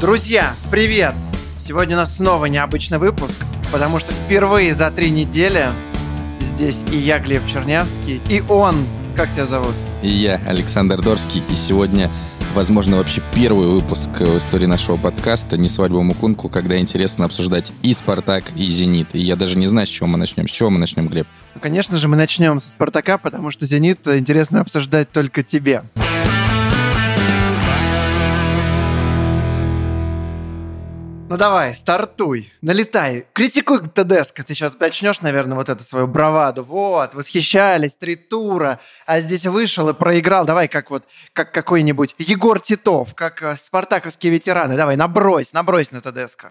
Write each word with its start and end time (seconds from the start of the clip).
Друзья, 0.00 0.54
привет! 0.70 1.14
Сегодня 1.58 1.94
у 1.94 1.98
нас 1.98 2.16
снова 2.16 2.46
необычный 2.46 2.96
выпуск, 2.96 3.34
потому 3.70 3.98
что 3.98 4.12
впервые 4.12 4.72
за 4.72 4.90
три 4.90 5.10
недели 5.10 5.66
здесь 6.40 6.84
и 6.90 6.96
я, 6.96 7.18
Глеб 7.18 7.46
Чернявский, 7.46 8.22
и 8.30 8.42
он, 8.48 8.76
как 9.14 9.34
тебя 9.34 9.44
зовут? 9.44 9.74
И 10.02 10.08
я, 10.08 10.40
Александр 10.46 11.02
Дорский, 11.02 11.42
и 11.50 11.54
сегодня, 11.54 12.10
возможно, 12.54 12.96
вообще 12.96 13.22
первый 13.34 13.68
выпуск 13.68 14.08
в 14.08 14.38
истории 14.38 14.64
нашего 14.64 14.96
подкаста 14.96 15.58
«Не 15.58 15.68
свадьба 15.68 16.00
Мукунку», 16.02 16.48
когда 16.48 16.78
интересно 16.78 17.26
обсуждать 17.26 17.70
и 17.82 17.92
«Спартак», 17.92 18.44
и 18.56 18.66
«Зенит». 18.70 19.14
И 19.14 19.18
я 19.18 19.36
даже 19.36 19.58
не 19.58 19.66
знаю, 19.66 19.86
с 19.86 19.90
чего 19.90 20.06
мы 20.06 20.16
начнем. 20.16 20.48
С 20.48 20.50
чего 20.50 20.70
мы 20.70 20.78
начнем, 20.78 21.08
Глеб? 21.08 21.26
Ну, 21.54 21.60
конечно 21.60 21.98
же, 21.98 22.08
мы 22.08 22.16
начнем 22.16 22.58
со 22.58 22.70
«Спартака», 22.70 23.18
потому 23.18 23.50
что 23.50 23.66
«Зенит» 23.66 24.08
интересно 24.08 24.62
обсуждать 24.62 25.12
только 25.12 25.42
тебе. 25.42 25.82
Ну 31.30 31.36
давай, 31.36 31.76
стартуй, 31.76 32.52
налетай. 32.60 33.24
Критикуй 33.32 33.86
ТДСК. 33.86 34.42
Ты 34.42 34.52
сейчас 34.52 34.76
начнешь, 34.80 35.20
наверное, 35.20 35.56
вот 35.56 35.68
эту 35.68 35.84
свою 35.84 36.08
браваду. 36.08 36.64
Вот, 36.64 37.14
восхищались, 37.14 37.94
три 37.94 38.16
тура, 38.16 38.80
а 39.06 39.20
здесь 39.20 39.46
вышел 39.46 39.88
и 39.88 39.94
проиграл. 39.94 40.44
Давай, 40.44 40.66
как 40.66 40.90
вот, 40.90 41.04
как 41.32 41.54
какой-нибудь 41.54 42.16
Егор 42.18 42.58
Титов, 42.58 43.14
как 43.14 43.44
э, 43.44 43.54
спартаковские 43.56 44.32
ветераны. 44.32 44.74
Давай, 44.74 44.96
набрось, 44.96 45.52
набрось 45.52 45.92
на 45.92 46.00
ТДСК. 46.00 46.46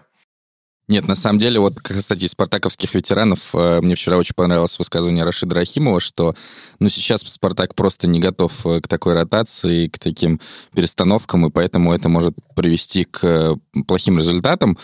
Нет, 0.90 1.06
на 1.06 1.14
самом 1.14 1.38
деле, 1.38 1.60
вот, 1.60 1.78
кстати, 1.80 2.24
из 2.24 2.32
спартаковских 2.32 2.92
ветеранов 2.96 3.54
э, 3.54 3.80
мне 3.80 3.94
вчера 3.94 4.16
очень 4.16 4.34
понравилось 4.34 4.76
высказывание 4.76 5.22
Рашида 5.22 5.54
Рахимова, 5.54 6.00
что 6.00 6.34
ну, 6.80 6.88
сейчас 6.88 7.20
Спартак 7.20 7.76
просто 7.76 8.08
не 8.08 8.18
готов 8.18 8.66
э, 8.66 8.80
к 8.80 8.88
такой 8.88 9.14
ротации, 9.14 9.86
к 9.86 10.00
таким 10.00 10.40
перестановкам, 10.74 11.46
и 11.46 11.50
поэтому 11.50 11.94
это 11.94 12.08
может 12.08 12.34
привести 12.56 13.04
к 13.04 13.20
э, 13.22 13.54
плохим 13.86 14.18
результатам. 14.18 14.78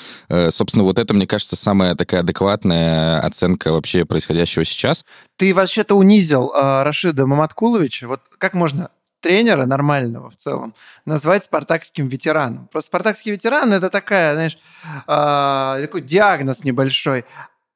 Собственно, 0.51 0.85
вот 0.85 1.01
это, 1.01 1.13
мне 1.13 1.27
кажется, 1.27 1.57
самая 1.57 1.97
такая 1.97 2.21
адекватная 2.21 3.19
оценка 3.19 3.73
вообще 3.73 4.05
происходящего 4.05 4.65
сейчас. 4.65 5.05
Ты 5.37 5.53
вообще-то 5.53 5.97
унизил 5.97 6.53
э, 6.55 6.83
Рашида 6.85 7.27
Маматкуловича. 7.27 8.07
Вот 8.07 8.21
как 8.39 8.55
можно 8.55 8.91
тренера 9.21 9.67
нормального 9.67 10.31
в 10.31 10.37
целом 10.37 10.75
назвать 11.05 11.45
спартакским 11.45 12.09
ветераном. 12.09 12.69
Просто 12.69 12.89
спартакский 12.89 13.33
ветеран 13.33 13.73
это 13.73 13.91
такая, 13.91 14.35
знаешь, 14.35 14.59
э, 15.07 15.83
такой 15.83 16.01
диагноз 16.03 16.65
небольшой. 16.65 17.25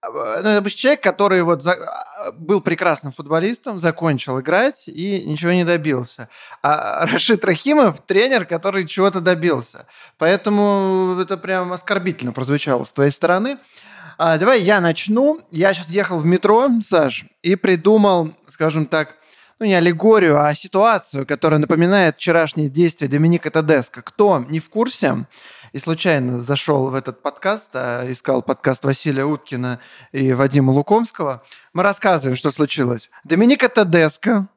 Ну, 0.03 0.49
это 0.49 0.71
человек, 0.71 1.03
который 1.03 1.43
вот 1.43 1.63
за, 1.63 1.77
был 2.33 2.63
прекрасным 2.63 3.13
футболистом, 3.13 3.79
закончил 3.81 4.41
играть 4.41 4.85
и 4.89 5.23
ничего 5.27 5.53
не 5.53 5.65
добился. 5.65 6.31
А 6.63 7.07
Рашид 7.07 7.45
Рахимов 7.45 8.01
тренер, 8.07 8.47
который 8.47 8.87
чего-то 8.87 9.21
добился. 9.21 9.87
Поэтому 10.17 11.19
это 11.21 11.37
прям 11.37 11.73
оскорбительно 11.73 12.33
прозвучало 12.33 12.85
с 12.85 12.93
твоей 12.93 13.11
стороны. 13.11 13.59
А, 14.17 14.39
давай 14.39 14.63
я 14.63 14.81
начну. 14.81 15.41
Я 15.51 15.75
сейчас 15.75 15.91
ехал 15.91 16.19
в 16.19 16.25
метро, 16.25 16.69
Саш, 16.87 17.25
и 17.43 17.55
придумал, 17.57 18.33
скажем 18.49 18.87
так, 18.87 19.17
ну 19.61 19.67
не 19.67 19.75
аллегорию, 19.75 20.43
а 20.43 20.55
ситуацию, 20.55 21.27
которая 21.27 21.61
напоминает 21.61 22.17
вчерашние 22.17 22.71
действия 22.71 23.09
Доминика 23.09 23.51
Тедеско. 23.51 24.01
Кто 24.01 24.43
не 24.49 24.59
в 24.59 24.71
курсе 24.71 25.27
и 25.73 25.79
случайно 25.79 26.41
зашел 26.41 26.89
в 26.89 26.95
этот 26.95 27.23
подкаст, 27.23 27.69
а 27.75 28.11
искал 28.11 28.43
подкаст 28.43 28.85
Василия 28.85 29.27
Уткина 29.27 29.79
и 30.13 30.33
Вадима 30.33 30.71
Лукомского, 30.71 31.43
мы 31.75 31.83
рассказываем, 31.83 32.37
что 32.37 32.51
случилось. 32.51 33.11
Доминика 33.25 33.69
Тедеско, 33.69 34.49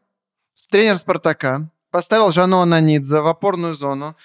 тренер 0.71 0.97
«Спартака», 0.97 1.69
поставил 1.91 2.31
Жано 2.31 2.63
Нанидзе 2.63 3.19
в 3.19 3.27
опорную 3.27 3.73
зону, 3.73 4.15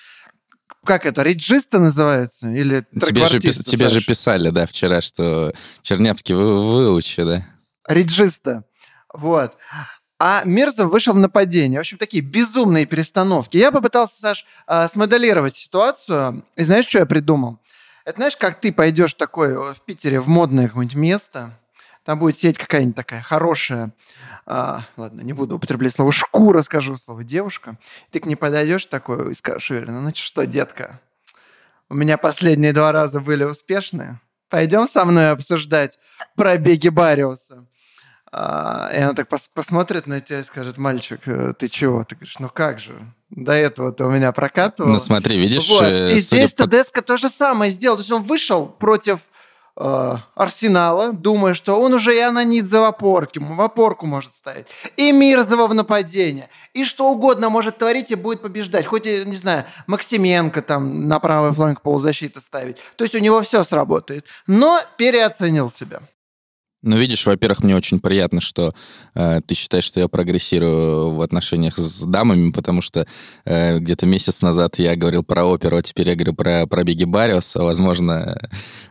как 0.85 1.05
это, 1.05 1.23
реджиста 1.23 1.81
называется? 1.81 2.49
Или 2.49 2.87
тебе 3.05 3.27
же, 3.27 3.41
тебе 3.41 3.89
же 3.89 4.01
писали, 4.01 4.51
да, 4.51 4.65
вчера, 4.65 5.03
что 5.03 5.53
Чернявский 5.83 6.35
вы, 6.35 6.67
выучи, 6.67 7.25
да? 7.25 7.45
Реджиста. 7.87 8.65
Вот. 9.13 9.57
А 10.21 10.43
Мирзов 10.45 10.91
вышел 10.91 11.15
в 11.15 11.19
нападение. 11.19 11.79
В 11.79 11.83
общем, 11.83 11.97
такие 11.97 12.23
безумные 12.23 12.87
перестановки. 12.87 13.57
Я 13.57 13.71
попытался, 13.71 14.21
Саш, 14.21 14.47
а, 14.67 14.89
смоделировать 14.89 15.55
ситуацию. 15.55 16.45
И 16.57 16.63
знаешь, 16.65 16.87
что 16.87 16.99
я 16.99 17.07
придумал? 17.07 17.59
Это 18.05 18.17
знаешь, 18.17 18.37
как 18.37 18.61
ты 18.61 18.73
пойдешь 18.73 19.15
такой 19.15 19.55
в 19.55 19.81
Питере 19.85 20.19
в 20.19 20.29
модное 20.29 20.69
какое-нибудь 20.69 20.97
место, 20.97 21.53
там 22.05 22.19
будет 22.21 22.39
сеть 22.39 22.57
какая-нибудь 22.57 22.97
такая 22.97 23.21
хорошая, 23.21 23.93
а, 24.47 24.85
ладно, 24.97 25.21
не 25.21 25.35
буду 25.35 25.57
употреблять 25.57 25.95
слово 25.95 26.11
шкура, 26.11 26.63
скажу 26.63 26.97
слово 26.97 27.23
девушка. 27.23 27.77
Ты 28.11 28.21
к 28.21 28.25
ней 28.25 28.35
подойдешь 28.35 28.87
такой 28.87 29.33
и 29.33 29.35
скажешь 29.35 29.71
уверенно, 29.71 30.01
ну 30.01 30.11
что, 30.15 30.47
детка, 30.47 31.03
у 31.91 31.95
меня 31.95 32.17
последние 32.17 32.73
два 32.73 32.93
раза 32.93 33.21
были 33.21 33.45
успешные. 33.45 34.23
Пойдем 34.49 34.89
со 34.89 35.05
мной 35.05 35.33
обсуждать 35.33 35.99
пробеги 36.35 36.89
Бариуса. 36.89 37.67
А, 38.31 38.91
и 38.93 38.99
она 38.99 39.15
так 39.15 39.29
пос 39.29 39.49
посмотрит 39.53 40.07
на 40.07 40.21
тебя 40.21 40.41
и 40.41 40.45
скажет, 40.45 40.77
мальчик, 40.77 41.21
э, 41.27 41.55
ты 41.59 41.69
чего? 41.69 42.05
Ты 42.05 42.15
говоришь, 42.15 42.39
ну 42.39 42.51
как 42.53 42.79
же? 42.79 43.01
До 43.31 43.53
этого 43.53 43.93
ты 43.93 44.05
у 44.05 44.11
меня 44.11 44.33
прокатывал. 44.33 44.91
Ну 44.91 44.99
смотри, 44.99 45.39
видишь... 45.39 45.69
Вот. 45.69 45.85
Э, 45.85 46.13
и 46.13 46.19
здесь 46.19 46.53
по... 46.53 46.65
Тедеско 46.65 47.03
то 47.03 47.17
же 47.17 47.31
самое 47.31 47.73
сделал. 47.73 47.97
То 47.97 48.03
есть 48.03 48.13
он 48.13 48.23
вышел 48.23 48.67
против 48.67 49.21
э, 49.79 50.17
Арсенала, 50.35 51.13
думая, 51.13 51.55
что 51.55 51.81
он 51.81 51.95
уже 51.95 52.17
и 52.17 52.21
Ананидзе 52.21 52.81
в 52.81 52.85
опорке, 52.85 53.41
в 53.41 53.61
опорку 53.61 54.07
может 54.07 54.35
ставить, 54.35 54.67
и 54.97 55.11
Мирзова 55.11 55.67
в 55.67 55.75
нападение, 55.75 56.51
и 56.75 56.85
что 56.85 57.11
угодно 57.11 57.49
может 57.49 57.79
творить 57.79 58.11
и 58.11 58.15
будет 58.15 58.43
побеждать. 58.43 58.85
Хоть, 58.85 59.07
не 59.07 59.37
знаю, 59.37 59.65
Максименко 59.87 60.61
там 60.61 61.09
на 61.09 61.19
правый 61.19 61.53
фланг 61.53 61.81
полузащиты 61.81 62.41
ставить. 62.43 62.77
То 62.97 63.05
есть 63.05 63.15
у 63.15 63.21
него 63.21 63.41
все 63.41 63.65
сработает. 63.65 64.27
Но 64.47 64.81
переоценил 64.99 65.71
себя. 65.71 66.01
Ну, 66.83 66.97
видишь, 66.97 67.27
во-первых, 67.27 67.65
мне 67.65 67.75
очень 67.75 67.99
приятно, 67.99 68.41
что 68.41 68.73
э, 69.15 69.41
ты 69.45 69.57
считаешь, 69.57 69.85
что 69.85 69.99
я 69.99 70.07
прогрессирую 70.07 71.11
в 71.11 71.23
отношениях 71.23 71.77
с 71.77 72.03
дамами, 72.03 72.53
потому 72.53 72.83
что 72.83 73.05
э, 73.45 73.81
где-то 73.81 74.07
месяц 74.07 74.43
назад 74.43 74.79
я 74.79 74.95
говорил 74.95 75.25
про 75.25 75.45
оперу, 75.45 75.77
а 75.77 75.83
теперь 75.83 76.11
я 76.11 76.15
говорю 76.15 76.35
про 76.35 76.69
пробеги 76.69 77.03
Бариуса. 77.03 77.65
Возможно, 77.65 78.39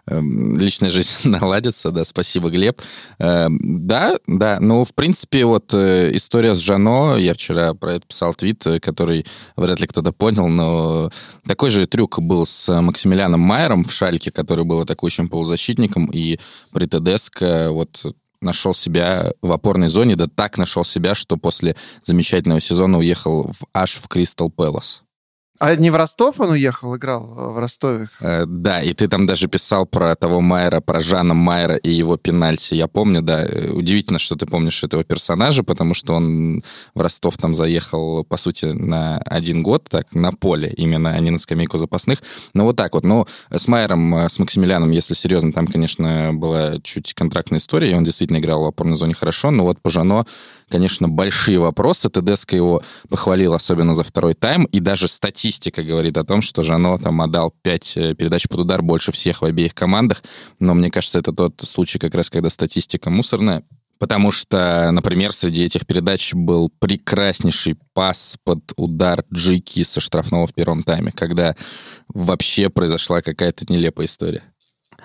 личная 0.09 0.91
жизнь 0.91 1.09
наладится, 1.23 1.91
да, 1.91 2.05
спасибо, 2.05 2.49
Глеб. 2.49 2.81
Э, 3.19 3.47
да, 3.49 4.17
да, 4.27 4.59
ну, 4.59 4.83
в 4.83 4.93
принципе, 4.93 5.45
вот 5.45 5.73
э, 5.73 6.15
история 6.15 6.55
с 6.55 6.59
Жано, 6.59 7.17
я 7.17 7.33
вчера 7.33 7.73
про 7.73 7.93
это 7.93 8.07
писал 8.07 8.33
твит, 8.33 8.65
э, 8.67 8.79
который 8.79 9.25
вряд 9.55 9.79
ли 9.79 9.87
кто-то 9.87 10.11
понял, 10.11 10.47
но 10.47 11.11
такой 11.45 11.69
же 11.69 11.85
трюк 11.87 12.19
был 12.19 12.45
с 12.45 12.81
Максимилианом 12.81 13.41
Майером 13.41 13.83
в 13.83 13.91
Шальке, 13.91 14.31
который 14.31 14.63
был 14.63 14.81
атакующим 14.81 15.29
полузащитником, 15.29 16.07
и 16.07 16.39
при 16.71 16.85
ТДСК 16.85 17.69
вот 17.69 18.03
нашел 18.41 18.73
себя 18.73 19.33
в 19.41 19.51
опорной 19.51 19.89
зоне, 19.89 20.15
да 20.15 20.27
так 20.27 20.57
нашел 20.57 20.85
себя, 20.85 21.15
что 21.15 21.37
после 21.37 21.75
замечательного 22.03 22.59
сезона 22.59 22.99
уехал 22.99 23.43
в, 23.43 23.65
аж 23.73 23.95
в 23.95 24.07
Кристал 24.07 24.49
Пэлас. 24.49 25.03
А 25.59 25.75
не 25.75 25.89
в 25.89 25.95
Ростов 25.95 26.39
он 26.39 26.51
уехал, 26.51 26.95
играл 26.95 27.33
э, 27.35 27.51
в 27.53 27.59
Ростове? 27.59 28.09
Э, 28.19 28.45
да, 28.45 28.81
и 28.81 28.93
ты 28.93 29.07
там 29.07 29.25
даже 29.25 29.47
писал 29.47 29.85
про 29.85 30.15
того 30.15 30.39
Майера, 30.39 30.81
про 30.81 31.01
Жана 31.01 31.33
Майера 31.33 31.75
и 31.75 31.89
его 31.89 32.17
пенальти. 32.17 32.75
Я 32.75 32.87
помню, 32.87 33.21
да. 33.21 33.43
Э, 33.43 33.71
удивительно, 33.71 34.19
что 34.19 34.35
ты 34.35 34.45
помнишь 34.45 34.83
этого 34.83 35.03
персонажа, 35.03 35.63
потому 35.63 35.95
что 35.95 36.13
он 36.13 36.63
в 36.93 37.01
Ростов 37.01 37.37
там 37.37 37.55
заехал, 37.55 38.23
по 38.23 38.37
сути, 38.37 38.65
на 38.65 39.17
один 39.19 39.63
год, 39.63 39.87
так, 39.89 40.13
на 40.13 40.31
поле 40.31 40.71
именно, 40.77 41.11
а 41.11 41.19
не 41.19 41.31
на 41.31 41.39
скамейку 41.39 41.77
запасных. 41.77 42.19
Но 42.53 42.65
вот 42.65 42.75
так 42.75 42.93
вот. 42.93 43.03
Но 43.03 43.27
с 43.49 43.67
Майером, 43.67 44.15
э, 44.15 44.29
с 44.29 44.37
Максимилианом, 44.37 44.91
если 44.91 45.15
серьезно, 45.15 45.51
там, 45.53 45.65
конечно, 45.65 46.31
была 46.33 46.79
чуть 46.83 47.15
контрактная 47.15 47.59
история, 47.59 47.91
и 47.91 47.95
он 47.95 48.03
действительно 48.03 48.37
играл 48.37 48.61
в 48.61 48.67
опорной 48.67 48.97
зоне 48.97 49.15
хорошо, 49.15 49.49
но 49.49 49.63
вот 49.63 49.81
по 49.81 49.89
Жано 49.89 50.25
конечно, 50.69 51.07
большие 51.07 51.59
вопросы. 51.59 52.09
ТДСК 52.09 52.53
его 52.53 52.83
похвалил, 53.09 53.53
особенно 53.53 53.95
за 53.95 54.03
второй 54.03 54.33
тайм, 54.33 54.65
и 54.65 54.79
даже 54.79 55.07
статистика 55.07 55.83
говорит 55.83 56.17
о 56.17 56.23
том, 56.23 56.41
что 56.41 56.63
Жано 56.63 56.97
там 56.97 57.21
отдал 57.21 57.53
5 57.61 57.93
э, 57.97 58.15
передач 58.15 58.47
под 58.47 58.61
удар 58.61 58.81
больше 58.81 59.11
всех 59.11 59.41
в 59.41 59.45
обеих 59.45 59.73
командах, 59.73 60.23
но 60.59 60.73
мне 60.73 60.91
кажется, 60.91 61.19
это 61.19 61.31
тот 61.31 61.61
случай 61.61 61.99
как 61.99 62.13
раз, 62.15 62.29
когда 62.29 62.49
статистика 62.49 63.09
мусорная, 63.09 63.63
Потому 63.99 64.31
что, 64.31 64.91
например, 64.91 65.33
среди 65.33 65.63
этих 65.63 65.87
передач 65.87 66.33
был 66.33 66.69
прекраснейший 66.69 67.77
пас 67.93 68.37
под 68.43 68.71
удар 68.75 69.23
Джики 69.33 69.83
со 69.83 69.99
штрафного 69.99 70.45
в 70.45 70.53
первом 70.53 70.83
тайме, 70.83 71.11
когда 71.11 71.55
вообще 72.07 72.69
произошла 72.69 73.21
какая-то 73.21 73.65
нелепая 73.69 74.05
история. 74.05 74.43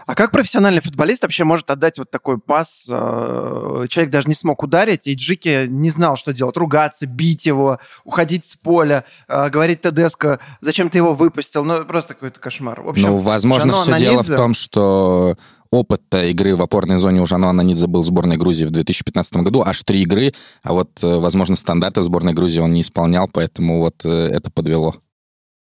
А 0.06 0.14
как 0.14 0.30
профессиональный 0.30 0.80
футболист 0.80 1.22
вообще 1.22 1.44
может 1.44 1.70
отдать 1.70 1.98
вот 1.98 2.10
такой 2.10 2.38
пас? 2.38 2.86
Э, 2.88 3.86
человек 3.88 4.10
даже 4.10 4.28
не 4.28 4.34
смог 4.34 4.62
ударить, 4.62 5.06
и 5.06 5.14
Джики 5.14 5.66
не 5.68 5.90
знал, 5.90 6.16
что 6.16 6.32
делать. 6.32 6.56
Ругаться, 6.56 7.06
бить 7.06 7.46
его, 7.46 7.78
уходить 8.04 8.46
с 8.46 8.56
поля, 8.56 9.04
э, 9.28 9.50
говорить 9.50 9.82
Тедеско, 9.82 10.40
зачем 10.60 10.90
ты 10.90 10.98
его 10.98 11.12
выпустил? 11.12 11.64
Ну, 11.64 11.84
просто 11.84 12.14
какой-то 12.14 12.40
кошмар. 12.40 12.80
В 12.80 12.88
общем, 12.88 13.08
ну, 13.08 13.16
возможно, 13.18 13.74
все 13.74 13.90
Ананидзе... 13.90 14.10
дело 14.10 14.22
в 14.22 14.36
том, 14.36 14.54
что 14.54 15.36
опыт 15.70 16.02
игры 16.12 16.56
в 16.56 16.62
опорной 16.62 16.98
зоне 16.98 17.20
у 17.20 17.26
Жано 17.26 17.50
Ананидзе 17.50 17.86
был 17.86 18.02
в 18.02 18.06
сборной 18.06 18.36
Грузии 18.36 18.64
в 18.64 18.70
2015 18.70 19.36
году, 19.36 19.62
аж 19.64 19.82
три 19.82 20.02
игры, 20.02 20.34
а 20.62 20.72
вот, 20.72 20.90
э, 21.02 21.18
возможно, 21.18 21.56
стандарты 21.56 22.02
сборной 22.02 22.32
Грузии 22.32 22.60
он 22.60 22.72
не 22.72 22.80
исполнял, 22.82 23.28
поэтому 23.32 23.78
вот 23.78 24.04
это 24.04 24.50
подвело. 24.50 24.96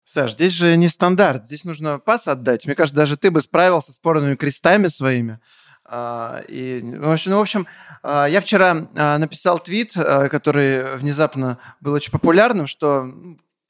Саш, 0.04 0.32
здесь 0.32 0.52
же 0.52 0.76
не 0.76 0.88
стандарт, 0.88 1.46
здесь 1.46 1.64
нужно 1.64 1.98
пас 1.98 2.28
отдать. 2.28 2.66
Мне 2.66 2.74
кажется, 2.74 2.96
даже 2.96 3.16
ты 3.16 3.30
бы 3.30 3.40
справился 3.40 3.92
с 3.92 3.96
спорными 3.96 4.34
крестами 4.34 4.88
своими. 4.88 5.40
А, 5.86 6.42
и, 6.48 6.80
в 6.82 7.10
общем, 7.10 7.30
ну, 7.32 7.38
в 7.38 7.42
общем, 7.42 7.66
а, 8.02 8.26
я 8.26 8.40
вчера 8.40 8.88
а, 8.94 9.18
написал 9.18 9.58
твит, 9.58 9.94
который 9.94 10.96
внезапно 10.96 11.58
был 11.80 11.92
очень 11.92 12.10
популярным, 12.10 12.66
что 12.66 13.12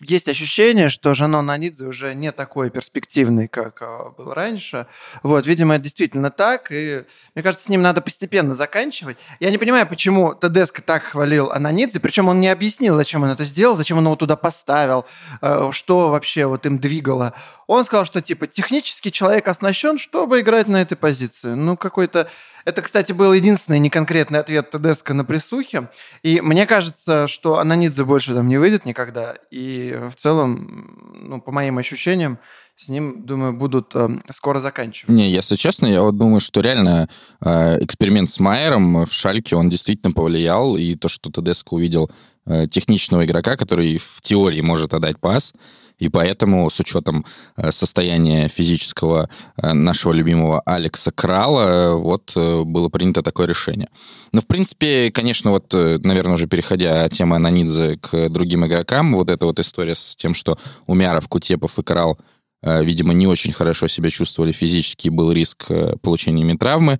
есть 0.00 0.28
ощущение, 0.28 0.88
что 0.88 1.14
Жанон 1.14 1.50
Анидзе 1.50 1.86
уже 1.86 2.14
не 2.14 2.32
такой 2.32 2.70
перспективный, 2.70 3.46
как 3.46 3.80
а, 3.80 4.10
был 4.10 4.32
раньше. 4.32 4.86
Вот, 5.22 5.46
видимо, 5.46 5.74
это 5.74 5.84
действительно 5.84 6.30
так, 6.30 6.72
и 6.72 7.04
мне 7.34 7.42
кажется, 7.42 7.66
с 7.66 7.68
ним 7.68 7.80
надо 7.80 8.00
постепенно 8.00 8.56
заканчивать. 8.56 9.16
Я 9.38 9.50
не 9.50 9.58
понимаю, 9.58 9.86
почему 9.86 10.34
Тедеско 10.34 10.82
так 10.82 11.04
хвалил 11.04 11.50
Ананидзе, 11.52 12.00
причем 12.00 12.28
он 12.28 12.40
не 12.40 12.48
объяснил, 12.48 12.96
зачем 12.96 13.22
он 13.22 13.30
это 13.30 13.44
сделал, 13.44 13.76
зачем 13.76 13.98
он 13.98 14.04
его 14.04 14.16
туда 14.16 14.36
поставил, 14.36 15.06
э, 15.40 15.70
что 15.72 16.10
вообще 16.10 16.46
вот 16.46 16.66
им 16.66 16.78
двигало. 16.78 17.32
Он 17.66 17.84
сказал, 17.84 18.04
что 18.04 18.20
типа 18.20 18.46
технически 18.46 19.10
человек 19.10 19.46
оснащен, 19.46 19.98
чтобы 19.98 20.40
играть 20.40 20.66
на 20.68 20.82
этой 20.82 20.96
позиции. 20.96 21.54
Ну, 21.54 21.76
какой-то 21.76 22.28
это, 22.64 22.82
кстати, 22.82 23.12
был 23.12 23.32
единственный 23.32 23.78
неконкретный 23.78 24.40
ответ 24.40 24.70
Тедеско 24.70 25.14
на 25.14 25.24
присухе. 25.24 25.90
И 26.22 26.40
мне 26.40 26.66
кажется, 26.66 27.28
что 27.28 27.58
Ананидзе 27.58 28.04
больше 28.04 28.34
там 28.34 28.48
не 28.48 28.58
выйдет 28.58 28.84
никогда. 28.84 29.36
И 29.50 29.98
в 30.10 30.14
целом, 30.14 31.18
ну, 31.20 31.40
по 31.40 31.52
моим 31.52 31.78
ощущениям, 31.78 32.38
с 32.76 32.88
ним, 32.88 33.24
думаю, 33.24 33.52
будут 33.52 33.94
э, 33.94 34.08
скоро 34.30 34.60
заканчивать. 34.60 35.14
Не, 35.14 35.30
если 35.30 35.54
честно, 35.54 35.86
я 35.86 36.02
вот 36.02 36.16
думаю, 36.16 36.40
что 36.40 36.60
реально 36.60 37.08
э, 37.40 37.78
эксперимент 37.84 38.28
с 38.28 38.40
Майером 38.40 39.06
в 39.06 39.12
Шальке, 39.12 39.54
он 39.54 39.70
действительно 39.70 40.12
повлиял, 40.12 40.76
и 40.76 40.96
то, 40.96 41.08
что 41.08 41.30
Тедеско 41.30 41.74
увидел 41.74 42.10
э, 42.46 42.66
техничного 42.68 43.24
игрока, 43.24 43.56
который 43.56 43.98
в 43.98 44.20
теории 44.22 44.60
может 44.60 44.92
отдать 44.92 45.20
пас, 45.20 45.52
и 45.98 46.08
поэтому 46.08 46.68
с 46.68 46.80
учетом 46.80 47.24
э, 47.56 47.70
состояния 47.70 48.48
физического 48.48 49.28
э, 49.56 49.72
нашего 49.72 50.12
любимого 50.12 50.60
Алекса 50.60 51.12
Крала, 51.12 51.68
э, 51.68 51.94
вот 51.94 52.32
было 52.34 52.88
принято 52.88 53.22
такое 53.22 53.46
решение. 53.46 53.88
Но, 54.32 54.40
в 54.40 54.46
принципе, 54.46 55.10
конечно, 55.12 55.52
вот, 55.52 55.72
наверное, 55.72 56.34
уже 56.34 56.46
переходя 56.46 57.04
от 57.04 57.12
темы 57.12 57.36
Ананидзе 57.36 57.98
к 57.98 58.28
другим 58.28 58.66
игрокам, 58.66 59.14
вот 59.14 59.30
эта 59.30 59.46
вот 59.46 59.60
история 59.60 59.94
с 59.94 60.16
тем, 60.16 60.34
что 60.34 60.58
Умяров, 60.86 61.28
Кутепов 61.28 61.78
и 61.78 61.82
Крал, 61.82 62.18
видимо, 62.62 63.12
не 63.12 63.28
очень 63.28 63.52
хорошо 63.52 63.86
себя 63.86 64.10
чувствовали 64.10 64.50
физически, 64.50 65.08
был 65.08 65.30
риск 65.30 65.66
получения 66.02 66.42
ими 66.42 66.56
травмы, 66.56 66.98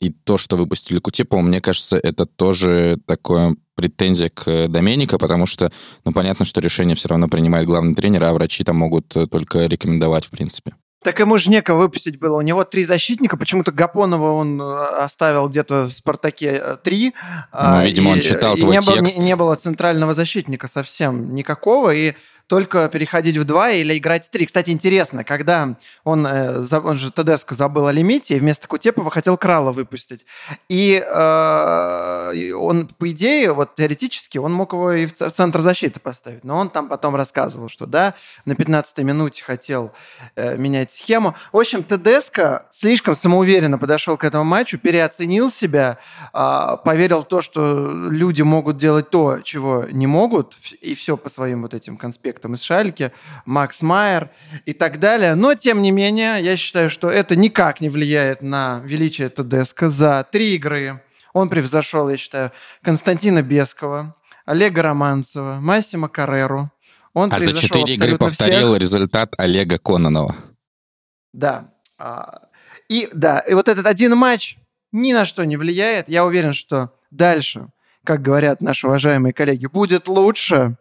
и 0.00 0.10
то, 0.10 0.38
что 0.38 0.56
выпустили 0.56 0.98
Кутепова, 0.98 1.40
мне 1.40 1.60
кажется, 1.60 1.96
это 1.98 2.26
тоже 2.26 2.98
такое 3.06 3.56
претензия 3.76 4.30
к 4.30 4.66
Доменика, 4.68 5.18
потому 5.18 5.46
что, 5.46 5.70
ну, 6.04 6.12
понятно, 6.12 6.44
что 6.44 6.60
решение 6.60 6.96
все 6.96 7.08
равно 7.08 7.28
принимает 7.28 7.66
главный 7.66 7.94
тренер, 7.94 8.24
а 8.24 8.32
врачи 8.32 8.64
там 8.64 8.76
могут 8.76 9.08
только 9.08 9.66
рекомендовать, 9.66 10.24
в 10.24 10.30
принципе. 10.30 10.72
Так 11.06 11.20
ему 11.20 11.38
же 11.38 11.50
некого 11.50 11.78
выпустить 11.78 12.18
было. 12.18 12.36
У 12.36 12.40
него 12.40 12.64
три 12.64 12.82
защитника. 12.82 13.36
Почему-то 13.36 13.70
Гапонова 13.70 14.32
он 14.32 14.60
э, 14.60 14.86
оставил 15.04 15.48
где-то 15.48 15.84
в 15.84 15.92
«Спартаке» 15.92 16.60
э, 16.60 16.76
три. 16.82 17.14
Ну, 17.14 17.32
а, 17.52 17.84
видимо, 17.84 18.10
и, 18.10 18.12
он 18.14 18.20
читал 18.20 18.56
и 18.56 18.60
твой 18.60 18.72
не 18.72 18.80
текст. 18.80 18.90
Было, 18.90 19.06
не, 19.06 19.14
не 19.24 19.36
было 19.36 19.54
центрального 19.54 20.14
защитника 20.14 20.66
совсем 20.66 21.32
никакого. 21.32 21.94
И 21.94 22.14
только 22.46 22.88
переходить 22.88 23.36
в 23.36 23.44
2 23.44 23.70
или 23.70 23.98
играть 23.98 24.26
в 24.26 24.30
3. 24.30 24.46
Кстати, 24.46 24.70
интересно, 24.70 25.24
когда 25.24 25.76
он, 26.04 26.26
э, 26.26 26.64
он 26.72 26.96
же 26.96 27.10
Тедеско 27.10 27.54
забыл 27.54 27.86
о 27.86 27.92
лимите, 27.92 28.36
и 28.36 28.38
вместо 28.38 28.68
Кутепова 28.68 29.10
хотел 29.10 29.36
Крала 29.36 29.72
выпустить. 29.72 30.24
И 30.68 31.04
э, 31.04 32.52
он, 32.52 32.86
по 32.86 33.10
идее, 33.10 33.52
вот 33.52 33.74
теоретически, 33.74 34.38
он 34.38 34.52
мог 34.52 34.72
его 34.72 34.92
и 34.92 35.06
в 35.06 35.12
центр 35.12 35.60
защиты 35.60 35.98
поставить. 35.98 36.44
Но 36.44 36.56
он 36.56 36.70
там 36.70 36.88
потом 36.88 37.16
рассказывал, 37.16 37.68
что 37.68 37.86
да, 37.86 38.14
на 38.44 38.52
15-й 38.52 39.02
минуте 39.02 39.42
хотел 39.42 39.92
э, 40.36 40.56
менять 40.56 40.92
схему. 40.92 41.34
В 41.52 41.58
общем, 41.58 41.82
Тедеско 41.82 42.66
слишком 42.70 43.16
самоуверенно 43.16 43.78
подошел 43.78 44.16
к 44.16 44.24
этому 44.24 44.44
матчу, 44.44 44.78
переоценил 44.78 45.50
себя, 45.50 45.98
э, 46.32 46.76
поверил 46.84 47.22
в 47.22 47.28
то, 47.28 47.40
что 47.40 48.08
люди 48.08 48.42
могут 48.42 48.76
делать 48.76 49.10
то, 49.10 49.40
чего 49.40 49.84
не 49.90 50.06
могут, 50.06 50.56
и 50.80 50.94
все 50.94 51.16
по 51.16 51.28
своим 51.28 51.62
вот 51.62 51.74
этим 51.74 51.96
конспектам 51.96 52.35
там 52.40 52.54
из 52.54 52.62
Шальки, 52.62 53.12
Макс 53.44 53.82
Майер 53.82 54.30
и 54.64 54.72
так 54.72 54.98
далее. 54.98 55.34
Но, 55.34 55.54
тем 55.54 55.82
не 55.82 55.90
менее, 55.90 56.42
я 56.42 56.56
считаю, 56.56 56.90
что 56.90 57.10
это 57.10 57.36
никак 57.36 57.80
не 57.80 57.88
влияет 57.88 58.42
на 58.42 58.80
величие 58.84 59.28
Тедеско. 59.28 59.90
За 59.90 60.26
три 60.30 60.54
игры 60.54 61.02
он 61.32 61.48
превзошел, 61.48 62.08
я 62.08 62.16
считаю, 62.16 62.52
Константина 62.82 63.42
Бескова, 63.42 64.14
Олега 64.46 64.82
Романцева, 64.82 65.58
Массима 65.60 66.08
Карреру. 66.08 66.70
Он 67.12 67.32
а 67.32 67.40
за 67.40 67.52
четыре 67.52 67.94
игры 67.94 68.18
повторил 68.18 68.70
всех. 68.70 68.80
результат 68.80 69.34
Олега 69.38 69.78
Кононова. 69.78 70.34
Да. 71.32 71.72
А, 71.98 72.42
и 72.88 73.08
да, 73.12 73.40
и 73.40 73.54
вот 73.54 73.68
этот 73.68 73.86
один 73.86 74.16
матч 74.16 74.56
ни 74.92 75.12
на 75.12 75.24
что 75.24 75.44
не 75.44 75.56
влияет. 75.56 76.08
Я 76.08 76.24
уверен, 76.24 76.54
что 76.54 76.92
дальше, 77.10 77.68
как 78.04 78.22
говорят 78.22 78.60
наши 78.60 78.86
уважаемые 78.86 79.32
коллеги, 79.32 79.66
будет 79.66 80.08
лучше 80.08 80.76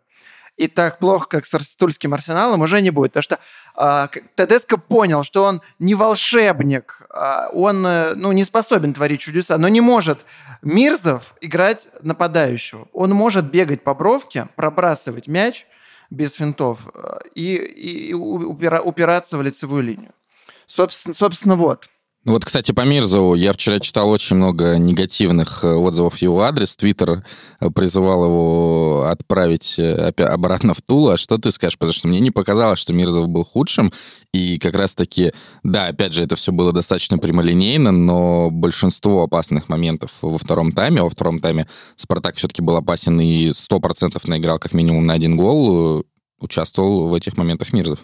и 0.57 0.67
так 0.67 0.99
плохо, 0.99 1.27
как 1.27 1.45
с 1.45 1.75
Тульским 1.75 2.13
арсеналом, 2.13 2.61
уже 2.61 2.81
не 2.81 2.89
будет. 2.89 3.13
Потому 3.13 3.23
что 3.23 3.39
э, 3.75 4.19
Тедеско 4.35 4.77
понял, 4.77 5.23
что 5.23 5.43
он 5.43 5.61
не 5.79 5.95
волшебник, 5.95 7.01
э, 7.09 7.47
он 7.51 7.85
э, 7.85 8.13
ну, 8.15 8.31
не 8.31 8.45
способен 8.45 8.93
творить 8.93 9.21
чудеса, 9.21 9.57
но 9.57 9.67
не 9.67 9.81
может 9.81 10.19
Мирзов 10.61 11.35
играть 11.41 11.87
нападающего. 12.01 12.87
Он 12.93 13.11
может 13.11 13.45
бегать 13.45 13.83
по 13.83 13.93
бровке, 13.93 14.47
пробрасывать 14.55 15.27
мяч 15.27 15.65
без 16.09 16.33
финтов 16.33 16.79
э, 16.93 17.19
и, 17.33 17.55
и 17.55 18.13
упира, 18.13 18.81
упираться 18.81 19.37
в 19.37 19.41
лицевую 19.41 19.83
линию. 19.83 20.11
Собственно, 20.67 21.13
собственно 21.13 21.55
вот. 21.55 21.89
Ну 22.25 22.33
вот, 22.33 22.43
кстати, 22.43 22.71
по 22.71 22.81
Мирзову 22.81 23.35
я 23.35 23.53
вчера 23.53 23.79
читал 23.79 24.09
очень 24.09 24.37
много 24.37 24.79
негативных 24.79 25.63
э, 25.63 25.75
отзывов 25.75 26.17
его 26.17 26.41
адрес. 26.41 26.75
Твиттер 26.75 27.23
э, 27.59 27.69
призывал 27.69 28.25
его 28.25 29.05
отправить 29.07 29.75
э, 29.77 30.09
обратно 30.09 30.73
в 30.73 30.81
Тулу. 30.81 31.09
А 31.09 31.17
что 31.17 31.37
ты 31.37 31.51
скажешь? 31.51 31.77
Потому 31.77 31.93
что 31.93 32.07
мне 32.07 32.19
не 32.19 32.31
показалось, 32.31 32.79
что 32.79 32.93
Мирзов 32.93 33.27
был 33.27 33.45
худшим. 33.45 33.93
И 34.33 34.57
как 34.57 34.73
раз-таки, 34.73 35.33
да, 35.61 35.85
опять 35.85 36.13
же, 36.13 36.23
это 36.23 36.35
все 36.35 36.51
было 36.51 36.73
достаточно 36.73 37.19
прямолинейно, 37.19 37.91
но 37.91 38.49
большинство 38.49 39.21
опасных 39.21 39.69
моментов 39.69 40.09
во 40.23 40.39
втором 40.39 40.71
тайме, 40.71 41.03
во 41.03 41.11
втором 41.11 41.39
тайме 41.39 41.67
Спартак 41.95 42.37
все-таки 42.37 42.63
был 42.63 42.75
опасен 42.75 43.21
и 43.21 43.49
100% 43.49 44.19
наиграл 44.25 44.57
как 44.57 44.73
минимум 44.73 45.05
на 45.05 45.13
один 45.13 45.37
гол, 45.37 46.03
участвовал 46.39 47.07
в 47.07 47.13
этих 47.13 47.37
моментах 47.37 47.71
Мирзов. 47.71 47.99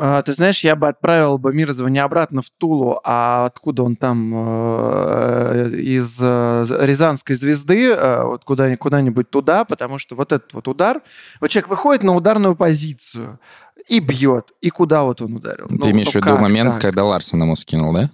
А, 0.00 0.22
ты 0.22 0.32
знаешь, 0.32 0.60
я 0.60 0.76
бы 0.76 0.86
отправил 0.86 1.38
бы 1.38 1.52
Мирзова 1.52 1.88
не 1.88 1.98
обратно 1.98 2.40
в 2.40 2.50
Тулу, 2.50 3.00
а 3.02 3.46
откуда 3.46 3.82
он 3.82 3.96
там, 3.96 4.32
э, 4.32 5.70
из 5.76 6.16
э, 6.20 6.64
Рязанской 6.80 7.34
звезды, 7.34 7.90
э, 7.90 8.22
вот 8.22 8.44
куда, 8.44 8.76
куда-нибудь 8.76 9.28
туда, 9.28 9.64
потому 9.64 9.98
что 9.98 10.14
вот 10.14 10.30
этот 10.32 10.54
вот 10.54 10.68
удар, 10.68 11.02
вот 11.40 11.50
человек 11.50 11.68
выходит 11.68 12.04
на 12.04 12.14
ударную 12.14 12.54
позицию 12.54 13.40
и 13.88 13.98
бьет, 13.98 14.52
и 14.60 14.70
куда 14.70 15.02
вот 15.02 15.20
он 15.20 15.34
ударил. 15.34 15.66
Ты 15.66 15.74
ну, 15.74 15.90
имеешь 15.90 16.12
в 16.12 16.14
виду 16.14 16.36
момент, 16.38 16.74
так? 16.74 16.82
когда 16.82 17.02
Ларсон 17.02 17.42
ему 17.42 17.56
скинул, 17.56 17.92
да? 17.92 18.08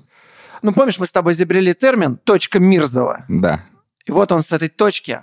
Ну, 0.63 0.73
помнишь, 0.73 0.99
мы 0.99 1.07
с 1.07 1.13
тобой 1.13 1.35
изобрели 1.35 1.75
термин 1.75 2.17
«точка 2.17 2.61
Мирзова». 2.61 3.27
Да. 3.29 3.61
И 4.07 4.11
вот 4.11 4.33
он 4.33 4.43
с 4.43 4.53
этой 4.53 4.71
точки 4.71 5.21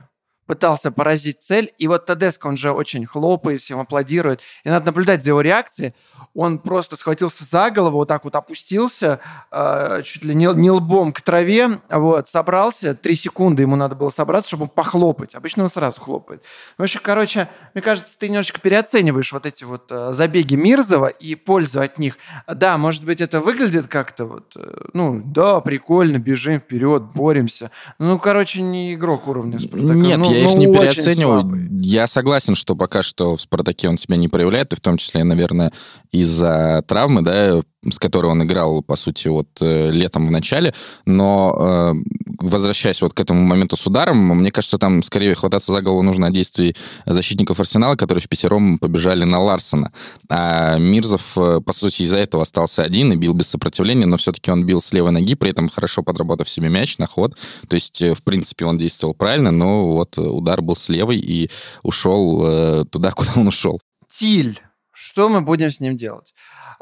пытался 0.51 0.91
поразить 0.91 1.37
цель, 1.39 1.73
и 1.77 1.87
вот 1.87 2.05
Тедеско, 2.05 2.47
он 2.47 2.57
же 2.57 2.73
очень 2.73 3.05
хлопает, 3.05 3.61
всем 3.61 3.79
аплодирует, 3.79 4.41
и 4.65 4.69
надо 4.69 4.87
наблюдать 4.87 5.23
за 5.23 5.29
его 5.29 5.39
реакцией. 5.39 5.93
Он 6.33 6.59
просто 6.59 6.97
схватился 6.97 7.45
за 7.45 7.71
голову, 7.71 7.99
вот 7.99 8.09
так 8.09 8.25
вот 8.25 8.35
опустился, 8.35 9.21
э, 9.49 10.01
чуть 10.03 10.25
ли 10.25 10.35
не, 10.35 10.47
не 10.53 10.69
лбом 10.69 11.13
к 11.13 11.21
траве, 11.21 11.79
вот, 11.89 12.27
собрался, 12.27 12.93
три 12.95 13.15
секунды 13.15 13.61
ему 13.61 13.77
надо 13.77 13.95
было 13.95 14.09
собраться, 14.09 14.49
чтобы 14.49 14.67
похлопать. 14.67 15.35
Обычно 15.35 15.63
он 15.63 15.69
сразу 15.69 16.01
хлопает. 16.01 16.43
В 16.77 16.83
общем, 16.83 16.99
короче, 17.01 17.47
мне 17.73 17.81
кажется, 17.81 18.19
ты 18.19 18.27
немножечко 18.27 18.59
переоцениваешь 18.59 19.31
вот 19.31 19.45
эти 19.45 19.63
вот 19.63 19.85
э, 19.89 20.11
забеги 20.11 20.55
Мирзова 20.55 21.07
и 21.07 21.35
пользу 21.35 21.79
от 21.79 21.97
них. 21.97 22.17
Да, 22.53 22.77
может 22.77 23.05
быть, 23.05 23.21
это 23.21 23.39
выглядит 23.39 23.87
как-то 23.87 24.25
вот, 24.25 24.51
э, 24.57 24.89
ну, 24.91 25.21
да, 25.23 25.61
прикольно, 25.61 26.17
бежим 26.17 26.59
вперед, 26.59 27.03
боремся. 27.03 27.71
Ну, 27.99 28.19
короче, 28.19 28.61
не 28.61 28.95
игрок 28.95 29.29
уровня 29.29 29.57
Спартака. 29.57 29.93
Нет, 29.93 30.17
ну, 30.17 30.33
я 30.33 30.40
их 30.41 30.55
не 30.55 30.67
переоцениваю. 30.67 31.69
Я 31.81 32.07
согласен, 32.07 32.55
что 32.55 32.75
пока 32.75 33.01
что 33.01 33.35
в 33.35 33.41
«Спартаке» 33.41 33.89
он 33.89 33.97
себя 33.97 34.17
не 34.17 34.27
проявляет, 34.27 34.73
и 34.73 34.75
в 34.75 34.81
том 34.81 34.97
числе, 34.97 35.23
наверное, 35.23 35.71
из-за 36.11 36.83
травмы, 36.87 37.21
да, 37.21 37.61
с 37.89 37.97
которой 37.97 38.27
он 38.27 38.43
играл, 38.43 38.83
по 38.83 38.95
сути, 38.95 39.27
вот 39.27 39.47
э, 39.59 39.89
летом 39.91 40.27
в 40.27 40.31
начале. 40.31 40.73
Но 41.05 41.55
э, 41.59 41.93
возвращаясь 42.39 43.01
вот 43.01 43.13
к 43.13 43.19
этому 43.19 43.41
моменту 43.41 43.75
с 43.75 43.87
ударом, 43.87 44.17
мне 44.17 44.51
кажется, 44.51 44.77
там 44.77 45.01
скорее 45.01 45.33
хвататься 45.33 45.71
за 45.71 45.81
голову 45.81 46.03
нужно 46.03 46.27
о 46.27 46.31
действии 46.31 46.75
защитников 47.05 47.59
Арсенала, 47.59 47.95
которые 47.95 48.21
в 48.21 48.29
пятером 48.29 48.77
побежали 48.77 49.23
на 49.23 49.39
Ларсона. 49.39 49.91
А 50.29 50.77
Мирзов, 50.77 51.37
э, 51.37 51.59
по 51.65 51.73
сути, 51.73 52.03
из-за 52.03 52.17
этого 52.17 52.43
остался 52.43 52.83
один 52.83 53.13
и 53.13 53.15
бил 53.15 53.33
без 53.33 53.47
сопротивления, 53.47 54.05
но 54.05 54.17
все-таки 54.17 54.51
он 54.51 54.63
бил 54.63 54.79
с 54.79 54.93
левой 54.93 55.11
ноги, 55.11 55.35
при 55.35 55.49
этом 55.49 55.69
хорошо 55.69 56.03
подработав 56.03 56.47
себе 56.47 56.69
мяч 56.69 56.99
на 56.99 57.07
ход. 57.07 57.35
То 57.67 57.75
есть, 57.75 58.01
в 58.01 58.21
принципе, 58.23 58.65
он 58.65 58.77
действовал 58.77 59.15
правильно, 59.15 59.49
но 59.49 59.87
вот 59.87 60.17
удар 60.17 60.61
был 60.61 60.75
с 60.75 60.87
левой 60.89 61.17
и 61.17 61.49
ушел 61.81 62.85
туда, 62.85 63.11
куда 63.15 63.31
он 63.35 63.47
ушел. 63.47 63.79
Тиль. 64.11 64.59
Что 64.93 65.29
мы 65.29 65.41
будем 65.41 65.71
с 65.71 65.79
ним 65.79 65.97
делать? 65.97 66.31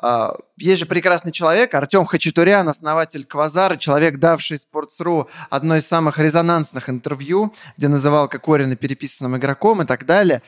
А, 0.02 0.36
есть 0.58 0.80
же 0.80 0.86
прекрасный 0.86 1.32
человек, 1.32 1.74
Артем 1.74 2.06
Хачатурян, 2.06 2.68
основатель 2.70 3.26
Квазара, 3.26 3.76
человек, 3.76 4.18
давший 4.18 4.58
Sports.ru 4.58 5.28
одно 5.50 5.76
из 5.76 5.86
самых 5.86 6.20
резонансных 6.20 6.90
интервью, 6.90 7.54
где 7.78 7.90
называл 7.90 8.30
Кокорина 8.30 8.76
переписанным 8.76 9.38
игроком 9.38 9.82
и 9.82 9.86
так 9.86 10.06
далее. 10.06 10.42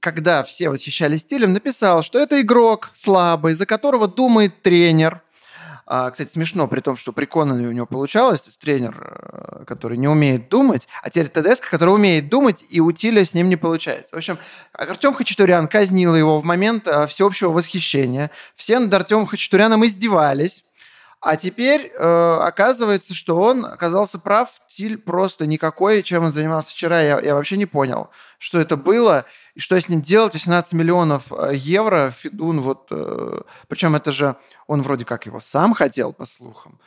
Когда 0.00 0.42
все 0.42 0.68
восхищались 0.68 1.22
стилем, 1.22 1.52
написал, 1.52 2.02
что 2.02 2.18
это 2.18 2.40
игрок 2.40 2.90
слабый, 2.94 3.54
за 3.54 3.64
которого 3.64 4.08
думает 4.08 4.62
тренер, 4.62 5.22
а, 5.94 6.10
кстати, 6.10 6.32
смешно, 6.32 6.66
при 6.68 6.80
том, 6.80 6.96
что 6.96 7.12
при 7.12 7.26
Конане 7.26 7.68
у 7.68 7.72
него 7.72 7.84
получалось, 7.84 8.40
то 8.40 8.48
есть 8.48 8.58
тренер, 8.58 8.96
э, 8.98 9.64
который 9.66 9.98
не 9.98 10.08
умеет 10.08 10.48
думать, 10.48 10.88
а 11.02 11.10
теперь 11.10 11.28
ТДСК, 11.28 11.68
который 11.68 11.94
умеет 11.94 12.30
думать, 12.30 12.64
и 12.70 12.80
у 12.80 12.90
Тиля 12.92 13.26
с 13.26 13.34
ним 13.34 13.50
не 13.50 13.56
получается. 13.56 14.14
В 14.14 14.16
общем, 14.16 14.38
Артем 14.72 15.12
Хачатурян 15.12 15.68
казнил 15.68 16.16
его 16.16 16.40
в 16.40 16.44
момент 16.44 16.88
э, 16.88 17.06
всеобщего 17.08 17.50
восхищения. 17.50 18.30
Все 18.54 18.78
над 18.78 18.94
Артемом 18.94 19.26
Хачатуряном 19.26 19.84
издевались. 19.84 20.64
А 21.22 21.36
теперь 21.36 21.92
э, 21.96 22.38
оказывается, 22.40 23.14
что 23.14 23.40
он 23.40 23.64
оказался 23.64 24.18
прав. 24.18 24.50
Тиль 24.66 24.98
просто 24.98 25.46
никакой, 25.46 26.02
чем 26.02 26.24
он 26.24 26.32
занимался 26.32 26.70
вчера, 26.70 27.00
я, 27.00 27.20
я 27.20 27.36
вообще 27.36 27.56
не 27.56 27.66
понял, 27.66 28.10
что 28.38 28.58
это 28.58 28.76
было 28.76 29.24
и 29.54 29.60
что 29.60 29.80
с 29.80 29.88
ним 29.88 30.02
делать. 30.02 30.34
18 30.34 30.72
миллионов 30.72 31.32
э, 31.32 31.52
евро 31.54 32.10
Федун, 32.10 32.60
вот, 32.60 32.88
э, 32.90 33.42
причем 33.68 33.94
это 33.94 34.10
же 34.10 34.34
он 34.66 34.82
вроде 34.82 35.04
как 35.04 35.24
его 35.26 35.38
сам 35.38 35.74
хотел, 35.74 36.12
по 36.12 36.26
слухам. 36.26 36.80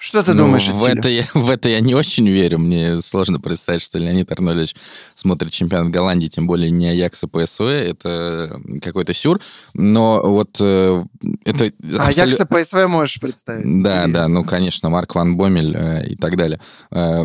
Что 0.00 0.22
ты 0.22 0.32
ну, 0.32 0.44
думаешь 0.44 0.68
в 0.68 0.84
это, 0.84 1.08
я, 1.08 1.24
в 1.34 1.50
это 1.50 1.68
я 1.68 1.80
не 1.80 1.92
очень 1.92 2.28
верю. 2.28 2.60
Мне 2.60 3.00
сложно 3.00 3.40
представить, 3.40 3.82
что 3.82 3.98
Леонид 3.98 4.30
Арнольдович 4.30 4.76
смотрит 5.16 5.52
чемпионат 5.52 5.90
Голландии, 5.90 6.28
тем 6.28 6.46
более 6.46 6.70
не 6.70 6.86
Аякс 6.86 7.24
и 7.24 7.26
ПСВ. 7.26 7.62
Это 7.62 8.60
какой-то 8.80 9.12
сюр. 9.12 9.40
Но 9.74 10.22
вот 10.22 10.56
э, 10.60 11.04
это... 11.44 11.72
Аякс 11.98 12.40
и 12.40 12.44
ПСВ 12.44 12.86
можешь 12.86 13.18
представить. 13.18 13.64
Да, 13.64 14.04
Интересно. 14.04 14.12
да, 14.12 14.28
ну, 14.28 14.44
конечно, 14.44 14.88
Марк 14.88 15.16
Ван 15.16 15.36
Бомель 15.36 15.74
э, 15.76 16.06
и 16.06 16.14
так 16.14 16.36
далее. 16.36 16.60
Э, 16.92 17.24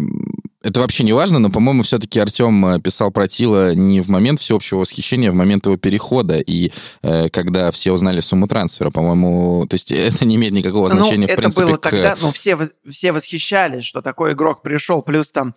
это 0.64 0.80
вообще 0.80 1.04
не 1.04 1.12
важно, 1.12 1.40
но, 1.40 1.50
по-моему, 1.50 1.84
все-таки 1.84 2.20
Артем 2.20 2.66
э, 2.66 2.80
писал 2.80 3.12
про 3.12 3.28
Тила 3.28 3.76
не 3.76 4.00
в 4.00 4.08
момент 4.08 4.40
всеобщего 4.40 4.80
восхищения, 4.80 5.30
а 5.30 5.32
в 5.34 5.36
момент 5.36 5.66
его 5.66 5.76
перехода, 5.76 6.40
и 6.40 6.72
э, 7.02 7.30
когда 7.30 7.70
все 7.72 7.92
узнали 7.92 8.22
сумму 8.22 8.48
трансфера, 8.48 8.90
по-моему, 8.90 9.68
то 9.70 9.74
есть 9.74 9.92
это 9.92 10.24
не 10.24 10.38
имеет 10.38 10.54
никакого 10.54 10.88
ну, 10.88 11.02
значения, 11.02 11.28
ну, 11.28 11.34
в 11.34 11.36
принципе. 11.36 11.62
это 11.62 11.70
было 11.70 11.78
к... 11.78 11.82
тогда, 11.82 12.18
ну, 12.20 12.32
все, 12.32 12.58
все 12.90 13.12
восхищались, 13.12 13.84
что 13.84 14.02
такой 14.02 14.34
игрок 14.34 14.62
пришел, 14.62 15.02
плюс 15.02 15.32
там 15.32 15.54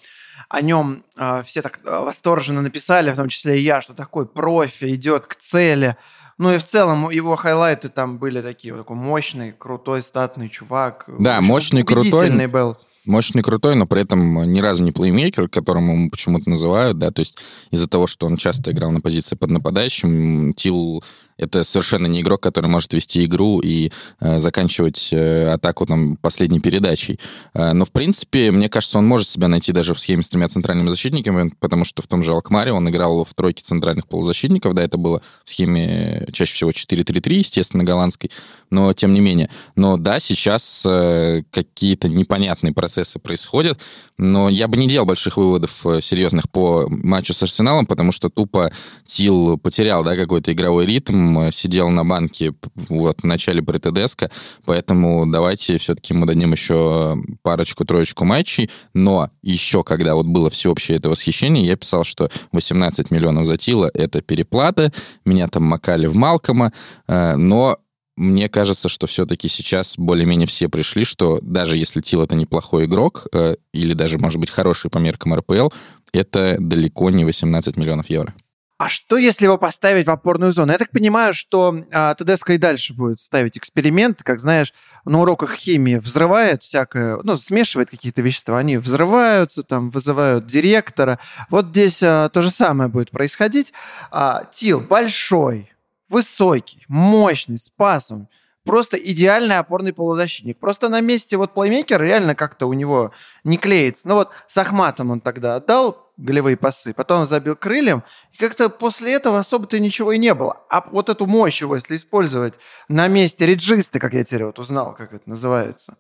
о 0.49 0.61
нем 0.61 1.05
э, 1.17 1.43
все 1.47 1.63
так 1.63 1.79
э, 1.85 2.01
восторженно 2.05 2.61
написали, 2.61 3.13
в 3.13 3.17
том 3.17 3.29
числе 3.29 3.61
и 3.61 3.63
я, 3.63 3.81
что 3.81 3.95
такой 3.95 4.27
профи, 4.27 4.95
идет 4.95 5.27
к 5.29 5.37
цели. 5.37 5.97
Ну 6.39 6.53
и 6.53 6.59
в 6.59 6.65
целом 6.65 7.09
его 7.11 7.37
хайлайты 7.37 7.89
там 7.89 8.19
были 8.19 8.43
такие, 8.43 8.75
вот 8.75 8.81
такой 8.81 8.97
мощный, 8.97 9.53
крутой, 9.53 10.03
статный 10.03 10.51
чувак. 10.51 11.05
Да, 11.19 11.41
мощный, 11.41 11.83
крутой. 11.83 12.31
был 12.49 12.77
мощный, 13.07 13.43
крутой, 13.43 13.75
но 13.75 13.87
при 13.87 14.03
этом 14.03 14.53
ни 14.53 14.61
разу 14.61 14.85
не 14.85 14.93
плеймейкер, 14.93 15.49
которым 15.49 15.91
ему 15.91 16.11
почему-то 16.11 16.51
называют, 16.51 16.99
да, 16.99 17.11
то 17.11 17.21
есть 17.21 17.39
из-за 17.71 17.89
того, 17.89 18.07
что 18.07 18.27
он 18.27 18.37
часто 18.37 18.73
играл 18.73 18.91
на 18.91 19.01
позиции 19.01 19.37
под 19.37 19.51
нападающим, 19.51 20.55
Тил 20.55 21.03
это 21.39 21.65
совершенно 21.65 22.07
не 22.07 22.23
игрок, 22.23 22.43
который 22.43 22.69
может 22.69 22.93
вести 22.95 23.25
игру 23.25 23.61
и 23.61 23.91
э, 24.21 24.41
заканчивать 24.41 25.11
э, 25.13 25.53
атаку 25.53 25.87
там 25.87 26.17
последней 26.17 26.61
передачей. 26.61 27.21
Э, 27.53 27.73
но, 27.73 27.85
в 27.85 27.93
принципе, 27.93 28.51
мне 28.51 28.69
кажется, 28.69 28.99
он 28.99 29.07
может 29.07 29.29
себя 29.29 29.49
найти 29.49 29.73
даже 29.73 29.95
в 29.95 30.01
схеме 30.01 30.23
с 30.23 30.29
тремя 30.29 30.49
центральными 30.49 30.89
защитниками, 30.89 31.53
потому 31.61 31.85
что 31.85 32.03
в 32.03 32.07
том 32.07 32.23
же 32.23 32.33
Алкмаре 32.33 32.73
он 32.73 32.89
играл 32.89 33.25
в 33.25 33.35
тройке 33.35 33.63
центральных 33.63 34.09
полузащитников, 34.09 34.75
да, 34.75 34.83
это 34.83 34.97
было 34.97 35.21
в 35.45 35.51
схеме 35.51 36.27
чаще 36.33 36.55
всего 36.55 36.71
4-3-3, 36.71 37.35
естественно, 37.35 37.85
голландской, 37.85 38.31
но 38.71 38.93
тем 38.95 39.13
не 39.13 39.21
менее. 39.21 39.51
Но 39.75 39.99
да, 39.99 40.21
сейчас 40.21 40.83
э, 40.87 41.43
какие-то 41.51 42.09
непонятные 42.09 42.73
процессы 42.73 42.96
происходят, 43.23 43.81
но 44.19 44.49
я 44.49 44.69
бы 44.69 44.77
не 44.77 44.89
делал 44.89 45.07
больших 45.07 45.37
выводов 45.37 45.87
э, 45.87 46.01
серьезных 46.01 46.51
по 46.51 46.87
матчу 46.89 47.35
с 47.35 47.43
Арсеналом, 47.43 47.87
потому 47.87 48.13
что 48.13 48.31
тупо 48.31 48.73
Тил 49.05 49.59
потерял, 49.59 50.03
да, 50.05 50.17
какой-то 50.17 50.53
игровой 50.53 50.87
ритм, 50.87 51.51
сидел 51.51 51.91
на 51.91 52.05
банке 52.05 52.55
вот, 52.75 53.21
в 53.21 53.25
начале 53.25 53.61
БРТДСК, 53.61 54.31
поэтому 54.65 55.27
давайте 55.27 55.79
все-таки 55.79 56.15
мы 56.15 56.27
дадим 56.27 56.53
еще 56.53 57.17
парочку-троечку 57.43 58.25
матчей, 58.25 58.71
но 58.95 59.31
еще 59.43 59.85
когда 59.85 60.15
вот 60.15 60.27
было 60.27 60.51
всеобщее 60.51 60.99
это 60.99 61.11
восхищение, 61.11 61.67
я 61.67 61.77
писал, 61.77 62.05
что 62.05 62.31
18 62.53 63.11
миллионов 63.11 63.47
за 63.47 63.57
Тила— 63.57 63.91
это 63.95 64.23
переплата, 64.23 64.93
меня 65.25 65.49
там 65.49 65.65
макали 65.65 66.07
в 66.07 66.15
Малкома, 66.15 66.73
э, 67.09 67.37
но 67.37 67.79
мне 68.17 68.49
кажется, 68.49 68.89
что 68.89 69.07
все-таки 69.07 69.49
сейчас 69.49 69.97
более-менее 69.99 70.47
все 70.47 70.69
пришли, 70.69 71.05
что 71.05 71.39
даже 71.43 71.77
если 71.77 72.01
Тил 72.01 72.23
это 72.23 72.35
неплохой 72.35 72.87
игрок, 72.87 73.27
э, 73.33 73.57
или 73.73 73.95
даже, 73.95 74.19
может 74.19 74.41
быть, 74.41 74.51
хороший 74.51 74.91
по 74.91 74.99
меркам 74.99 75.35
РПЛ, 75.35 75.69
это 76.13 76.57
далеко 76.59 77.11
не 77.11 77.25
18 77.25 77.77
миллионов 77.77 78.09
евро. 78.09 78.35
А 78.79 78.91
что, 78.91 79.17
если 79.17 79.45
его 79.45 79.57
поставить 79.57 80.07
в 80.07 80.11
опорную 80.11 80.53
зону? 80.53 80.73
Я 80.73 80.79
так 80.79 80.91
понимаю, 80.91 81.33
что 81.33 81.75
а, 81.91 82.15
ТДСК 82.15 82.51
и 82.51 82.59
дальше 82.59 82.93
будет 82.93 83.21
ставить 83.21 83.57
эксперимент, 83.57 84.23
как 84.23 84.39
знаешь, 84.39 84.75
на 85.07 85.21
уроках 85.21 85.55
химии 85.55 85.97
взрывает 85.97 86.63
всякое, 86.63 87.19
ну, 87.23 87.37
смешивает 87.37 87.89
какие-то 87.89 88.21
вещества, 88.21 88.59
они 88.59 88.77
взрываются, 88.77 89.63
там, 89.63 89.89
вызывают 89.89 90.47
директора. 90.47 91.19
Вот 91.49 91.69
здесь 91.69 92.03
а, 92.03 92.29
то 92.29 92.43
же 92.43 92.51
самое 92.51 92.91
будет 92.91 93.11
происходить. 93.11 93.73
А, 94.11 94.45
Тил 94.53 94.81
большой, 94.81 95.73
высокий, 96.09 96.85
мощный, 96.89 97.59
с 97.59 97.71
пасом, 97.71 98.29
просто 98.65 98.99
идеальный 98.99 99.59
опорный 99.59 99.93
полузащитник. 99.93 100.59
Просто 100.59 100.89
на 100.89 101.01
месте 101.01 101.37
вот 101.37 101.55
плеймейкера 101.55 102.03
реально 102.03 102.35
как-то 102.35 102.67
у 102.67 102.73
него 102.73 103.13
не 103.45 103.57
клеится. 103.57 104.09
Ну 104.09 104.17
вот 104.17 104.31
с 104.47 104.59
Ахматом 104.59 105.11
он 105.11 105.21
тогда 105.21 105.57
отдал 105.57 106.07
голевые 106.17 106.57
пасы, 106.57 106.95
потом 106.95 107.27
забил 107.27 107.57
крыльям, 107.57 108.03
и 108.33 108.39
как-то 108.39 108.69
после 108.71 109.13
этого 109.13 109.39
особо-то 109.39 109.79
ничего 109.79 110.13
и 110.13 110.19
не 110.19 110.35
было. 110.35 110.63
А 110.71 110.87
вот 110.91 111.09
эту 111.09 111.27
мощь 111.27 111.61
его, 111.61 111.75
если 111.75 111.95
использовать 111.95 112.55
на 112.89 113.07
месте 113.09 113.47
реджисты, 113.47 113.99
как 113.99 114.15
я 114.15 114.25
теперь 114.25 114.47
вот 114.47 114.59
узнал, 114.59 114.95
как 114.95 115.13
это 115.13 115.29
называется, 115.29 115.97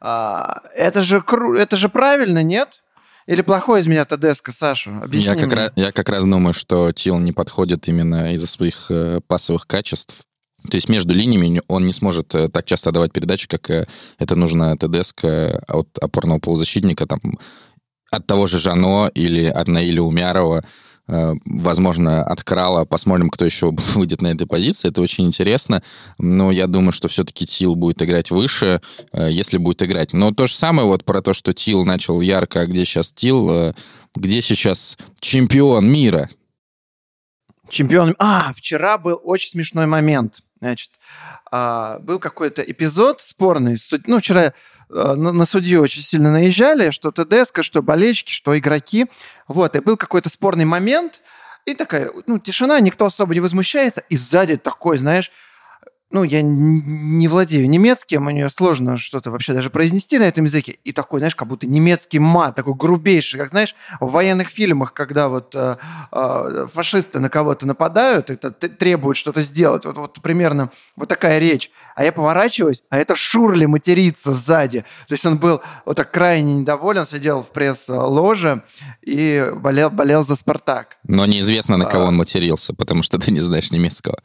а, 0.00 0.62
это, 0.74 1.02
же, 1.02 1.22
это 1.58 1.76
же 1.76 1.88
правильно, 1.88 2.42
нет? 2.42 2.82
Или 3.28 3.42
плохой 3.42 3.80
из 3.80 3.86
меня 3.86 4.06
Тедеско, 4.06 4.52
Саша? 4.52 5.00
Объясни 5.02 5.28
я 5.28 5.36
как, 5.36 5.52
раз, 5.52 5.72
я 5.76 5.92
как 5.92 6.08
раз 6.08 6.24
думаю, 6.24 6.54
что 6.54 6.92
Тил 6.92 7.18
не 7.18 7.32
подходит 7.32 7.86
именно 7.86 8.32
из-за 8.32 8.46
своих 8.46 8.90
э, 8.90 9.20
пасовых 9.26 9.66
качеств. 9.66 10.22
То 10.70 10.76
есть 10.78 10.88
между 10.88 11.12
линиями 11.12 11.60
он 11.68 11.84
не 11.84 11.92
сможет 11.92 12.34
э, 12.34 12.48
так 12.48 12.64
часто 12.64 12.90
давать 12.90 13.12
передачи, 13.12 13.46
как 13.46 13.68
э, 13.68 13.86
это 14.18 14.34
нужно 14.34 14.78
ТДСК 14.78 15.26
от 15.68 15.98
опорного 16.00 16.38
полузащитника, 16.38 17.06
там, 17.06 17.20
от 18.10 18.26
того 18.26 18.46
же 18.46 18.58
Жано 18.58 19.10
или 19.14 19.44
от 19.44 19.68
Наиля 19.68 20.00
Умярова, 20.00 20.64
возможно, 21.08 22.22
от 22.22 22.44
Крала. 22.44 22.84
Посмотрим, 22.84 23.30
кто 23.30 23.44
еще 23.44 23.70
выйдет 23.94 24.22
на 24.22 24.28
этой 24.28 24.46
позиции. 24.46 24.88
Это 24.88 25.00
очень 25.00 25.26
интересно. 25.26 25.82
Но 26.18 26.50
я 26.50 26.66
думаю, 26.66 26.92
что 26.92 27.08
все-таки 27.08 27.46
Тил 27.46 27.74
будет 27.74 28.02
играть 28.02 28.30
выше, 28.30 28.80
если 29.12 29.58
будет 29.58 29.82
играть. 29.82 30.12
Но 30.12 30.32
то 30.32 30.46
же 30.46 30.54
самое 30.54 30.86
вот 30.86 31.04
про 31.04 31.22
то, 31.22 31.32
что 31.32 31.52
Тил 31.52 31.84
начал 31.84 32.20
ярко, 32.20 32.60
а 32.60 32.66
где 32.66 32.84
сейчас 32.84 33.10
Тил, 33.12 33.74
где 34.14 34.42
сейчас 34.42 34.98
чемпион 35.20 35.90
мира? 35.90 36.28
Чемпион... 37.68 38.14
А, 38.18 38.52
вчера 38.54 38.98
был 38.98 39.20
очень 39.22 39.50
смешной 39.50 39.86
момент. 39.86 40.40
Значит, 40.60 40.90
а, 41.50 41.98
был 42.00 42.18
какой-то 42.18 42.62
эпизод 42.62 43.20
спорный. 43.20 43.76
Ну, 44.06 44.18
вчера 44.18 44.52
на, 44.90 45.32
на 45.32 45.44
судью 45.44 45.82
очень 45.82 46.02
сильно 46.02 46.32
наезжали, 46.32 46.90
что 46.90 47.10
ТДСК, 47.10 47.62
что 47.62 47.82
болельщики, 47.82 48.32
что 48.32 48.58
игроки. 48.58 49.06
Вот, 49.46 49.76
и 49.76 49.80
был 49.80 49.96
какой-то 49.96 50.30
спорный 50.30 50.64
момент, 50.64 51.20
и 51.66 51.74
такая, 51.74 52.10
ну, 52.26 52.38
тишина, 52.38 52.80
никто 52.80 53.04
особо 53.04 53.34
не 53.34 53.40
возмущается, 53.40 54.02
и 54.08 54.16
сзади 54.16 54.56
такой, 54.56 54.98
знаешь, 54.98 55.30
ну, 56.10 56.24
я 56.24 56.40
не 56.42 57.28
владею 57.28 57.68
немецким, 57.68 58.24
мне 58.24 58.48
сложно 58.48 58.96
что-то 58.96 59.30
вообще 59.30 59.52
даже 59.52 59.68
произнести 59.68 60.18
на 60.18 60.24
этом 60.24 60.44
языке. 60.44 60.78
И 60.84 60.92
такой, 60.92 61.20
знаешь, 61.20 61.34
как 61.34 61.48
будто 61.48 61.66
немецкий 61.66 62.18
мат, 62.18 62.56
такой 62.56 62.74
грубейший, 62.74 63.38
как, 63.38 63.50
знаешь, 63.50 63.74
в 64.00 64.10
военных 64.10 64.48
фильмах, 64.48 64.94
когда 64.94 65.28
вот 65.28 65.54
э, 65.54 65.76
э, 66.10 66.66
фашисты 66.72 67.20
на 67.20 67.28
кого-то 67.28 67.66
нападают, 67.66 68.30
это 68.30 68.50
требуют 68.50 69.18
что-то 69.18 69.42
сделать. 69.42 69.84
Вот, 69.84 69.98
вот 69.98 70.22
примерно 70.22 70.70
вот 70.96 71.08
такая 71.08 71.38
речь. 71.38 71.70
А 71.94 72.04
я 72.04 72.12
поворачиваюсь, 72.12 72.82
а 72.88 72.98
это 72.98 73.14
Шурли 73.14 73.66
матерится 73.66 74.32
сзади. 74.32 74.84
То 75.08 75.12
есть 75.12 75.26
он 75.26 75.36
был 75.38 75.60
вот 75.84 75.96
так 75.98 76.10
крайне 76.10 76.54
недоволен, 76.56 77.06
сидел 77.06 77.42
в 77.42 77.48
пресс-ложе 77.48 78.62
и 79.02 79.50
болел, 79.54 79.90
болел 79.90 80.22
за 80.22 80.36
«Спартак». 80.36 80.96
Но 81.02 81.26
неизвестно, 81.26 81.76
на 81.76 81.84
кого 81.84 82.04
а... 82.04 82.08
он 82.08 82.16
матерился, 82.16 82.72
потому 82.72 83.02
что 83.02 83.18
ты 83.18 83.30
не 83.30 83.40
знаешь 83.40 83.70
немецкого. 83.70 84.18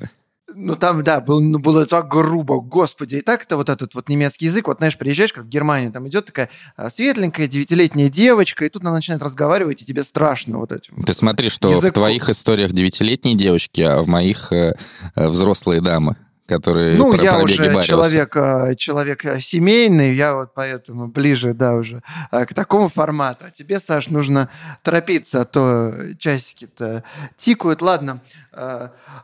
Ну, 0.56 0.76
там, 0.76 1.04
да, 1.04 1.22
был, 1.22 1.42
ну, 1.42 1.60
было 1.60 1.86
так 1.86 2.08
грубо, 2.08 2.60
господи. 2.60 3.16
И 3.16 3.22
так 3.22 3.44
это 3.44 3.58
вот 3.58 3.70
этот 3.70 3.96
вот 3.96 4.10
немецкий 4.10 4.46
язык, 4.46 4.68
вот, 4.68 4.78
знаешь, 4.78 4.98
приезжаешь, 4.98 5.34
как 5.34 5.46
в 5.46 5.50
Германию, 5.50 5.92
там 5.92 6.08
идет 6.08 6.26
такая 6.28 6.50
а, 6.76 6.90
светленькая 6.90 7.48
девятилетняя 7.48 8.10
девочка, 8.10 8.66
и 8.66 8.70
тут 8.70 8.84
она 8.84 8.94
начинает 8.94 9.24
разговаривать, 9.24 9.82
и 9.82 9.86
тебе 9.86 10.04
страшно 10.04 10.60
вот 10.60 10.72
этим. 10.72 11.04
Ты 11.04 11.14
смотри, 11.14 11.50
что 11.50 11.70
языком. 11.70 11.90
в 11.90 11.94
твоих 11.94 12.30
историях 12.30 12.72
девятилетние 12.72 13.36
девочки, 13.36 13.82
а 13.82 14.02
в 14.02 14.08
моих 14.08 14.52
э, 14.52 14.76
э 15.16 15.28
взрослые 15.28 15.82
дамы 15.82 16.18
который 16.46 16.96
Ну, 16.98 17.14
про, 17.14 17.24
я 17.24 17.38
уже 17.40 17.56
человек, 17.84 18.36
э, 18.36 18.76
человек 18.76 19.24
э, 19.26 19.40
семейный, 19.40 20.14
я 20.14 20.36
вот 20.36 20.54
поэтому 20.54 21.08
ближе, 21.08 21.54
да, 21.54 21.74
уже 21.74 22.02
э, 22.32 22.46
к 22.46 22.54
такому 22.54 22.90
формату. 22.90 23.46
А 23.48 23.52
тебе, 23.52 23.80
Саш, 23.80 24.10
нужно 24.10 24.50
торопиться, 24.84 25.42
а 25.42 25.46
то 25.46 25.94
часики-то 26.20 27.04
тикают. 27.38 27.82
Ладно, 27.82 28.22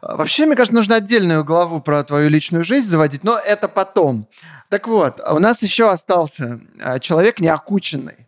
вообще, 0.02 0.46
мне 0.46 0.56
кажется, 0.56 0.76
нужно 0.76 0.96
отдельную 0.96 1.44
главу 1.44 1.82
про 1.82 2.04
твою 2.04 2.30
личную 2.30 2.64
жизнь 2.64 2.88
заводить, 2.88 3.24
но 3.24 3.38
это 3.38 3.68
потом. 3.68 4.28
Так 4.70 4.88
вот, 4.88 5.20
у 5.20 5.40
нас 5.40 5.62
еще 5.62 5.90
остался 5.90 6.62
человек 7.02 7.40
неокученный, 7.40 8.28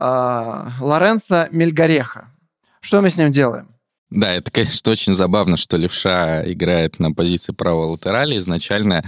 Лоренцо 0.00 1.48
Мельгореха. 1.50 2.30
Что 2.80 3.00
мы 3.00 3.10
с 3.10 3.16
ним 3.16 3.30
делаем? 3.30 3.73
Да, 4.14 4.32
это, 4.32 4.48
конечно, 4.52 4.92
очень 4.92 5.14
забавно, 5.14 5.56
что 5.56 5.76
левша 5.76 6.48
играет 6.50 7.00
на 7.00 7.10
позиции 7.10 7.52
правого 7.52 7.86
латерали. 7.86 8.38
Изначально, 8.38 9.04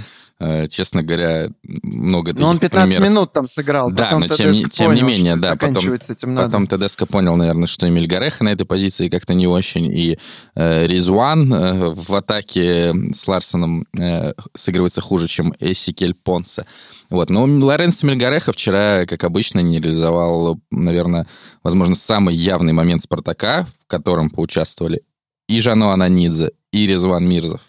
честно 0.68 1.02
говоря, 1.02 1.48
много 1.62 2.34
Но 2.34 2.48
он 2.48 2.58
15 2.58 2.94
примеров. 2.94 3.10
минут 3.10 3.32
там 3.32 3.46
сыграл. 3.46 3.90
Да, 3.90 4.18
но 4.18 4.28
тем, 4.28 4.52
не, 4.52 4.64
тем 4.64 4.92
не 4.94 5.02
менее, 5.02 5.36
да, 5.36 5.56
потом, 5.56 5.76
этим 5.76 6.34
надо. 6.34 6.48
потом 6.48 6.66
Тедеско 6.66 7.06
понял, 7.06 7.36
наверное, 7.36 7.66
что 7.66 7.88
Эмиль 7.88 8.06
Гореха 8.06 8.44
на 8.44 8.50
этой 8.50 8.66
позиции 8.66 9.08
как-то 9.08 9.34
не 9.34 9.46
очень. 9.46 9.86
И 9.86 10.18
э, 10.54 10.86
Ризуан 10.86 11.52
э, 11.52 11.94
в 11.94 12.14
атаке 12.14 12.94
с 13.14 13.26
Ларсоном 13.26 13.86
э, 13.98 14.32
сыгрывается 14.54 15.00
хуже, 15.00 15.26
чем 15.26 15.54
Эсикель 15.58 16.14
Понсе. 16.14 16.66
Вот. 17.08 17.30
Но 17.30 17.44
Лоренцо 17.44 18.06
Мельгареха 18.06 18.52
вчера, 18.52 19.06
как 19.06 19.24
обычно, 19.24 19.60
не 19.60 19.80
реализовал, 19.80 20.60
наверное, 20.70 21.26
возможно, 21.62 21.94
самый 21.94 22.34
явный 22.34 22.72
момент 22.72 23.02
«Спартака», 23.02 23.66
в 23.84 23.86
котором 23.86 24.30
поучаствовали 24.30 25.02
и 25.48 25.60
Жано 25.60 25.92
Ананидзе, 25.92 26.52
и 26.72 26.86
Резван 26.86 27.28
Мирзов. 27.28 27.60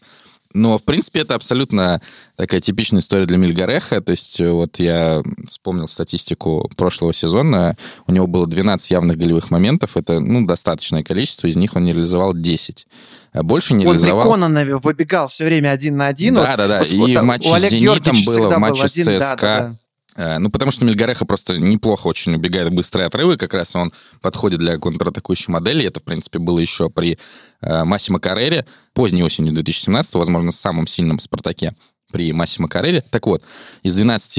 Но, 0.53 0.77
в 0.77 0.83
принципе, 0.83 1.19
это 1.19 1.35
абсолютно 1.35 2.01
такая 2.35 2.61
типичная 2.61 3.01
история 3.01 3.25
для 3.25 3.37
Мильгареха. 3.37 4.01
То 4.01 4.11
есть 4.11 4.39
вот 4.39 4.79
я 4.79 5.21
вспомнил 5.47 5.87
статистику 5.87 6.69
прошлого 6.75 7.13
сезона. 7.13 7.77
У 8.07 8.11
него 8.11 8.27
было 8.27 8.47
12 8.47 8.91
явных 8.91 9.17
голевых 9.17 9.51
моментов. 9.51 9.97
Это, 9.97 10.19
ну, 10.19 10.45
достаточное 10.45 11.03
количество. 11.03 11.47
Из 11.47 11.55
них 11.55 11.75
он 11.75 11.83
не 11.83 11.93
реализовал 11.93 12.33
10. 12.33 12.87
А 13.33 13.43
больше 13.43 13.73
не 13.73 13.85
он 13.85 13.93
реализовал... 13.93 14.19
Он 14.19 14.23
при 14.23 14.31
Кононове 14.33 14.75
выбегал 14.77 15.27
все 15.27 15.45
время 15.45 15.71
один 15.71 15.97
на 15.97 16.07
один. 16.07 16.35
Да-да-да. 16.35 16.79
Вот, 16.79 16.89
и 16.89 16.97
вот, 16.97 17.09
в 17.09 17.23
матче 17.23 17.59
с 17.59 17.69
«Зенитом» 17.69 18.17
было, 18.25 18.49
в 18.49 18.57
матче 18.57 18.87
с 18.87 18.93
ЦСКА. 18.93 19.05
Да, 19.07 19.35
да, 19.35 19.59
да. 19.59 19.75
Э, 20.17 20.39
ну, 20.39 20.49
потому 20.49 20.71
что 20.71 20.83
Мельгареха 20.83 21.25
просто 21.25 21.57
неплохо 21.57 22.07
очень 22.07 22.35
убегает 22.35 22.69
в 22.69 22.73
быстрые 22.73 23.05
отрывы, 23.05 23.37
как 23.37 23.53
раз 23.53 23.75
он 23.75 23.93
подходит 24.21 24.59
для 24.59 24.77
контратакующей 24.77 25.53
модели. 25.53 25.85
Это, 25.85 25.99
в 25.99 26.03
принципе, 26.03 26.39
было 26.39 26.59
еще 26.59 26.89
при 26.89 27.17
э, 27.61 27.83
Массимо 27.85 28.19
Каррере 28.19 28.65
поздней 28.93 29.23
осенью 29.23 29.53
2017 29.53 30.15
возможно, 30.15 30.51
самым 30.51 30.87
сильном 30.87 31.19
«Спартаке» 31.19 31.73
при 32.11 32.31
Массимо 32.31 32.67
Карелли. 32.67 33.03
Так 33.09 33.27
вот, 33.27 33.43
из 33.83 33.95
12 33.95 34.37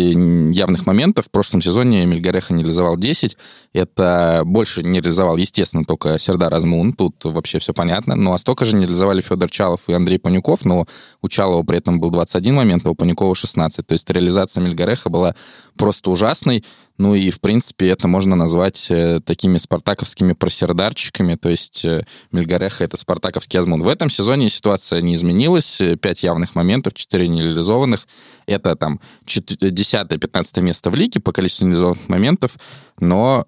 явных 0.54 0.86
моментов 0.86 1.26
в 1.26 1.30
прошлом 1.30 1.60
сезоне 1.60 2.06
Мельгареха 2.06 2.54
не 2.54 2.62
реализовал 2.62 2.96
10. 2.96 3.36
Это 3.72 4.42
больше 4.44 4.82
не 4.82 5.00
реализовал, 5.00 5.36
естественно, 5.36 5.84
только 5.84 6.18
Сердар 6.18 6.52
Азмун. 6.54 6.92
Тут 6.92 7.24
вообще 7.24 7.58
все 7.58 7.72
понятно. 7.72 8.16
Ну, 8.16 8.32
а 8.32 8.38
столько 8.38 8.64
же 8.64 8.74
не 8.74 8.86
реализовали 8.86 9.20
Федор 9.20 9.50
Чалов 9.50 9.80
и 9.88 9.92
Андрей 9.92 10.18
Панюков, 10.18 10.64
но 10.64 10.86
у 11.22 11.28
Чалова 11.28 11.62
при 11.62 11.78
этом 11.78 12.00
был 12.00 12.10
21 12.10 12.54
момент, 12.54 12.86
а 12.86 12.90
у 12.90 12.94
Панюкова 12.94 13.34
16. 13.34 13.86
То 13.86 13.92
есть 13.92 14.08
реализация 14.10 14.62
Мельгареха 14.62 15.10
была 15.10 15.34
просто 15.76 16.10
ужасной. 16.10 16.64
Ну 16.98 17.14
и, 17.14 17.30
в 17.30 17.40
принципе, 17.40 17.90
это 17.90 18.08
можно 18.08 18.34
назвать 18.34 18.88
э, 18.90 19.20
такими 19.24 19.58
спартаковскими 19.58 20.32
просердарчиками, 20.32 21.36
то 21.36 21.48
есть 21.48 21.84
э, 21.84 22.04
Мельгареха— 22.32 22.82
это 22.84 22.96
спартаковский 22.96 23.60
Азмун. 23.60 23.82
В 23.82 23.88
этом 23.88 24.10
сезоне 24.10 24.50
ситуация 24.50 25.00
не 25.00 25.14
изменилась, 25.14 25.80
э, 25.80 25.96
пять 25.96 26.24
явных 26.24 26.56
моментов, 26.56 26.94
четыре 26.94 27.28
нереализованных. 27.28 28.08
Это 28.46 28.74
там 28.74 29.00
10-15 29.26 30.60
место 30.60 30.90
в 30.90 30.96
лиге 30.96 31.20
по 31.20 31.30
количеству 31.30 31.66
нереализованных 31.66 32.08
моментов, 32.08 32.58
но 32.98 33.46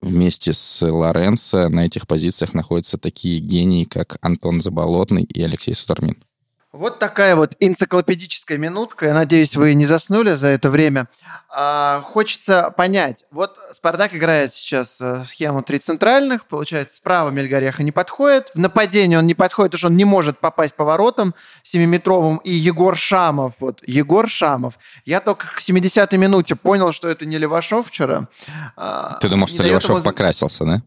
вместе 0.00 0.54
с 0.54 0.80
Лоренцо 0.86 1.68
на 1.68 1.86
этих 1.86 2.06
позициях 2.06 2.54
находятся 2.54 2.96
такие 2.96 3.40
гении, 3.40 3.84
как 3.84 4.18
Антон 4.20 4.60
Заболотный 4.60 5.24
и 5.24 5.42
Алексей 5.42 5.74
Сутармин. 5.74 6.22
Вот 6.74 6.98
такая 6.98 7.36
вот 7.36 7.54
энциклопедическая 7.60 8.58
минутка. 8.58 9.06
Я 9.06 9.14
надеюсь, 9.14 9.54
вы 9.54 9.74
не 9.74 9.86
заснули 9.86 10.32
за 10.32 10.48
это 10.48 10.70
время. 10.70 11.06
А, 11.48 12.00
хочется 12.02 12.74
понять. 12.76 13.26
Вот 13.30 13.56
Спартак 13.72 14.12
играет 14.12 14.52
сейчас 14.52 15.00
э, 15.00 15.22
в 15.22 15.26
схему 15.26 15.62
три 15.62 15.78
центральных. 15.78 16.46
Получается, 16.46 16.96
справа 16.96 17.30
Мельгореха 17.30 17.84
не 17.84 17.92
подходит. 17.92 18.50
В 18.54 18.58
нападении 18.58 19.14
он 19.14 19.28
не 19.28 19.34
подходит, 19.34 19.70
потому 19.70 19.78
что 19.78 19.86
он 19.86 19.96
не 19.96 20.04
может 20.04 20.40
попасть 20.40 20.74
по 20.74 20.82
воротам 20.84 21.36
семиметровым. 21.62 22.38
И 22.38 22.52
Егор 22.52 22.96
Шамов. 22.96 23.52
Вот 23.60 23.80
Егор 23.86 24.28
Шамов. 24.28 24.74
Я 25.04 25.20
только 25.20 25.46
к 25.46 25.60
70-й 25.60 26.16
минуте 26.16 26.56
понял, 26.56 26.90
что 26.90 27.08
это 27.08 27.24
не 27.24 27.38
Левашов 27.38 27.86
вчера. 27.86 28.26
А, 28.76 29.18
Ты 29.20 29.28
думал, 29.28 29.46
что 29.46 29.62
Левашов 29.62 29.90
ему... 29.90 30.02
покрасился, 30.02 30.64
да? 30.64 30.82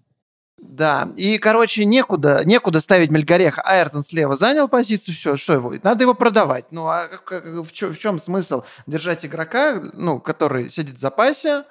Да, 0.58 1.10
и, 1.16 1.38
короче, 1.38 1.86
некуда, 1.86 2.42
некуда 2.44 2.80
ставить 2.80 3.12
Мельгореха. 3.12 3.62
Айртон 3.62 4.04
слева 4.04 4.36
занял 4.36 4.68
позицию, 4.68 5.14
все, 5.14 5.38
что 5.38 5.54
его? 5.54 5.74
Надо 5.84 6.04
его 6.04 6.16
продавать. 6.16 6.66
Ну, 6.72 6.88
а 6.88 7.08
в, 7.30 7.72
чем, 7.72 7.94
в 7.94 8.00
чем 8.00 8.18
смысл 8.18 8.64
держать 8.88 9.24
игрока, 9.24 9.80
ну, 9.94 10.20
который 10.20 10.72
сидит 10.72 10.96
в 10.96 11.00
запасе, 11.00 11.66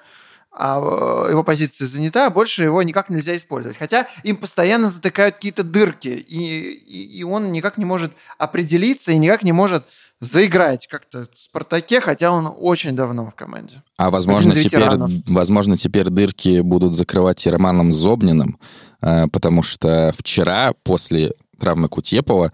а 0.51 0.79
э, 0.79 1.31
его 1.31 1.43
позиция 1.43 1.87
занята, 1.87 2.27
а 2.27 2.29
больше 2.29 2.63
его 2.63 2.81
никак 2.81 3.09
нельзя 3.09 3.35
использовать. 3.35 3.77
Хотя 3.77 4.07
им 4.23 4.37
постоянно 4.37 4.89
затыкают 4.89 5.35
какие-то 5.35 5.63
дырки, 5.63 6.07
и, 6.07 6.71
и, 6.71 7.19
и 7.19 7.23
он 7.23 7.51
никак 7.51 7.77
не 7.77 7.85
может 7.85 8.13
определиться 8.37 9.11
и 9.11 9.17
никак 9.17 9.43
не 9.43 9.51
может 9.51 9.85
заиграть 10.19 10.87
как-то 10.87 11.27
в 11.33 11.39
«Спартаке», 11.39 12.01
хотя 12.01 12.31
он 12.31 12.51
очень 12.59 12.95
давно 12.95 13.27
в 13.27 13.35
команде. 13.35 13.83
А 13.97 14.09
возможно 14.09 14.51
теперь, 14.53 14.89
возможно, 15.27 15.77
теперь 15.77 16.09
дырки 16.09 16.61
будут 16.61 16.95
закрывать 16.95 17.45
и 17.45 17.49
Романом 17.49 17.93
Зобниным, 17.93 18.59
э, 19.01 19.27
потому 19.27 19.61
что 19.61 20.13
вчера 20.17 20.73
после 20.83 21.33
травмы 21.59 21.89
Кутепова 21.89 22.51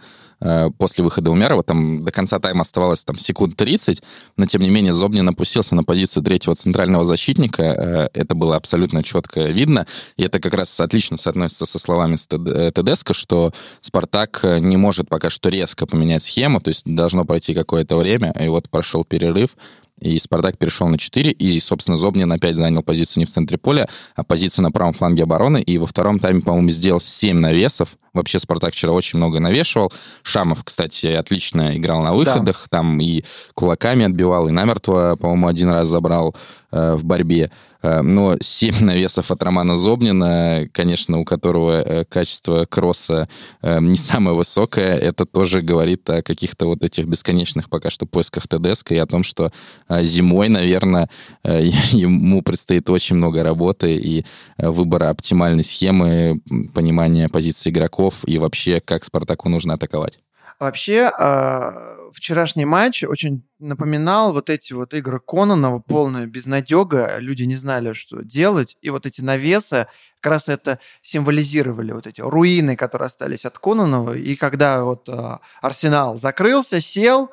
после 0.78 1.04
выхода 1.04 1.32
Умерова, 1.32 1.64
там 1.64 2.04
до 2.04 2.12
конца 2.12 2.40
тайма 2.40 2.62
оставалось 2.62 3.04
там 3.04 3.18
секунд 3.18 3.56
30, 3.56 4.02
но 4.38 4.46
тем 4.46 4.62
не 4.62 4.70
менее 4.70 4.94
Зобнин 4.94 5.28
опустился 5.28 5.76
на 5.76 5.84
позицию 5.84 6.24
третьего 6.24 6.56
центрального 6.56 7.06
защитника, 7.06 7.64
э, 7.64 8.10
это 8.14 8.36
было 8.36 8.56
абсолютно 8.56 9.04
четко 9.04 9.42
видно, 9.44 9.88
и 10.18 10.24
это 10.24 10.40
как 10.40 10.54
раз 10.54 10.80
отлично 10.80 11.18
соотносится 11.18 11.66
со 11.66 11.80
словами 11.80 12.18
э, 12.30 12.72
Тедеско, 12.72 13.14
что 13.14 13.52
Спартак 13.82 14.44
не 14.60 14.78
может 14.78 15.10
пока 15.10 15.30
что 15.30 15.50
резко 15.50 15.86
поменять 15.86 16.24
схему, 16.24 16.60
то 16.60 16.70
есть 16.70 16.84
должно 16.86 17.26
пройти 17.26 17.54
какое-то 17.54 17.96
время, 17.96 18.34
и 18.40 18.48
вот 18.48 18.70
прошел 18.70 19.06
перерыв, 19.06 19.56
и 20.04 20.20
Спартак 20.20 20.58
перешел 20.58 20.88
на 20.88 20.98
4, 20.98 21.32
и, 21.32 21.60
собственно, 21.60 21.98
Зобнин 21.98 22.32
опять 22.32 22.56
занял 22.56 22.84
позицию 22.84 23.22
не 23.22 23.26
в 23.26 23.30
центре 23.30 23.58
поля, 23.58 23.88
а 24.16 24.24
позицию 24.24 24.64
на 24.64 24.72
правом 24.72 24.94
фланге 24.94 25.24
обороны, 25.24 25.62
и 25.62 25.78
во 25.78 25.88
втором 25.88 26.20
тайме, 26.20 26.42
по-моему, 26.42 26.70
сделал 26.70 27.02
7 27.02 27.38
навесов. 27.38 27.98
Вообще 28.14 28.40
Спартак 28.40 28.74
вчера 28.74 28.92
очень 28.92 29.18
много 29.18 29.40
навешивал. 29.40 29.92
Шамов, 30.22 30.64
кстати, 30.64 31.08
отлично 31.08 31.76
играл 31.78 32.02
на 32.02 32.14
выходах, 32.14 32.68
да. 32.70 32.78
там 32.78 33.00
и 33.00 33.24
кулаками 33.56 34.06
отбивал, 34.06 34.48
и 34.48 34.52
намертво, 34.52 35.18
по-моему, 35.20 35.48
один 35.48 35.70
раз 35.70 35.88
забрал 35.88 36.36
э, 36.72 36.94
в 36.94 37.04
борьбе. 37.04 37.52
Э, 37.84 38.02
но 38.02 38.38
7 38.40 38.80
навесов 38.82 39.30
от 39.30 39.44
Романа 39.44 39.78
Зобнина, 39.78 40.68
конечно, 40.72 41.20
у 41.20 41.26
которого 41.26 41.82
э, 41.82 42.06
качество 42.06 42.66
кросса 42.66 43.28
э, 43.62 43.80
не 43.80 43.98
самое 43.98 44.36
высокое, 44.36 44.96
это 44.96 45.26
тоже 45.26 45.62
говорит 45.62 46.10
о 46.10 46.24
каких-то 46.24 46.66
вот 46.66 46.84
этих 46.84 47.06
бесконечных 47.06 47.70
пока 47.70 47.90
что 47.90 48.06
поисках 48.06 48.48
ТДСК 48.48 48.94
и 48.94 48.98
о 48.98 49.06
том, 49.06 49.24
что 49.24 49.52
зимой, 49.90 50.48
наверное, 50.48 51.10
ему 51.44 52.42
предстоит 52.42 52.90
очень 52.90 53.18
много 53.18 53.44
работы 53.44 53.96
и 53.96 54.26
выбора 54.58 55.10
оптимальной 55.10 55.64
схемы, 55.64 56.40
понимания 56.74 57.28
позиции 57.28 57.70
игроков 57.70 58.22
и 58.26 58.38
вообще, 58.38 58.80
как 58.80 59.04
Спартаку 59.04 59.50
нужно 59.50 59.74
атаковать. 59.74 60.20
Вообще, 60.60 61.12
э, 61.18 62.10
вчерашний 62.14 62.66
матч 62.66 63.04
очень 63.04 63.44
напоминал 63.60 64.34
вот 64.34 64.50
эти 64.50 64.74
вот 64.74 64.94
игры 64.94 65.20
Кононова, 65.20 65.80
полная 65.80 66.26
безнадега, 66.26 67.18
люди 67.18 67.44
не 67.44 67.56
знали, 67.56 67.94
что 67.94 68.22
делать, 68.24 68.78
и 68.82 68.90
вот 68.90 69.06
эти 69.06 69.22
навесы 69.22 69.88
как 70.20 70.34
раз 70.34 70.50
это 70.50 70.80
символизировали, 71.02 71.92
вот 71.92 72.08
эти 72.08 72.22
руины, 72.22 72.76
которые 72.76 73.08
остались 73.08 73.46
от 73.46 73.58
Кононова, 73.58 74.16
и 74.16 74.36
когда 74.36 74.84
вот 74.84 75.10
э, 75.10 75.38
Арсенал 75.62 76.18
закрылся, 76.18 76.80
сел, 76.80 77.30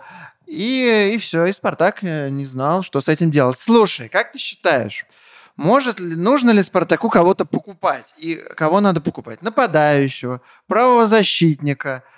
и, 0.47 1.13
и 1.15 1.19
все, 1.19 1.47
и 1.47 1.53
Спартак 1.53 2.03
э, 2.03 2.31
не 2.31 2.47
знал, 2.47 2.83
что 2.83 3.01
с 3.01 3.09
этим 3.09 3.31
делать. 3.31 3.59
Слушай, 3.59 4.09
как 4.09 4.33
ты 4.33 4.39
считаешь, 4.39 5.05
может 5.57 6.01
ли, 6.01 6.17
нужно 6.17 6.51
ли 6.51 6.63
Спартаку 6.63 7.11
кого-то 7.11 7.45
покупать? 7.45 8.15
И 8.17 8.37
кого 8.57 8.81
надо 8.81 9.01
покупать? 9.01 9.43
Нападающего, 9.43 10.41
правого 10.67 11.07
защитника– 11.07 12.03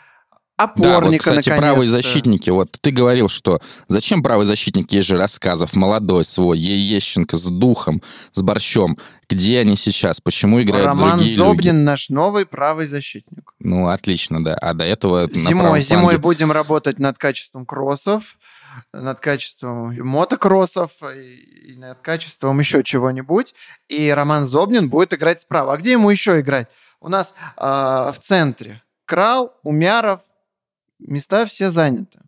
опорника, 0.57 1.31
да, 1.31 1.35
вот, 1.37 1.41
кстати, 1.41 1.59
правые 1.59 1.89
защитники. 1.89 2.51
Вот 2.51 2.77
ты 2.81 2.91
говорил, 2.91 3.29
что 3.29 3.61
зачем 3.89 4.23
правый 4.23 4.47
защитник, 4.47 4.93
есть 4.93 5.09
же 5.09 5.17
рассказов, 5.17 5.75
молодой 5.75 6.25
свой, 6.25 6.59
Ещенко 6.59 7.37
с 7.37 7.45
духом, 7.45 8.03
с 8.33 8.41
борщом. 8.41 8.99
Где 9.29 9.61
они 9.61 9.77
сейчас? 9.77 10.21
Почему 10.21 10.61
играют 10.61 10.87
Роман 10.87 11.19
другие 11.19 11.37
Зобнин 11.37 11.75
люди? 11.75 11.85
наш 11.85 12.11
новый 12.11 12.45
правый 12.45 12.87
защитник. 12.87 13.55
Ну, 13.61 13.89
отлично, 13.89 14.45
да. 14.45 14.55
А 14.55 14.75
до 14.75 14.85
этого 14.85 15.29
Зимой, 15.33 15.81
зимой 15.81 16.15
фланге- 16.15 16.19
будем 16.19 16.53
работать 16.53 16.99
над 16.99 17.17
качеством 17.17 17.65
кроссов, 17.65 18.37
над 18.93 19.21
качеством 19.21 19.97
мотокроссов 20.07 20.91
и, 21.15 21.73
и 21.73 21.77
над 21.77 22.01
качеством 22.01 22.59
еще 22.59 22.83
чего-нибудь. 22.83 23.55
И 23.89 24.11
Роман 24.11 24.47
Зобнин 24.47 24.91
будет 24.91 25.15
играть 25.15 25.41
справа. 25.41 25.75
А 25.75 25.77
где 25.79 25.93
ему 25.93 26.11
еще 26.11 26.41
играть? 26.41 26.69
У 27.01 27.09
нас 27.09 27.35
а, 27.57 28.13
в 28.13 28.19
центре 28.19 28.83
Крал, 29.05 29.53
Умяров, 29.63 30.21
места 31.07 31.47
все 31.47 31.71
заняты. 31.71 32.19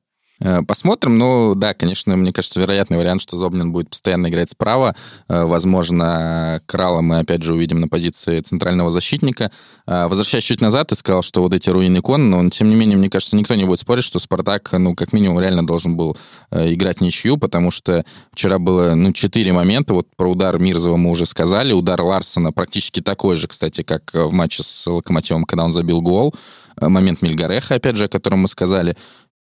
Э, 0.41 0.63
Посмотрим. 0.63 1.17
Ну, 1.19 1.55
да, 1.55 1.75
конечно, 1.75 2.17
мне 2.17 2.33
кажется, 2.33 2.61
вероятный 2.61 2.99
вариант, 2.99 3.23
что 3.23 3.37
Зобнин 3.37 3.73
будет 3.73 3.91
постоянно 3.91 4.29
играть 4.29 4.51
справа. 4.51 4.97
Э, 5.29 5.45
Возможно, 5.45 6.61
Крала 6.67 7.01
мы 7.01 7.21
опять 7.21 7.43
же 7.43 7.55
увидим 7.55 7.81
на 7.81 7.89
позиции 7.89 8.41
центрального 8.41 8.91
защитника. 8.91 9.51
Э, 9.87 10.07
Возвращаясь 10.09 10.45
чуть 10.45 10.61
назад, 10.61 10.89
ты 10.89 10.97
сказал, 10.97 11.23
что 11.23 11.43
вот 11.43 11.55
эти 11.55 11.71
руины 11.71 11.99
икон, 11.99 12.31
но 12.31 12.51
тем 12.51 12.69
не 12.69 12.75
менее, 12.75 12.97
мне 12.97 13.11
кажется, 13.11 13.37
никто 13.37 13.55
не 13.55 13.65
будет 13.65 13.81
спорить, 13.81 14.05
что 14.05 14.19
Спартак, 14.19 14.73
ну, 14.73 14.95
как 14.95 15.13
минимум, 15.13 15.41
реально 15.41 15.67
должен 15.67 15.97
был 15.97 16.17
играть 16.51 17.01
ничью, 17.01 17.39
потому 17.39 17.71
что 17.71 18.05
вчера 18.33 18.59
было, 18.59 18.95
ну, 18.95 19.13
четыре 19.13 19.53
момента. 19.53 19.95
Вот 19.95 20.09
про 20.17 20.31
удар 20.31 20.59
Мирзова 20.59 20.97
мы 20.97 21.11
уже 21.11 21.27
сказали. 21.27 21.73
Удар 21.73 22.01
Ларсона 22.03 22.53
практически 22.53 23.01
такой 23.01 23.37
же, 23.37 23.49
кстати, 23.49 23.83
как 23.83 24.11
в 24.13 24.31
матче 24.31 24.63
с 24.63 24.87
Локомотивом, 24.87 25.45
когда 25.45 25.65
он 25.65 25.73
забил 25.73 26.01
гол. 26.01 26.35
Э, 26.81 26.89
Момент 26.89 27.23
Мильгареха, 27.23 27.77
опять 27.77 27.97
же, 27.97 28.05
о 28.05 28.09
котором 28.09 28.41
мы 28.41 28.49
сказали. 28.49 28.97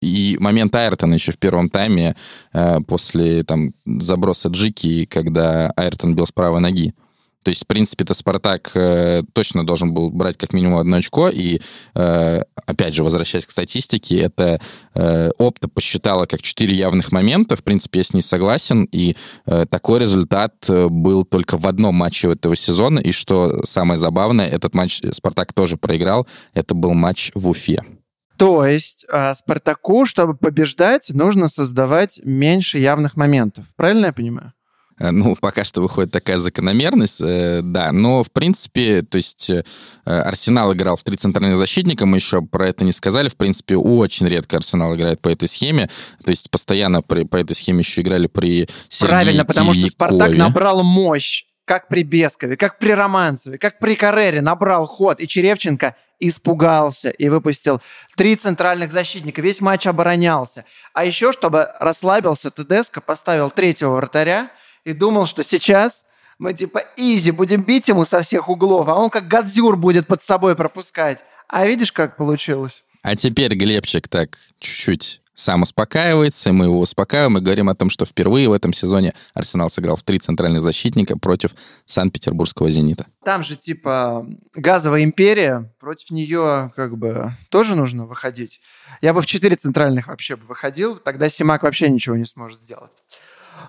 И 0.02 0.36
момент 0.40 0.74
Айртона 0.76 1.14
еще 1.14 1.32
в 1.32 1.38
первом 1.38 1.70
тайме 1.70 2.16
э, 2.52 2.80
после 2.86 3.44
там 3.44 3.72
заброса 3.86 4.48
Джики, 4.48 5.06
когда 5.06 5.72
Айртон 5.76 6.14
бил 6.14 6.26
с 6.26 6.32
правой 6.32 6.60
ноги. 6.60 6.94
То 7.46 7.50
есть, 7.50 7.62
в 7.62 7.66
принципе-то 7.68 8.12
Спартак 8.12 8.72
э, 8.74 9.22
точно 9.32 9.64
должен 9.64 9.94
был 9.94 10.10
брать 10.10 10.36
как 10.36 10.52
минимум 10.52 10.78
одно 10.78 10.96
очко. 10.96 11.28
И, 11.28 11.60
э, 11.94 12.42
опять 12.66 12.92
же, 12.92 13.04
возвращаясь 13.04 13.46
к 13.46 13.52
статистике, 13.52 14.18
это 14.18 14.60
э, 14.96 15.30
Опта 15.38 15.68
посчитала 15.68 16.26
как 16.26 16.42
четыре 16.42 16.74
явных 16.74 17.12
момента. 17.12 17.54
В 17.54 17.62
принципе, 17.62 18.00
я 18.00 18.04
с 18.04 18.12
ней 18.12 18.20
согласен. 18.20 18.88
И 18.90 19.14
э, 19.46 19.64
такой 19.70 20.00
результат 20.00 20.54
э, 20.68 20.88
был 20.88 21.24
только 21.24 21.56
в 21.56 21.68
одном 21.68 21.94
матче 21.94 22.32
этого 22.32 22.56
сезона. 22.56 22.98
И 22.98 23.12
что 23.12 23.64
самое 23.64 24.00
забавное, 24.00 24.48
этот 24.48 24.74
матч 24.74 25.00
Спартак 25.12 25.52
тоже 25.52 25.76
проиграл. 25.76 26.26
Это 26.52 26.74
был 26.74 26.94
матч 26.94 27.30
в 27.36 27.48
Уфе. 27.48 27.84
То 28.38 28.66
есть 28.66 29.06
а, 29.08 29.34
Спартаку, 29.34 30.04
чтобы 30.04 30.36
побеждать, 30.36 31.10
нужно 31.10 31.46
создавать 31.46 32.20
меньше 32.24 32.78
явных 32.78 33.16
моментов. 33.16 33.66
Правильно 33.76 34.06
я 34.06 34.12
понимаю? 34.12 34.52
Э, 34.98 35.10
Ну, 35.10 35.36
пока 35.40 35.64
что 35.64 35.82
выходит 35.82 36.12
такая 36.12 36.38
закономерность, 36.38 37.20
э, 37.20 37.60
да. 37.62 37.92
Но, 37.92 38.22
в 38.22 38.30
принципе, 38.30 39.02
то 39.02 39.16
есть 39.16 39.50
э, 39.50 39.64
Арсенал 40.04 40.72
играл 40.74 40.96
в 40.96 41.02
три 41.04 41.16
центральных 41.16 41.58
защитника, 41.58 42.06
мы 42.06 42.18
еще 42.18 42.42
про 42.42 42.68
это 42.68 42.84
не 42.84 42.92
сказали. 42.92 43.28
В 43.28 43.36
принципе, 43.36 43.76
очень 43.76 44.26
редко 44.26 44.56
Арсенал 44.56 44.94
играет 44.96 45.20
по 45.20 45.28
этой 45.28 45.48
схеме. 45.48 45.90
То 46.24 46.30
есть 46.30 46.50
постоянно 46.50 47.02
при- 47.02 47.24
по 47.24 47.36
этой 47.36 47.54
схеме 47.54 47.80
еще 47.80 48.00
играли 48.02 48.26
при 48.26 48.68
Сергее 48.88 49.08
Правильно, 49.18 49.44
потому 49.44 49.74
что 49.74 49.86
Спартак 49.88 50.34
набрал 50.36 50.82
мощь, 50.82 51.44
как 51.64 51.88
при 51.88 52.02
Бескове, 52.04 52.56
как 52.56 52.78
при 52.78 52.92
Романцеве, 52.92 53.58
как 53.58 53.78
при 53.80 53.96
Карере, 53.96 54.40
набрал 54.40 54.86
ход, 54.86 55.20
и 55.20 55.26
Черевченко 55.26 55.96
испугался 56.20 57.10
и 57.10 57.28
выпустил 57.28 57.82
три 58.16 58.36
центральных 58.36 58.92
защитника. 58.92 59.42
Весь 59.42 59.60
матч 59.60 59.86
оборонялся. 59.86 60.64
А 60.94 61.04
еще, 61.04 61.32
чтобы 61.32 61.68
расслабился, 61.80 62.50
Тедеско 62.50 63.00
поставил 63.00 63.50
третьего 63.50 63.96
вратаря 63.96 64.50
и 64.86 64.92
думал, 64.92 65.26
что 65.26 65.42
сейчас 65.42 66.04
мы 66.38 66.54
типа 66.54 66.82
изи 66.96 67.32
будем 67.32 67.64
бить 67.64 67.88
ему 67.88 68.04
со 68.04 68.22
всех 68.22 68.48
углов, 68.48 68.88
а 68.88 68.94
он 68.94 69.10
как 69.10 69.26
Гадзюр 69.26 69.76
будет 69.76 70.06
под 70.06 70.22
собой 70.22 70.54
пропускать. 70.54 71.24
А 71.48 71.66
видишь, 71.66 71.92
как 71.92 72.16
получилось? 72.16 72.84
А 73.02 73.16
теперь 73.16 73.54
Глебчик 73.54 74.08
так 74.08 74.38
чуть-чуть 74.60 75.20
сам 75.34 75.62
успокаивается, 75.62 76.52
мы 76.52 76.66
его 76.66 76.80
успокаиваем 76.80 77.36
и 77.36 77.40
говорим 77.40 77.68
о 77.68 77.74
том, 77.74 77.90
что 77.90 78.06
впервые 78.06 78.48
в 78.48 78.52
этом 78.52 78.72
сезоне 78.72 79.12
Арсенал 79.34 79.68
сыграл 79.70 79.96
в 79.96 80.02
три 80.02 80.18
центральных 80.18 80.62
защитника 80.62 81.18
против 81.18 81.50
Санкт-Петербургского 81.84 82.70
«Зенита». 82.70 83.06
Там 83.24 83.42
же 83.42 83.56
типа 83.56 84.26
газовая 84.54 85.02
империя, 85.02 85.74
против 85.78 86.10
нее 86.10 86.72
как 86.74 86.96
бы 86.96 87.32
тоже 87.50 87.76
нужно 87.76 88.06
выходить. 88.06 88.60
Я 89.02 89.12
бы 89.12 89.20
в 89.20 89.26
четыре 89.26 89.56
центральных 89.56 90.06
вообще 90.06 90.36
бы 90.36 90.46
выходил, 90.46 90.96
тогда 90.96 91.28
Симак 91.28 91.64
вообще 91.64 91.90
ничего 91.90 92.16
не 92.16 92.24
сможет 92.24 92.60
сделать. 92.60 92.92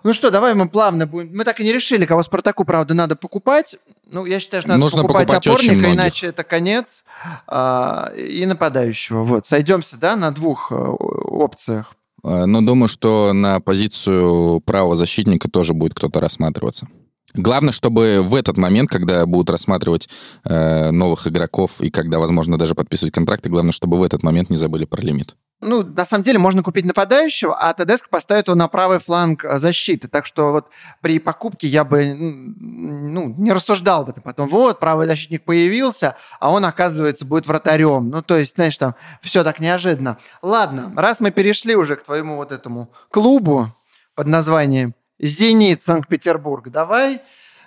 Ну 0.04 0.14
что, 0.14 0.32
давай 0.32 0.54
мы 0.54 0.70
плавно 0.70 1.06
будем. 1.08 1.36
Мы 1.36 1.44
так 1.44 1.60
и 1.60 1.64
не 1.64 1.74
решили, 1.74 2.06
кого 2.06 2.24
Спартаку, 2.24 2.66
правда, 2.66 2.94
надо 2.94 3.16
покупать. 3.16 3.76
Ну, 4.10 4.26
я 4.26 4.40
считаю, 4.40 4.62
что 4.62 4.70
надо 4.70 4.80
Нужно 4.80 5.02
покупать, 5.02 5.28
покупать 5.28 5.48
опорника, 5.48 5.94
иначе 5.94 6.28
это 6.28 6.44
конец. 6.44 7.04
а, 7.48 8.12
и 8.16 8.46
нападающего. 8.46 9.24
Вот, 9.24 9.46
сойдемся, 9.46 9.98
да, 9.98 10.16
на 10.16 10.32
двух 10.32 10.72
э, 10.72 10.76
опциях. 10.76 11.94
Э, 12.24 12.46
Но 12.46 12.62
думаю, 12.62 12.88
что 12.88 13.32
на 13.34 13.60
позицию 13.60 14.62
правого 14.62 14.96
защитника 14.96 15.50
тоже 15.50 15.74
будет 15.74 15.94
кто-то 15.94 16.20
рассматриваться. 16.20 16.88
Главное, 17.34 17.72
чтобы 17.72 18.22
в 18.22 18.34
этот 18.36 18.58
момент, 18.58 18.90
когда 18.90 19.26
будут 19.26 19.50
рассматривать 19.50 20.10
э, 20.44 20.92
новых 20.92 21.28
игроков 21.28 21.82
и 21.82 21.92
когда, 21.92 22.20
возможно, 22.20 22.58
даже 22.58 22.74
подписывать 22.74 23.14
контракты, 23.14 23.50
главное, 23.50 23.72
чтобы 23.72 23.98
в 23.98 24.04
этот 24.04 24.24
момент 24.24 24.50
не 24.50 24.58
забыли 24.58 24.86
про 24.86 25.02
лимит. 25.02 25.36
Ну, 25.60 25.82
на 25.84 26.06
самом 26.06 26.24
деле, 26.24 26.38
можно 26.38 26.62
купить 26.62 26.86
нападающего, 26.86 27.58
а 27.60 27.74
Тедеско 27.74 28.10
поставит 28.10 28.48
его 28.48 28.56
на 28.56 28.68
правый 28.68 29.00
фланг 29.00 29.44
э, 29.44 29.58
защиты. 29.58 30.08
Так 30.08 30.28
что 30.28 30.52
вот 30.52 30.68
при 31.02 31.18
покупке 31.18 31.68
я 31.68 31.84
бы 31.84 32.14
ну, 32.16 33.34
не 33.38 33.52
рассуждал 33.52 34.06
бы. 34.06 34.14
Потом, 34.14 34.48
вот, 34.48 34.80
правый 34.80 35.08
защитник 35.08 35.44
появился, 35.44 36.16
а 36.40 36.52
он, 36.52 36.64
оказывается, 36.64 37.26
будет 37.26 37.48
вратарем. 37.48 38.10
Ну, 38.10 38.22
то 38.22 38.38
есть, 38.38 38.56
знаешь, 38.56 38.78
там 38.78 38.94
все 39.22 39.44
так 39.44 39.60
неожиданно. 39.60 40.20
Ладно, 40.44 40.94
раз 40.96 41.22
мы 41.22 41.32
перешли 41.32 41.76
уже 41.76 41.96
к 41.96 42.04
твоему 42.04 42.36
вот 42.36 42.52
этому 42.52 42.92
клубу 43.10 43.74
под 44.14 44.28
названием 44.28 44.94
«Зенит 45.18 45.82
Санкт-Петербург», 45.82 46.70
давай 46.70 47.22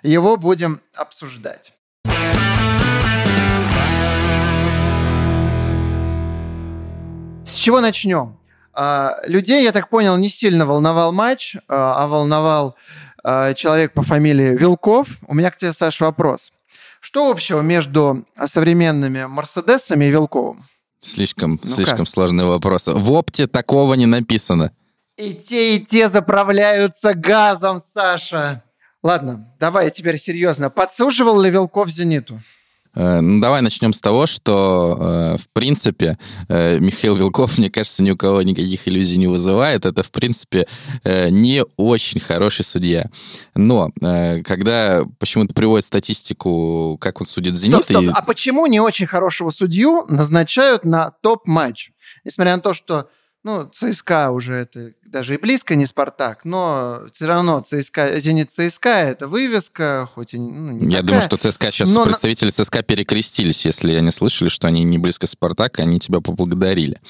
его 0.05 0.37
будем 0.37 0.81
обсуждать. 0.95 1.73
С 7.51 7.57
чего 7.57 7.81
начнем? 7.81 8.37
А, 8.73 9.17
Людей, 9.25 9.65
я 9.65 9.73
так 9.73 9.89
понял, 9.91 10.17
не 10.17 10.29
сильно 10.29 10.67
волновал 10.67 11.13
матч, 11.13 11.57
а 11.69 12.05
а 12.05 12.07
волновал 12.07 12.77
а, 13.25 13.55
человек 13.55 13.93
по 13.93 14.03
фамилии 14.03 14.57
Вилков. 14.57 15.09
У 15.27 15.35
меня 15.35 15.51
к 15.51 15.57
тебе, 15.57 15.73
Саш, 15.73 16.01
вопрос. 16.01 16.53
Что 17.01 17.29
общего 17.29 17.61
между 17.61 18.25
современными 18.47 19.25
Мерседесами 19.25 20.05
и 20.05 20.11
Вилковым? 20.11 20.65
Слишком, 21.01 21.59
Ну 21.63 21.69
слишком 21.71 21.99
как? 21.99 22.09
сложный 22.09 22.45
вопрос. 22.45 22.87
В 22.87 23.11
опте 23.13 23.47
такого 23.49 23.95
не 23.95 24.07
написано. 24.07 24.71
И 25.17 25.35
те, 25.35 25.77
и 25.77 25.85
те 25.85 26.09
заправляются 26.09 27.15
газом, 27.15 27.81
Саша. 27.81 28.63
Ладно, 29.03 29.53
давай 29.59 29.91
теперь 29.91 30.19
серьезно. 30.19 30.71
Подсуживал 30.71 31.41
ли 31.41 31.51
Вилков 31.51 31.89
Зениту? 31.89 32.41
Э, 32.95 33.21
Ну, 33.21 33.41
давай 33.41 33.63
начнем 33.63 33.93
с 33.93 34.01
того, 34.01 34.27
что, 34.27 34.97
э, 35.01 35.37
в 35.39 35.49
принципе, 35.53 36.19
э, 36.49 36.79
Михаил 36.81 37.15
Вилков, 37.17 37.57
мне 37.59 37.71
кажется, 37.71 38.03
ни 38.03 38.11
у 38.11 38.17
кого 38.17 38.43
никаких 38.43 38.89
иллюзий 38.89 39.17
не 39.19 39.27
вызывает. 39.29 39.87
Это, 39.87 40.03
в 40.03 40.11
принципе, 40.11 40.67
не 41.05 41.65
очень 41.77 42.21
хороший 42.21 42.65
судья. 42.65 43.07
Но 43.55 43.91
когда 44.45 45.05
почему-то 45.19 45.55
приводят 45.55 45.85
статистику, 45.87 46.99
как 47.01 47.21
он 47.21 47.27
судит 47.27 47.57
«Зенит», 47.57 47.85
Стоп, 47.85 47.85
стоп. 47.85 48.03
и- 48.05 48.09
А 48.15 48.23
почему 48.23 48.67
не 48.67 48.81
очень 48.81 49.07
хорошего 49.07 49.51
судью 49.51 50.05
назначают 50.09 50.85
на 50.85 51.13
топ-матч? 51.23 51.91
Несмотря 52.25 52.57
на 52.57 52.63
то, 52.63 52.73
что 52.75 53.09
ну, 53.43 53.69
ЦСКА 53.73 54.31
уже 54.31 54.55
это 54.55 54.93
даже 55.05 55.35
и 55.35 55.39
близко 55.39 55.75
не 55.75 55.87
Спартак, 55.87 56.45
но 56.45 57.03
все 57.13 57.27
равно 57.27 57.61
ЦСКА, 57.61 58.21
Зенит 58.21 58.53
ЦСКА 58.53 58.91
это 58.91 59.27
вывеска, 59.27 60.09
хоть 60.15 60.35
и 60.35 60.39
ну, 60.39 60.73
не 60.73 60.85
я 60.87 60.99
такая. 60.99 61.03
думаю, 61.03 61.23
что 61.23 61.37
ЦСКА 61.37 61.73
сейчас 61.73 61.93
Но 61.95 62.05
представители 62.05 62.51
ЦСКА 62.51 62.83
перекрестились, 62.83 63.65
если 63.65 63.95
они 63.95 64.11
слышали, 64.11 64.49
что 64.49 64.69
они 64.69 64.85
не 64.85 64.99
близко 64.99 65.27
Спартак, 65.27 65.79
они 65.79 65.99
тебя 65.99 66.21
поблагодарили. 66.21 67.01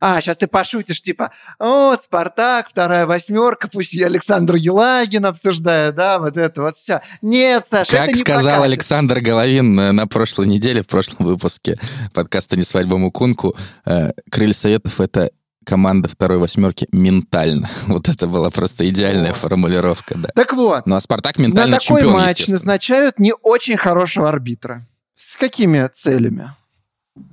А, 0.00 0.20
сейчас 0.20 0.38
ты 0.38 0.46
пошутишь, 0.46 1.02
типа, 1.02 1.32
вот, 1.58 2.02
Спартак, 2.02 2.68
вторая 2.70 3.06
восьмерка, 3.06 3.68
пусть 3.68 3.92
и 3.92 4.02
Александр 4.02 4.54
Елагин 4.54 5.26
обсуждает, 5.26 5.96
да, 5.96 6.18
вот 6.18 6.36
это 6.36 6.62
вот 6.62 6.76
все. 6.76 7.02
Нет, 7.20 7.66
Саша, 7.68 7.90
Как 7.90 8.08
это 8.08 8.12
не 8.12 8.20
сказал 8.20 8.42
прокатит. 8.42 8.64
Александр 8.64 9.20
Головин 9.20 9.74
на 9.74 10.06
прошлой 10.06 10.46
неделе, 10.46 10.82
в 10.82 10.86
прошлом 10.86 11.26
выпуске 11.26 11.78
подкаста 12.14 12.56
«Не 12.56 12.62
свадьба 12.62 12.96
Мукунку», 12.96 13.56
э, 13.84 14.12
Крылья 14.30 14.54
Советов— 14.54 15.00
это 15.02 15.30
команда 15.64 16.08
второй 16.08 16.38
восьмерки 16.38 16.88
ментально. 16.92 17.70
Вот 17.86 18.08
это 18.08 18.26
была 18.26 18.50
просто 18.50 18.88
идеальная 18.88 19.32
формулировка, 19.32 20.16
да. 20.16 20.28
Так 20.34 20.52
вот, 20.52 20.86
Ну 20.86 20.94
а 20.96 21.00
Спартак 21.00 21.38
на 21.38 21.42
ментально 21.42 21.78
такой 21.78 22.02
чемпион, 22.02 22.12
матч 22.12 22.48
назначают 22.48 23.18
не 23.18 23.34
очень 23.34 23.76
хорошего 23.76 24.28
арбитра. 24.28 24.86
С 25.16 25.36
какими 25.36 25.88
целями? 25.92 26.52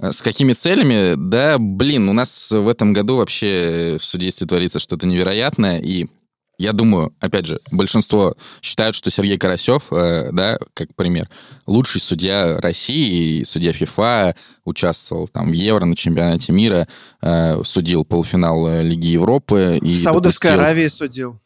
С 0.02 0.22
какими 0.22 0.54
целями? 0.54 1.16
Да, 1.16 1.58
блин, 1.58 2.10
у 2.10 2.14
нас 2.14 2.52
в 2.52 2.68
этом 2.68 2.94
году 2.94 3.18
вообще 3.18 3.98
в 4.00 4.06
судействе 4.06 4.48
творится 4.48 4.80
что-то 4.80 5.08
невероятное, 5.08 5.80
и 5.80 6.08
я 6.58 6.74
думаю, 6.74 7.14
опять 7.20 7.46
же, 7.46 7.60
большинство 7.72 8.36
считают, 8.62 8.96
что 8.96 9.12
Сергей 9.12 9.38
Карасев, 9.38 9.84
э, 9.92 10.30
да, 10.32 10.58
как 10.74 10.94
пример, 10.96 11.30
лучший 11.68 12.02
судья 12.02 12.60
России, 12.60 13.44
судья 13.44 13.74
ФИФА, 13.74 14.36
участвовал 14.66 15.28
там 15.28 15.52
в 15.52 15.54
Евро, 15.54 15.86
на 15.86 15.96
чемпионате 15.96 16.52
мира, 16.52 16.88
э, 17.22 17.62
судил 17.64 18.06
полуфинал 18.06 18.68
э, 18.68 18.84
Лиги 18.84 19.08
Европы. 19.08 19.80
В 19.82 19.98
Саудовской 19.98 20.50
допустил... 20.50 20.66
Аравии 20.66 20.88
судил. 20.88 21.40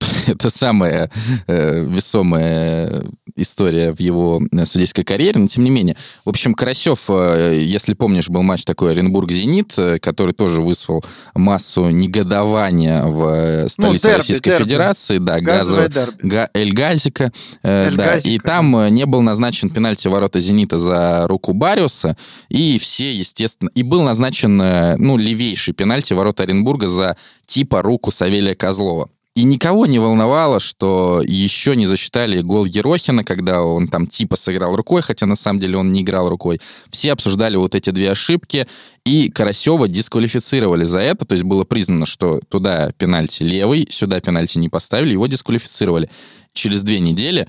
это 0.26 0.50
самая 0.50 1.10
э, 1.46 1.84
весомая 1.84 3.04
история 3.36 3.92
в 3.92 4.00
его 4.00 4.42
э, 4.50 4.66
судейской 4.66 5.04
карьере, 5.04 5.40
но 5.40 5.48
тем 5.48 5.64
не 5.64 5.70
менее. 5.70 5.96
В 6.24 6.28
общем, 6.28 6.54
Карасев, 6.54 7.04
э, 7.08 7.62
если 7.64 7.94
помнишь, 7.94 8.28
был 8.28 8.42
матч 8.42 8.64
такой 8.64 8.92
Оренбург-Зенит, 8.92 9.72
э, 9.76 9.98
который 9.98 10.34
тоже 10.34 10.60
вызвал 10.60 11.04
массу 11.34 11.90
негодования 11.90 13.04
в 13.04 13.24
э, 13.26 13.68
столице 13.68 14.06
ну, 14.06 14.10
дерби, 14.10 14.16
Российской 14.18 14.48
дерби. 14.50 14.64
Федерации, 14.64 15.18
да, 15.18 15.40
газовое 15.40 15.90
Га, 16.22 16.50
Эль-Газика, 16.54 17.32
э, 17.62 17.86
Эль 17.88 17.96
да, 17.96 18.16
и 18.18 18.38
там 18.38 18.94
не 18.94 19.06
был 19.06 19.22
назначен 19.22 19.70
пенальти 19.70 20.08
ворота 20.08 20.40
Зенита 20.40 20.78
за 20.78 21.26
руку 21.26 21.52
Бариуса, 21.52 22.16
и 22.48 22.78
все, 22.78 23.14
естественно, 23.14 23.70
и 23.74 23.82
был 23.82 24.02
назначен, 24.02 24.56
ну, 24.56 25.16
левейший 25.16 25.74
пенальти 25.74 26.12
ворота 26.12 26.44
Оренбурга 26.44 26.88
за 26.88 27.16
типа 27.46 27.82
руку 27.82 28.10
Савелия 28.10 28.54
Козлова. 28.54 29.08
И 29.34 29.42
никого 29.42 29.86
не 29.86 29.98
волновало, 29.98 30.60
что 30.60 31.20
еще 31.26 31.74
не 31.74 31.88
засчитали 31.88 32.40
гол 32.40 32.66
Ерохина, 32.66 33.24
когда 33.24 33.64
он 33.64 33.88
там 33.88 34.06
типа 34.06 34.36
сыграл 34.36 34.76
рукой, 34.76 35.02
хотя 35.02 35.26
на 35.26 35.34
самом 35.34 35.58
деле 35.58 35.76
он 35.76 35.92
не 35.92 36.02
играл 36.02 36.28
рукой. 36.28 36.60
Все 36.90 37.10
обсуждали 37.10 37.56
вот 37.56 37.74
эти 37.74 37.90
две 37.90 38.12
ошибки, 38.12 38.68
и 39.04 39.30
Карасева 39.30 39.88
дисквалифицировали 39.88 40.84
за 40.84 41.00
это, 41.00 41.24
то 41.24 41.32
есть 41.34 41.42
было 41.42 41.64
признано, 41.64 42.06
что 42.06 42.40
туда 42.48 42.92
пенальти 42.92 43.42
левый, 43.42 43.88
сюда 43.90 44.20
пенальти 44.20 44.58
не 44.58 44.68
поставили, 44.68 45.12
его 45.12 45.26
дисквалифицировали. 45.26 46.08
Через 46.52 46.84
две 46.84 47.00
недели 47.00 47.48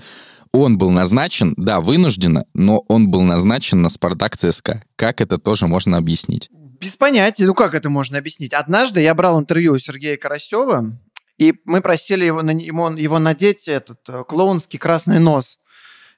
он 0.50 0.78
был 0.78 0.90
назначен, 0.90 1.54
да, 1.56 1.80
вынужденно, 1.80 2.46
но 2.52 2.84
он 2.88 3.10
был 3.10 3.22
назначен 3.22 3.82
на 3.82 3.90
«Спартак 3.90 4.36
ЦСКА». 4.36 4.82
Как 4.96 5.20
это 5.20 5.38
тоже 5.38 5.68
можно 5.68 5.98
объяснить? 5.98 6.50
Без 6.80 6.96
понятия. 6.96 7.46
Ну, 7.46 7.54
как 7.54 7.74
это 7.74 7.90
можно 7.90 8.18
объяснить? 8.18 8.52
Однажды 8.52 9.00
я 9.00 9.14
брал 9.14 9.38
интервью 9.38 9.74
у 9.74 9.78
Сергея 9.78 10.16
Карасева, 10.16 10.98
и 11.38 11.54
мы 11.64 11.80
просили 11.80 12.24
его, 12.24 12.40
его, 12.40 12.90
его 12.90 13.18
надеть 13.18 13.68
этот 13.68 14.00
э, 14.08 14.24
клоунский 14.26 14.78
красный 14.78 15.18
нос. 15.18 15.58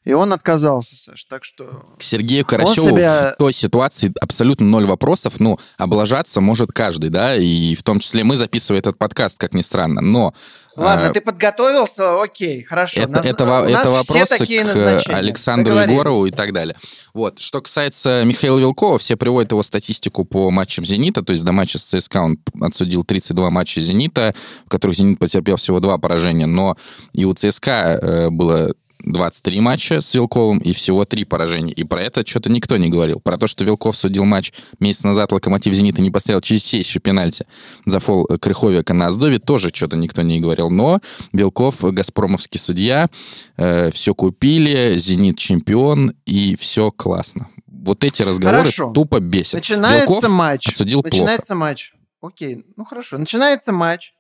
И 0.04 0.12
он 0.12 0.33
отказался, 0.33 0.96
Саш. 0.96 1.24
Так 1.24 1.44
что... 1.44 1.94
К 1.98 2.02
Сергею 2.02 2.46
Карасеву 2.46 2.96
себя... 2.96 3.35
в 3.35 3.38
той 3.38 3.52
ситуации 3.52 4.12
абсолютно 4.20 4.64
ноль 4.64 4.87
вопросов. 4.87 5.40
Ну, 5.40 5.59
облажаться 5.76 6.40
может 6.40 6.70
каждый, 6.72 7.11
да, 7.11 7.37
и 7.37 7.74
в 7.74 7.83
том 7.83 8.00
числе 8.00 8.24
мы 8.24 8.37
записываем 8.37 8.78
этот 8.78 8.96
подкаст, 8.96 9.37
как 9.38 9.52
ни 9.52 9.61
странно. 9.61 10.00
Но 10.00 10.35
Ладно, 10.79 11.09
а, 11.09 11.12
ты 11.12 11.21
подготовился, 11.21 12.23
окей, 12.23 12.62
хорошо. 12.62 13.01
Это, 13.01 13.11
нас, 13.11 13.27
это, 13.27 13.45
у 13.45 13.64
это 13.64 13.91
вопросы 13.91 14.47
к 14.47 15.12
Александру 15.12 15.77
Егорову 15.77 16.27
и 16.27 16.31
так 16.31 16.53
далее. 16.53 16.77
Вот. 17.12 17.41
Что 17.41 17.61
касается 17.61 18.23
Михаила 18.25 18.59
Вилкова, 18.59 18.99
все 18.99 19.17
приводят 19.17 19.51
его 19.51 19.62
статистику 19.62 20.25
по 20.25 20.51
матчам 20.51 20.85
«Зенита», 20.85 21.23
то 21.23 21.33
есть 21.33 21.45
до 21.45 21.53
матча 21.53 21.79
с 21.79 21.83
ЦСКА 21.83 22.19
он 22.19 22.38
отсудил 22.61 23.05
32 23.05 23.51
матча 23.51 23.81
«Зенита», 23.81 24.35
в 24.67 24.69
которых 24.69 24.97
«Зенит» 24.97 25.19
потерпел 25.19 25.57
всего 25.57 25.81
два 25.81 25.99
поражения, 25.99 26.47
но 26.47 26.77
и 27.12 27.25
у 27.25 27.35
ЦСКА 27.35 27.99
э, 28.01 28.31
было 28.31 28.73
23 29.04 29.61
матча 29.61 30.00
с 30.00 30.14
Вилковым 30.14 30.58
и 30.58 30.72
всего 30.72 31.04
3 31.04 31.24
поражения. 31.24 31.72
И 31.72 31.84
про 31.84 32.02
это 32.02 32.26
что-то 32.26 32.50
никто 32.50 32.76
не 32.76 32.88
говорил. 32.88 33.20
Про 33.20 33.38
то, 33.38 33.46
что 33.46 33.64
Вилков 33.64 33.96
судил 33.96 34.24
матч 34.24 34.52
месяц 34.80 35.04
назад 35.04 35.32
Локомотив 35.32 35.74
Зенита 35.74 36.02
не 36.02 36.11
поставил 36.11 36.40
чистейший 36.40 37.00
пенальти 37.00 37.46
за 37.87 38.00
фол 38.00 38.26
Крыховика 38.26 38.94
на 38.94 39.06
Аздове, 39.06 39.38
тоже 39.38 39.70
что-то 39.72 39.96
никто 39.96 40.22
не 40.22 40.40
говорил. 40.40 40.70
Но 40.70 41.00
Вилков, 41.32 41.82
газпромовский 41.82 42.58
судья, 42.58 43.08
э, 43.56 43.90
все 43.92 44.14
купили, 44.14 44.98
Зенит 44.98 45.38
чемпион, 45.38 46.14
и 46.26 46.56
все 46.56 46.90
классно. 46.90 47.48
Вот 47.66 48.02
эти 48.02 48.22
разговоры 48.22 48.58
хорошо. 48.58 48.90
тупо 48.92 49.20
бесят. 49.20 49.54
Начинается 49.54 50.12
Вилков 50.12 50.30
матч. 50.30 50.66
Отсудил 50.68 51.02
Начинается 51.04 51.54
плохо. 51.54 51.61
матч. 51.61 51.92
Окей, 52.20 52.64
ну 52.76 52.84
хорошо. 52.84 53.18
Начинается 53.18 53.72
матч. 53.72 54.12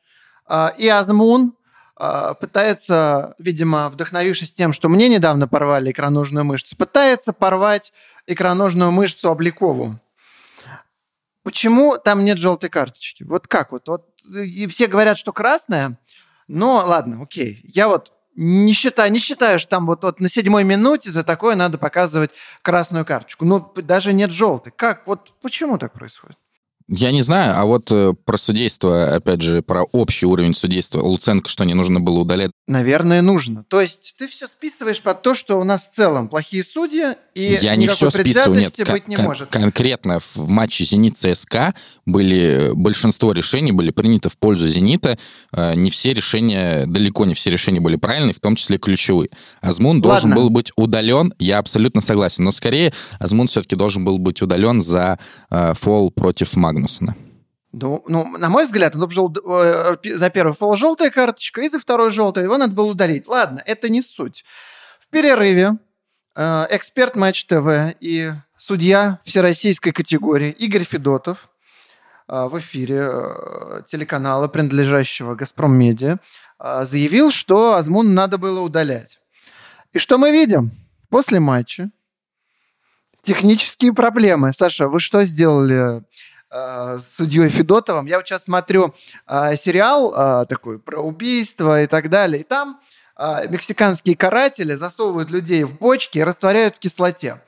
Uh, 0.50 0.70
и 0.78 0.88
Азмун 0.88 1.52
а, 1.52 1.57
пытается, 2.40 3.34
видимо, 3.38 3.88
вдохновившись 3.90 4.52
тем, 4.52 4.72
что 4.72 4.88
мне 4.88 5.08
недавно 5.08 5.48
порвали 5.48 5.90
икроножную 5.90 6.44
мышцу, 6.44 6.76
пытается 6.76 7.32
порвать 7.32 7.92
икроножную 8.26 8.92
мышцу 8.92 9.30
Облякову. 9.30 9.98
Почему 11.42 11.96
там 11.98 12.24
нет 12.24 12.38
желтой 12.38 12.70
карточки? 12.70 13.24
Вот 13.24 13.48
как 13.48 13.72
вот? 13.72 13.88
вот 13.88 14.06
и 14.34 14.66
все 14.66 14.86
говорят, 14.86 15.18
что 15.18 15.32
красная, 15.32 15.98
но 16.46 16.84
ладно, 16.86 17.22
окей. 17.22 17.60
Я 17.64 17.88
вот 17.88 18.12
не 18.36 18.72
считаю, 18.72 19.10
не 19.10 19.18
считаю, 19.18 19.58
что 19.58 19.70
там 19.70 19.86
вот, 19.86 20.04
вот 20.04 20.20
на 20.20 20.28
седьмой 20.28 20.62
минуте 20.62 21.10
за 21.10 21.24
такое 21.24 21.56
надо 21.56 21.76
показывать 21.76 22.30
красную 22.62 23.04
карточку. 23.04 23.44
Но 23.44 23.72
даже 23.74 24.12
нет 24.12 24.30
желтой. 24.30 24.72
Как? 24.76 25.06
Вот 25.06 25.32
почему 25.40 25.76
так 25.78 25.92
происходит? 25.92 26.38
Я 26.88 27.10
не 27.10 27.20
знаю, 27.20 27.54
а 27.54 27.66
вот 27.66 27.92
э, 27.92 28.14
про 28.24 28.38
судейство, 28.38 29.14
опять 29.14 29.42
же, 29.42 29.60
про 29.60 29.82
общий 29.92 30.24
уровень 30.24 30.54
судейства, 30.54 31.02
Луценко 31.02 31.50
что, 31.50 31.64
не 31.64 31.74
нужно 31.74 32.00
было 32.00 32.20
удалять? 32.20 32.50
Наверное, 32.66 33.20
нужно. 33.20 33.64
То 33.64 33.82
есть 33.82 34.14
ты 34.18 34.26
все 34.26 34.48
списываешь 34.48 35.02
под 35.02 35.20
то, 35.20 35.34
что 35.34 35.60
у 35.60 35.64
нас 35.64 35.86
в 35.86 35.94
целом 35.94 36.28
плохие 36.28 36.64
судьи, 36.64 37.16
и 37.38 37.56
Я 37.60 37.76
не 37.76 37.86
все 37.86 38.10
списываю, 38.10 38.58
нет. 38.58 38.74
быть 38.90 39.06
не 39.06 39.16
может. 39.16 39.48
Конкретно 39.50 40.18
в 40.34 40.48
матче 40.48 40.84
«Зенит-ЦСКА» 40.84 41.72
были, 42.04 42.72
большинство 42.74 43.30
решений 43.30 43.70
были 43.70 43.90
приняты 43.90 44.28
в 44.28 44.36
пользу 44.36 44.66
«Зенита». 44.66 45.18
Э, 45.52 45.74
не 45.74 45.90
все 45.90 46.12
решения, 46.12 46.84
далеко 46.86 47.24
не 47.26 47.34
все 47.34 47.50
решения 47.50 47.80
были 47.80 47.94
правильные, 47.94 48.34
в 48.34 48.40
том 48.40 48.56
числе 48.56 48.78
ключевые. 48.78 49.30
Азмун 49.60 49.98
Ладно. 49.98 50.10
должен 50.10 50.34
был 50.34 50.50
быть 50.50 50.72
удален, 50.74 51.32
я 51.38 51.58
абсолютно 51.58 52.00
согласен, 52.00 52.42
но 52.42 52.50
скорее 52.50 52.92
Азмун 53.20 53.46
все-таки 53.46 53.76
должен 53.76 54.04
был 54.04 54.18
быть 54.18 54.42
удален 54.42 54.82
за 54.82 55.18
э, 55.50 55.74
фол 55.74 56.10
против. 56.10 56.56
Магнусона? 56.56 57.14
Ну, 57.72 58.02
ну, 58.08 58.36
на 58.36 58.48
мой 58.48 58.64
взгляд, 58.64 58.96
он 58.96 59.08
был 59.08 59.36
э, 59.46 59.96
за 60.16 60.30
первый 60.30 60.54
фол 60.54 60.74
желтая 60.74 61.10
карточка, 61.10 61.60
и 61.60 61.68
за 61.68 61.78
второй 61.78 62.10
желтый 62.10 62.44
его 62.44 62.56
надо 62.56 62.72
было 62.72 62.86
удалить. 62.86 63.28
Ладно, 63.28 63.62
это 63.64 63.88
не 63.88 64.02
суть. 64.02 64.44
В 64.98 65.08
перерыве 65.08 65.78
эксперт 66.38 67.16
Матч 67.16 67.46
ТВ 67.46 67.96
и 68.00 68.32
судья 68.56 69.18
всероссийской 69.24 69.92
категории 69.92 70.50
Игорь 70.50 70.84
Федотов 70.84 71.48
э, 72.28 72.46
в 72.46 72.58
эфире 72.58 73.08
э, 73.10 73.82
телеканала, 73.88 74.46
принадлежащего 74.46 75.34
«Газпром 75.34 75.76
Медиа», 75.76 76.18
э, 76.60 76.84
заявил, 76.84 77.30
что 77.30 77.74
Азмун 77.74 78.14
надо 78.14 78.38
было 78.38 78.60
удалять. 78.60 79.18
И 79.92 79.98
что 79.98 80.18
мы 80.18 80.30
видим? 80.30 80.70
После 81.08 81.40
матча 81.40 81.90
технические 83.22 83.92
проблемы. 83.92 84.52
Саша, 84.52 84.88
вы 84.88 85.00
что 85.00 85.24
сделали 85.24 86.04
э, 86.50 86.98
судьей 86.98 87.48
Федотовым. 87.48 88.06
Я 88.06 88.16
вот 88.18 88.28
сейчас 88.28 88.44
смотрю 88.44 88.94
э, 89.26 89.56
сериал 89.56 90.14
э, 90.14 90.46
такой 90.46 90.78
про 90.78 91.00
убийство 91.00 91.82
и 91.82 91.86
так 91.86 92.10
далее. 92.10 92.42
И 92.42 92.44
там 92.44 92.80
э, 92.80 92.84
мексиканские 93.18 94.16
каратели 94.16 94.74
засовывают 94.74 95.30
людей 95.30 95.64
в 95.64 95.76
бочки 95.78 96.18
и 96.18 96.22
растворяют 96.22 96.76
в 96.76 96.78
кислоте. 96.78 97.40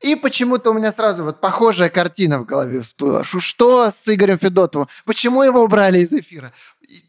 И 0.00 0.14
почему-то 0.14 0.70
у 0.70 0.74
меня 0.74 0.92
сразу 0.92 1.24
вот 1.24 1.40
похожая 1.40 1.90
картина 1.90 2.38
в 2.38 2.44
голове 2.44 2.82
всплыла. 2.82 3.24
Что 3.24 3.90
с 3.90 4.06
Игорем 4.06 4.38
Федотовым? 4.38 4.88
Почему 5.04 5.42
его 5.42 5.62
убрали 5.62 5.98
из 5.98 6.12
эфира? 6.12 6.52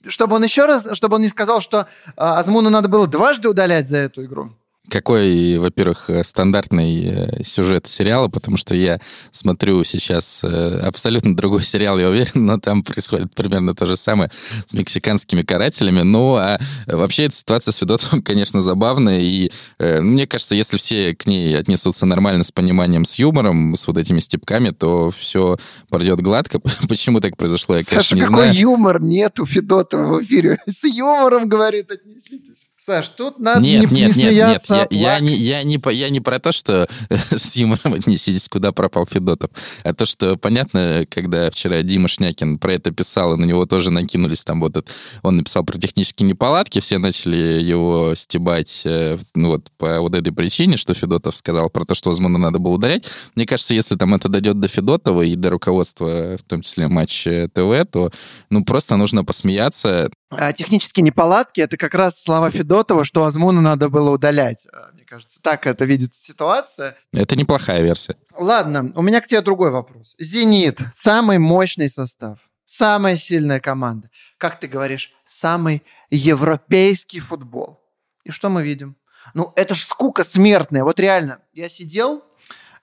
Чтобы 0.08 0.38
он 0.38 0.43
еще 0.43 0.65
раз, 0.65 0.88
чтобы 0.93 1.15
он 1.17 1.22
не 1.22 1.30
сказал, 1.30 1.62
что 1.62 1.82
э, 1.82 1.86
Азмуну 2.15 2.69
надо 2.69 2.89
было 2.89 3.08
дважды 3.08 3.48
удалять 3.48 3.88
за 3.88 3.98
эту 3.98 4.26
игру 4.26 4.54
какой, 4.89 5.58
во-первых, 5.58 6.10
э, 6.10 6.23
стандартный 6.23 7.06
э, 7.06 7.43
сюжет 7.43 7.88
сериала, 7.88 8.28
потому 8.28 8.58
что 8.58 8.75
я 8.75 8.99
смотрю 9.32 9.84
сейчас 9.84 10.41
э, 10.43 10.80
абсолютно 10.84 11.36
другой 11.36 11.63
сериал, 11.63 11.99
я 11.99 12.10
уверен, 12.10 12.45
но 12.45 12.60
там 12.60 12.84
происходит 12.84 13.34
примерно 13.34 13.75
то 13.75 13.86
же 13.86 13.95
самое 13.95 14.32
с 14.65 14.73
мексиканскими 14.73 15.41
карателями. 15.41 16.02
Ну, 16.02 16.36
а 16.36 16.60
вообще 16.88 17.25
эта 17.25 17.36
ситуация 17.36 17.71
с 17.71 17.78
Федотовым, 17.78 18.21
конечно, 18.21 18.62
забавная, 18.62 19.19
и 19.19 19.52
мне 19.80 20.28
кажется, 20.28 20.56
если 20.56 20.78
все 20.78 21.15
к 21.15 21.25
ней 21.25 21.58
отнесутся 21.58 22.06
нормально, 22.06 22.43
с 22.43 22.52
пониманием, 22.52 23.06
с 23.06 23.15
юмором, 23.15 23.75
с 23.75 23.88
вот 23.88 23.97
этими 23.97 24.19
степками, 24.19 24.71
то 24.71 25.12
все 25.12 25.58
пройдет 25.89 26.21
гладко. 26.21 26.60
Почему 26.88 27.21
так 27.21 27.38
произошло, 27.38 27.78
я, 27.78 27.84
Саша, 27.84 28.15
конечно, 28.15 28.15
не 28.15 28.21
какой 28.21 28.56
юмор 28.56 29.02
нет 29.02 29.39
у 29.39 29.45
Федотова 29.45 30.17
в 30.17 30.23
эфире? 30.23 30.60
С 30.67 30.84
юмором, 30.84 31.47
говорит, 31.47 31.91
отнеситесь. 31.91 32.68
Саш, 32.82 33.10
тут 33.10 33.39
надо 33.39 33.60
нет, 33.60 33.92
не, 33.92 34.02
нет, 34.02 34.15
не 34.15 34.24
нет, 34.24 34.32
смеяться, 34.32 34.76
нет, 34.76 34.88
я, 34.92 35.13
я, 35.15 35.20
не, 35.20 35.34
я, 35.36 35.63
не, 35.63 35.82
я 35.92 36.10
не 36.10 36.22
про 36.22 36.39
то, 36.39 36.54
что 36.54 36.88
с 37.30 37.58
юмором 37.58 37.96
отнеситесь, 37.96 38.48
куда 38.48 38.72
пропал 38.72 39.06
Федотов, 39.06 39.52
а 39.84 39.94
то, 39.94 40.06
что 40.06 40.38
понятно, 40.38 41.06
когда 41.10 41.52
вчера 41.52 41.82
Дима 41.82 42.08
Шнякин 42.08 42.58
про 42.58 42.76
это 42.76 42.92
писал, 42.92 43.34
и 43.34 43.38
на 43.38 43.44
него 43.44 43.65
тоже 43.65 43.92
накинулись 43.92 44.46
там 44.46 44.62
вот 44.62 44.78
этот, 44.78 44.89
он 45.24 45.36
написал 45.36 45.65
про 45.65 45.78
технические 45.78 46.30
неполадки, 46.30 46.80
все 46.80 47.00
начали 47.00 47.36
его 47.62 48.15
стебать 48.15 48.82
э, 48.86 49.18
ну 49.36 49.50
вот 49.50 49.70
по 49.78 50.00
вот 50.00 50.15
этой 50.15 50.32
причине, 50.32 50.78
что 50.78 50.94
Федотов 50.94 51.36
сказал 51.36 51.70
про 51.70 51.84
то, 51.84 51.96
что, 51.96 52.12
возможно, 52.12 52.38
надо 52.38 52.60
было 52.60 52.76
удалять. 52.76 53.04
Мне 53.36 53.46
кажется, 53.46 53.74
если 53.74 53.98
там 53.98 54.15
это 54.15 54.30
дойдет 54.30 54.58
до 54.58 54.70
Федотова 54.70 55.24
и 55.24 55.36
до 55.36 55.50
руководства, 55.50 56.38
в 56.38 56.44
том 56.44 56.62
числе 56.62 56.88
матч 56.88 57.24
ТВ, 57.24 57.92
то 57.92 58.10
ну 58.50 58.63
просто 58.63 58.96
нужно 58.96 59.26
посмеяться, 59.26 60.10
технические 60.54 61.04
неполадки— 61.04 61.60
это 61.62 61.76
как 61.78 61.94
раз 61.96 62.22
слова 62.22 62.52
Федотова, 62.52 63.04
что 63.04 63.26
Азмуна 63.26 63.62
надо 63.62 63.89
было 63.89 64.12
удалять. 64.12 64.68
А, 64.72 64.92
Мне 64.94 65.04
кажется, 65.06 65.39
так 65.42 65.65
это 65.65 65.86
видится 65.86 66.24
ситуация. 66.24 66.96
это 67.13 67.36
неплохая 67.36 67.82
версия. 67.82 68.15
Ладно, 68.38 68.92
у 68.96 69.02
меня 69.02 69.22
к 69.22 69.28
тебе 69.28 69.42
другой 69.42 69.72
вопрос. 69.72 70.15
«Зенит»— 70.20 70.82
самый 70.94 71.39
мощный 71.39 71.89
состав, 71.89 72.39
самая 72.65 73.15
сильная 73.15 73.60
команда. 73.60 74.10
Как 74.38 74.60
ты 74.60 74.68
говоришь, 74.68 75.12
самый 75.26 75.84
европейский 76.12 77.20
футбол. 77.20 77.80
И 78.24 78.32
что 78.32 78.50
мы 78.50 78.63
видим? 78.63 78.96
Ну, 79.34 79.52
это 79.56 79.76
ж 79.76 79.82
скука 79.82 80.24
смертная. 80.24 80.84
Вот 80.84 81.00
реально, 81.00 81.39
я 81.54 81.70
сидел, 81.70 82.24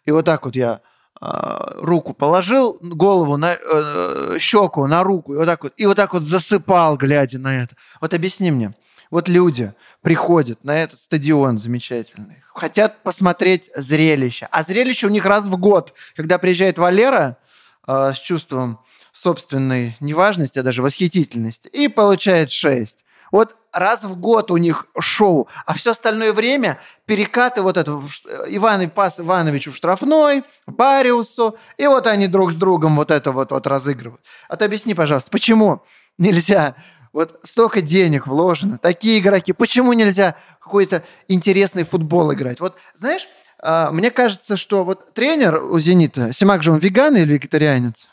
и 0.05 0.11
вот 0.11 0.25
так 0.25 0.45
вот 0.45 0.57
я 0.57 0.73
а, 0.73 0.81
руку 1.21 2.15
положил, 2.15 2.79
голову 2.81 3.37
на 3.37 3.57
э, 3.59 4.37
щеку, 4.39 4.87
на 4.87 5.03
руку, 5.03 5.35
и 5.35 5.37
вот 5.37 5.47
так 5.47 5.63
вот, 5.63 5.73
и 5.77 5.87
вот 5.87 5.97
так 5.97 6.13
вот 6.13 6.23
засыпал, 6.23 6.97
глядя 6.97 7.39
на 7.39 7.63
это. 7.63 7.75
Вот 8.01 8.13
объясни 8.13 8.51
мне, 8.51 8.75
вот 9.11 9.29
люди 9.29 9.73
приходят 10.03 10.63
на 10.65 10.77
этот 10.79 11.01
стадион 11.01 11.59
замечательный, 11.59 12.43
хотят 12.55 13.03
посмотреть 13.03 13.71
зрелище, 13.75 14.49
а 14.51 14.63
зрелище 14.63 15.07
у 15.07 15.11
них 15.11 15.25
раз 15.25 15.47
в 15.47 15.57
год, 15.57 15.95
когда 16.15 16.39
приезжает 16.39 16.79
Валера 16.79 17.39
э, 17.87 18.13
с 18.15 18.19
чувством 18.19 18.81
собственной 19.13 19.97
неважности, 20.01 20.59
а 20.59 20.63
даже 20.63 20.83
восхитительности, 20.83 21.69
и 21.69 21.89
получает 21.89 22.51
6. 22.51 22.97
Вот 23.33 23.57
раз 23.77 24.05
в 24.05 24.19
год 24.19 24.51
у 24.51 24.57
них 24.57 24.87
шоу, 24.99 25.49
а 25.67 25.75
все 25.75 25.91
остальное 25.93 26.33
время 26.33 26.81
перекаты 27.05 27.62
вот 27.62 27.77
это 27.77 28.01
Иван 28.49 28.89
пас 28.91 29.21
Ивановичу 29.21 29.73
в 29.73 29.77
штрафной, 29.77 30.45
Бариусу, 30.67 31.57
и 31.77 31.87
вот 31.87 32.07
они 32.07 32.27
друг 32.27 32.53
с 32.53 32.57
другом 32.57 32.97
вот 32.97 33.11
это 33.11 33.33
вот, 33.33 33.51
вот 33.51 33.67
разыгрывают. 33.67 34.23
А 34.49 34.57
ты 34.57 34.65
объясни, 34.65 34.95
пожалуйста, 34.95 35.31
почему 35.31 35.83
нельзя 36.19 36.75
вот 37.12 37.39
столько 37.45 37.83
денег 37.83 38.27
вложено, 38.27 38.79
такие 38.79 39.19
игроки, 39.19 39.53
почему 39.53 39.93
нельзя 39.93 40.37
какой-то 40.61 41.05
интересный 41.29 41.85
футбол 41.85 42.33
играть? 42.33 42.61
Вот 42.61 42.77
знаешь, 42.95 43.29
а, 43.62 43.91
мне 43.93 44.11
кажется, 44.11 44.57
что 44.57 44.85
вот 44.85 45.12
тренер 45.12 45.62
у 45.62 45.79
«Зенита», 45.79 46.33
Симак 46.33 46.62
же 46.62 46.73
он 46.73 46.79
веган 46.79 47.17
или 47.17 47.35
вегетарианец? 47.35 48.09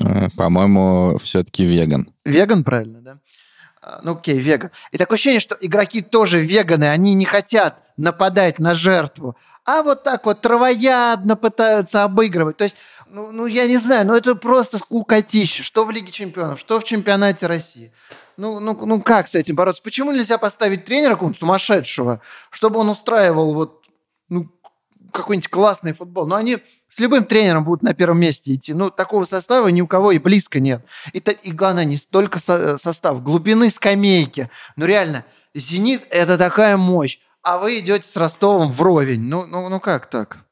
Э, 0.00 0.28
По-моему, 0.36 1.18
все-таки 1.18 1.66
веган. 1.66 2.08
Веган, 2.24 2.64
правильно, 2.64 3.00
да? 3.00 3.16
А, 3.84 4.00
Ну, 4.02 4.12
окей, 4.12 4.38
веган. 4.38 4.70
И 4.92 4.98
такое 4.98 5.16
ощущение, 5.16 5.40
что 5.40 5.56
игроки 5.60 6.00
тоже 6.00 6.40
веганы, 6.40 6.84
они 6.84 7.12
не 7.14 7.26
хотят 7.26 7.80
нападать 7.98 8.58
на 8.58 8.74
жертву, 8.74 9.36
а 9.66 9.82
вот 9.82 10.02
так 10.02 10.24
вот 10.24 10.40
травоядно 10.40 11.36
пытаются 11.36 12.02
обыгрывать. 12.02 12.56
То 12.56 12.64
есть, 12.64 12.76
ну, 13.08 13.30
ну 13.30 13.46
я 13.46 13.66
не 13.66 13.76
знаю, 13.76 14.06
ну 14.06 14.14
это 14.14 14.34
просто 14.34 14.78
скукотища. 14.78 15.62
Что 15.62 15.84
в 15.84 15.90
Лиге 15.90 16.12
Чемпионов, 16.12 16.60
что 16.60 16.80
в 16.80 16.84
Чемпионате 16.84 17.46
России. 17.46 17.92
Ну, 18.36 18.58
ну, 18.58 18.74
ну 18.86 19.02
как 19.02 19.28
с 19.28 19.34
этим 19.34 19.54
бороться? 19.54 19.82
Почему 19.82 20.12
нельзя 20.12 20.38
поставить 20.38 20.86
тренера 20.86 21.10
какого-нибудь 21.10 21.38
сумасшедшего, 21.38 22.20
чтобы 22.50 22.80
он 22.80 22.88
устраивал 22.88 23.54
вот 23.54 23.83
какой-нибудь 25.14 25.48
классный 25.48 25.92
футбол. 25.92 26.26
Но 26.26 26.36
они 26.36 26.58
с 26.88 26.98
любым 26.98 27.24
тренером 27.24 27.64
будут 27.64 27.82
на 27.82 27.94
первом 27.94 28.20
месте 28.20 28.54
идти. 28.54 28.74
Ну, 28.74 28.90
такого 28.90 29.24
состава 29.24 29.68
ни 29.68 29.80
у 29.80 29.86
кого 29.86 30.12
и 30.12 30.18
близко 30.18 30.60
нет. 30.60 30.84
И, 31.12 31.18
и 31.18 31.52
главное, 31.52 31.84
не 31.84 31.96
столько 31.96 32.38
со- 32.38 32.78
состав, 32.78 33.22
глубины 33.22 33.70
скамейки. 33.70 34.50
Ну, 34.76 34.86
реально, 34.86 35.24
«Зенит»— 35.54 36.04
это 36.10 36.36
такая 36.36 36.76
мощь. 36.76 37.18
А 37.42 37.58
вы 37.58 37.78
идете 37.78 38.08
с 38.08 38.16
Ростовом 38.16 38.72
вровень. 38.72 39.20
Ну, 39.20 39.46
ну, 39.46 39.68
ну 39.68 39.78
как 39.78 40.06
так? 40.06 40.43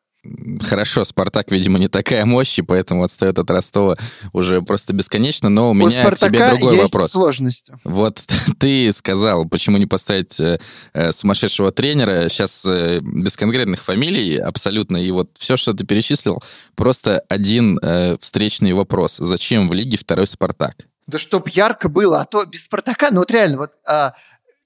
Хорошо, 0.60 1.04
Спартак, 1.04 1.50
видимо, 1.50 1.78
не 1.78 1.88
такая 1.88 2.24
мощь, 2.24 2.58
и 2.58 2.62
поэтому 2.62 3.02
отстает 3.02 3.38
от 3.38 3.50
Ростова 3.50 3.96
уже 4.32 4.62
просто 4.62 4.92
бесконечно. 4.92 5.48
Но 5.48 5.68
у 5.68 5.70
У 5.70 5.74
меня 5.74 5.88
к 5.88 5.90
тебе 5.90 6.04
«Спартака» 6.16 6.50
другой 6.50 6.76
есть 6.76 6.92
вопрос. 6.92 7.10
сложности. 7.10 7.74
Вот 7.82 8.20
ты 8.58 8.92
сказал, 8.92 9.46
почему 9.46 9.78
не 9.78 9.86
поставить 9.86 10.38
э, 10.38 10.60
э, 10.92 11.12
сумасшедшего 11.12 11.72
тренера. 11.72 12.28
Сейчас 12.28 12.64
э, 12.64 13.00
без 13.02 13.36
конкретных 13.36 13.82
фамилий 13.82 14.36
абсолютно. 14.36 14.96
И 14.96 15.10
вот 15.10 15.30
все, 15.38 15.56
что 15.56 15.72
ты 15.74 15.84
перечислил, 15.84 16.42
просто 16.76 17.24
один 17.28 17.80
э, 17.82 18.16
встречный 18.20 18.74
вопрос. 18.74 19.16
Зачем 19.16 19.68
в 19.68 19.72
лиге 19.72 19.96
второй 19.98 20.28
Спартак? 20.28 20.76
Да 21.08 21.18
чтоб 21.18 21.48
ярко 21.48 21.88
было, 21.88 22.20
а 22.20 22.24
то 22.24 22.44
без 22.46 22.64
«Спартака», 22.64 23.08
ну 23.10 23.18
вот 23.18 23.30
реально, 23.32 23.56
вот 23.58 23.72
а, 23.84 24.14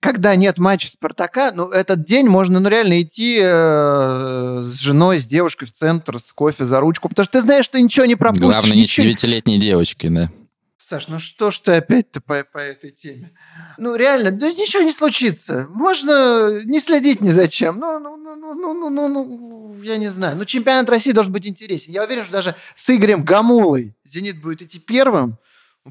когда 0.07 0.37
нет 0.37 0.59
матча 0.59 0.89
«Спартака», 0.89 1.51
ну 1.51 1.69
этот 1.69 2.05
день 2.05 2.29
можно 2.29 2.61
ну 2.61 2.69
реально 2.69 3.03
идти 3.03 3.41
э, 3.43 4.63
с 4.65 4.79
женой, 4.79 5.19
с 5.19 5.27
девушкой 5.27 5.65
в 5.65 5.73
центр, 5.73 6.21
с 6.21 6.33
кофе 6.33 6.65
за 6.65 6.79
ручку, 6.79 7.09
потому 7.09 7.25
что 7.25 7.41
ты 7.41 7.41
знаешь, 7.41 7.65
что 7.65 7.81
ничего 7.81 8.07
не 8.07 8.15
пропустишь. 8.15 8.47
Главное, 8.47 8.77
не 8.77 8.83
ничего... 8.83 9.05
девятилетней 9.05 9.59
девочкой, 9.59 10.11
да. 10.11 10.31
Саш, 10.79 11.09
ну 11.09 11.19
что 11.19 11.51
ж 11.51 11.59
ты 11.59 11.73
опять-то 11.73 12.21
по, 12.21 12.45
по 12.45 12.59
этой 12.59 12.91
теме? 12.91 13.33
Ну 13.79 13.97
реально, 13.97 14.31
да 14.31 14.47
ничего 14.47 14.85
не 14.85 14.93
случится. 14.93 15.67
Можно 15.71 16.63
не 16.63 16.79
следить 16.79 17.21
ни 17.21 17.31
за 17.31 17.49
чем. 17.49 17.81
Ну, 17.81 17.99
ну, 17.99 18.17
ну, 18.17 18.37
ну, 18.37 18.55
ну, 18.55 18.75
ну, 18.75 19.09
ну, 19.09 19.09
ну, 19.09 19.83
я 19.83 19.97
не 19.97 20.07
знаю. 20.07 20.37
Ну 20.37 20.45
чемпионат 20.45 20.89
России 20.89 21.11
должен 21.11 21.33
быть 21.33 21.49
интересен. 21.49 21.93
Я 21.93 22.05
уверен, 22.05 22.23
что 22.23 22.33
даже 22.33 22.55
с 22.77 22.89
Игорем 22.89 23.25
Гамулой 23.25 23.97
«Зенит» 24.05 24.41
будет 24.41 24.63
идти 24.63 24.79
первым, 24.79 25.39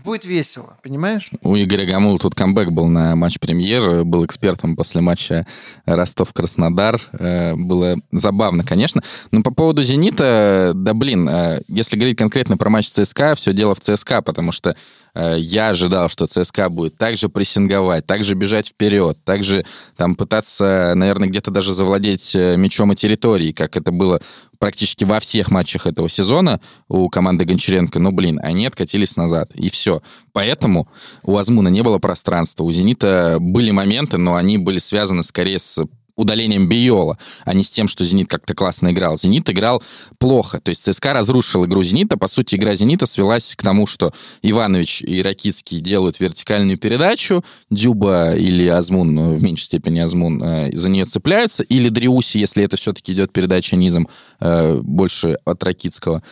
будет 0.04 0.26
весело, 0.26 0.78
понимаешь? 0.84 1.30
У 1.42 1.56
Игоря 1.56 1.86
Гамула 1.86 2.20
тут 2.20 2.36
камбэк 2.36 2.72
был 2.72 2.88
на 2.88 3.16
матч 3.16 3.40
премьер, 3.40 4.04
был 4.04 4.26
экспертом 4.26 4.76
после 4.76 5.02
матча 5.02 5.48
Ростов-Краснодар. 5.86 7.02
Э, 7.14 7.56
Было 7.56 7.98
забавно, 8.12 8.64
конечно. 8.64 9.02
Но 9.32 9.42
по 9.42 9.52
поводу 9.52 9.84
«Зенита», 9.84 10.74
да 10.76 10.94
блин, 10.94 11.28
э, 11.30 11.62
если 11.68 11.96
говорить 11.96 12.18
конкретно 12.18 12.58
про 12.58 12.70
матч 12.70 12.90
ЦСКА, 12.90 13.36
все 13.36 13.54
дело 13.54 13.76
в 13.76 13.80
ЦСКА, 13.80 14.22
потому 14.22 14.52
что 14.52 14.72
э, 14.72 14.76
я 15.16 15.70
ожидал, 15.70 16.10
что 16.10 16.28
ЦСКА 16.28 16.70
будет 16.70 16.98
также 16.98 17.30
прессинговать, 17.30 18.06
также 18.06 18.36
бежать 18.36 18.70
вперед, 18.70 19.18
также 19.24 19.66
там 19.96 20.16
пытаться, 20.16 20.94
наверное, 20.96 21.30
где-то 21.30 21.52
даже 21.52 21.74
завладеть 21.74 22.36
э, 22.36 22.58
мячом 22.58 22.92
и 22.92 22.96
территорией, 22.96 23.54
как 23.54 23.78
это 23.78 23.92
было 23.92 24.22
практически 24.60 25.04
во 25.04 25.20
всех 25.20 25.52
матчах 25.52 25.88
этого 25.88 26.10
сезона 26.10 26.62
у 26.88 27.10
команды 27.10 27.46
Гончаренко. 27.46 28.00
Но, 28.00 28.12
блин, 28.12 28.40
они 28.42 28.66
откатились 28.66 29.16
назад, 29.16 29.54
и 29.56 29.70
все. 29.70 30.02
Поэтому 30.34 30.88
у 31.24 31.38
Азмуна 31.38 31.70
не 31.70 31.82
было 31.82 31.98
пространства, 32.00 32.64
у 32.64 32.72
«Зенита» 32.72 33.38
были 33.40 33.72
моменты, 33.72 34.18
но 34.18 34.36
они 34.36 34.58
были 34.58 34.80
связаны 34.80 35.24
скорее 35.24 35.60
с 35.60 35.86
удалением 36.16 36.68
Биола, 36.70 37.18
а 37.44 37.54
не 37.54 37.64
с 37.64 37.70
тем, 37.70 37.88
что 37.88 38.06
«Зенит» 38.06 38.30
как-то 38.30 38.54
классно 38.54 38.92
играл. 38.92 39.18
«Зенит» 39.18 39.50
играл 39.50 39.84
плохо. 40.18 40.60
То 40.62 40.70
есть 40.70 40.84
ЦСКА 40.84 41.14
разрушил 41.14 41.66
игру 41.66 41.84
«Зенита». 41.84 42.18
По 42.18 42.28
сути, 42.28 42.56
игра 42.56 42.76
«Зенита» 42.76 43.06
свелась 43.06 43.56
к 43.56 43.62
тому, 43.62 43.88
что 43.88 44.14
Иванович 44.42 45.02
и 45.02 45.22
Ракицкий 45.22 45.80
делают 45.80 46.20
вертикальную 46.20 46.78
передачу, 46.78 47.44
Дюба 47.70 48.36
или 48.36 48.68
Азмун, 48.68 49.14
ну, 49.14 49.34
в 49.36 49.44
меньшей 49.44 49.66
степени 49.66 50.00
Азмун, 50.00 50.42
э, 50.44 50.72
за 50.74 50.90
нее 50.90 51.06
цепляются, 51.06 51.64
или 51.64 51.90
Дриуси, 51.90 52.38
если 52.38 52.64
это 52.64 52.78
все-таки 52.78 53.14
идет 53.14 53.32
передача 53.32 53.76
низом, 53.76 54.08
э, 54.40 54.80
больше 54.82 55.38
от 55.46 55.64
Ракицкого. 55.64 56.24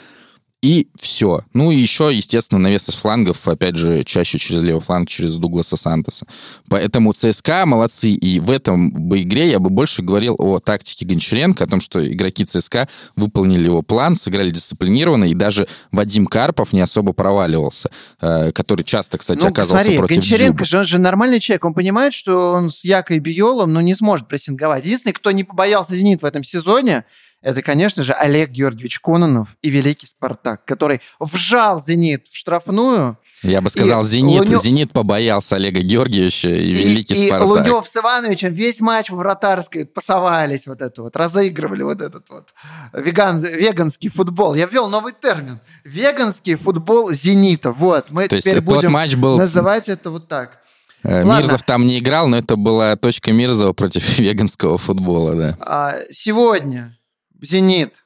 И 0.63 0.87
все. 0.95 1.41
Ну 1.53 1.71
и 1.71 1.75
еще, 1.75 2.09
естественно, 2.13 2.57
навес 2.57 2.87
из 2.87 2.95
флангов, 2.95 3.45
опять 3.49 3.75
же, 3.75 4.05
чаще 4.05 4.39
через 4.39 4.61
левый 4.61 4.81
фланг, 4.81 5.09
через 5.09 5.35
Дугласа 5.35 5.75
Сантоса. 5.75 6.25
Поэтому 6.69 7.11
ЦСКА 7.11 7.65
молодцы. 7.65 8.11
И 8.11 8.39
в 8.39 8.49
этом 8.49 8.89
бы 8.89 9.23
игре 9.23 9.49
я 9.49 9.59
бы 9.59 9.69
больше 9.69 10.01
говорил 10.01 10.37
о 10.39 10.59
тактике 10.59 11.05
Гончаренко, 11.05 11.65
о 11.65 11.67
том, 11.67 11.81
что 11.81 12.09
игроки 12.09 12.45
ЦСКА 12.45 12.87
выполнили 13.17 13.65
его 13.65 13.81
план, 13.81 14.15
сыграли 14.15 14.51
дисциплинированно, 14.51 15.25
и 15.25 15.33
даже 15.33 15.67
Вадим 15.91 16.27
Карпов 16.27 16.71
не 16.71 16.79
особо 16.79 17.11
проваливался, 17.11 17.91
э, 18.21 18.53
который 18.53 18.83
часто, 18.83 19.17
кстати, 19.17 19.41
ну, 19.41 19.47
оказывался 19.47 19.83
смотри, 19.83 19.97
против 19.97 20.15
Гончаренко 20.15 20.63
же, 20.63 20.77
он 20.77 20.85
же 20.85 20.97
нормальный 20.97 21.41
человек, 21.41 21.65
он 21.65 21.73
понимает, 21.73 22.13
что 22.13 22.53
он 22.53 22.69
с 22.69 22.85
Якой 22.85 23.19
Биолом, 23.19 23.73
ну, 23.73 23.81
не 23.81 23.95
сможет 23.95 24.29
прессинговать. 24.29 24.85
Единственный, 24.85 25.11
кто 25.11 25.31
не 25.31 25.43
побоялся 25.43 25.93
«Зенит» 25.93 26.21
в 26.21 26.25
этом 26.25 26.45
сезоне, 26.45 27.03
это, 27.43 27.61
конечно 27.61 28.03
же, 28.03 28.13
Олег 28.13 28.51
Георгиевич 28.51 28.99
Кононов 28.99 29.49
и 29.61 29.69
великий 29.69 30.07
«Спартак», 30.07 30.63
который 30.63 31.01
вжал 31.19 31.79
«Зенит» 31.79 32.27
в 32.29 32.37
штрафную. 32.37 33.17
Я 33.43 33.59
бы 33.59 33.69
сказал, 33.69 34.03
и 34.03 34.05
Зенит, 34.05 34.43
Лунё- 34.43 34.61
Зенит 34.61 34.93
побоялся 34.93 35.57
Олега 35.57 35.81
Георгиевича 35.81 36.47
и, 36.47 36.73
великий 36.73 37.13
и 37.13 37.27
Спартак. 37.27 37.49
Лунев 37.49 37.87
с 37.87 37.97
Ивановичем 37.97 38.53
весь 38.53 38.79
матч 38.79 39.09
в 39.09 39.15
вратарской 39.15 39.85
пасовались 39.85 40.67
вот 40.67 40.81
это 40.81 41.01
вот, 41.03 41.17
разыгрывали 41.17 41.83
вот 41.83 42.01
этот 42.01 42.29
вот 42.29 42.53
веган, 42.93 43.43
веганский 43.43 44.09
футбол. 44.09 44.55
Я 44.55 44.65
ввел 44.65 44.87
новый 44.87 45.11
термин. 45.11 45.59
Веганский 45.83 46.55
футбол 46.55 47.11
«Зенита». 47.11 47.73
Вот, 47.73 48.09
мы 48.09 48.29
То 48.29 48.39
теперь 48.39 48.61
будем 48.61 48.93
матч 48.93 49.15
был 49.15 49.37
называть 49.37 49.89
это 49.89 50.09
вот 50.11 50.29
так. 50.29 50.59
Э, 51.03 51.23
Ладно. 51.23 51.39
Мирзов 51.39 51.63
там 51.63 51.85
не 51.85 51.99
играл, 51.99 52.29
но 52.29 52.37
это 52.37 52.55
была 52.55 52.95
точка 52.95 53.33
Мирзова 53.33 53.73
против 53.73 54.17
веганского 54.17 54.77
футбола, 54.77 55.35
да. 55.35 55.57
А, 55.59 55.95
сегодня 56.11 56.97
«Зенит» 57.43 58.05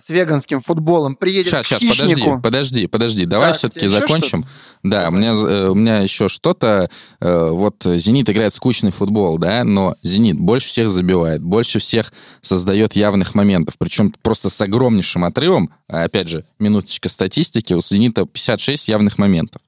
с 0.00 0.08
веганским 0.08 0.60
футболом 0.60 1.14
приедет 1.14 1.52
Сейчас, 1.52 1.66
к 1.66 1.68
сейчас, 1.68 1.80
хищнику. 1.80 2.40
подожди, 2.40 2.40
подожди, 2.42 2.86
подожди. 2.88 3.26
Давай 3.26 3.50
Так, 3.50 3.58
все-таки 3.58 3.86
закончим. 3.86 4.44
Да, 4.82 5.02
Давай. 5.02 5.08
у 5.08 5.12
меня, 5.12 5.30
э, 5.30 5.68
у 5.68 5.74
меня 5.76 5.98
еще 6.00 6.28
что-то. 6.28 6.90
э, 7.20 7.48
Вот 7.52 7.76
«Зенит» 7.84 8.28
играет 8.28 8.52
скучный 8.52 8.90
футбол, 8.90 9.38
да, 9.38 9.62
но 9.62 9.94
«Зенит» 10.02 10.36
больше 10.36 10.66
всех 10.66 10.88
забивает, 10.90 11.42
больше 11.44 11.78
всех 11.78 12.12
создает 12.40 12.96
явных 12.96 13.36
моментов, 13.36 13.76
причем 13.78 14.12
просто 14.20 14.50
с 14.50 14.60
огромнейшим 14.60 15.24
отрывом. 15.24 15.70
А, 15.88 16.02
Опять 16.02 16.28
же, 16.28 16.44
минуточка 16.58 17.08
статистики, 17.08 17.72
у 17.72 17.80
«Зенита» 17.80 18.26
56 18.26 18.88
явных 18.88 19.16
моментов. 19.16 19.62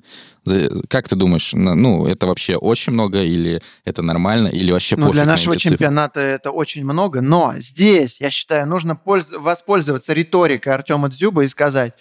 Как 0.89 1.09
ты 1.09 1.17
думаешь, 1.17 1.51
ну, 1.53 2.07
это 2.07 2.27
вообще 2.27 2.57
очень 2.57 2.93
много, 2.93 3.23
или 3.23 3.63
это 3.85 4.03
нормально, 4.03 4.49
или 4.49 4.73
вообще 4.73 4.97
Ну, 4.97 5.13
для 5.13 5.25
на 5.25 5.33
нашего 5.33 5.53
эти 5.55 5.63
цифры? 5.63 5.77
чемпионата 5.77 6.21
это 6.21 6.51
очень 6.51 6.85
много, 6.85 7.21
но 7.21 7.55
здесь, 7.59 8.21
я 8.21 8.31
считаю, 8.31 8.67
нужно 8.67 8.95
польз- 8.95 9.37
воспользоваться 9.39 10.13
риторикой 10.13 10.73
Артема 10.75 11.09
Дзюба 11.11 11.45
и 11.45 11.49
сказать, 11.49 11.95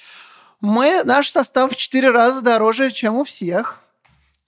мы, 0.61 1.03
наш 1.03 1.29
состав 1.29 1.71
в 1.73 1.75
четыре 1.75 2.11
раза 2.11 2.41
дороже, 2.41 2.91
чем 2.91 3.15
у 3.15 3.23
всех. 3.23 3.79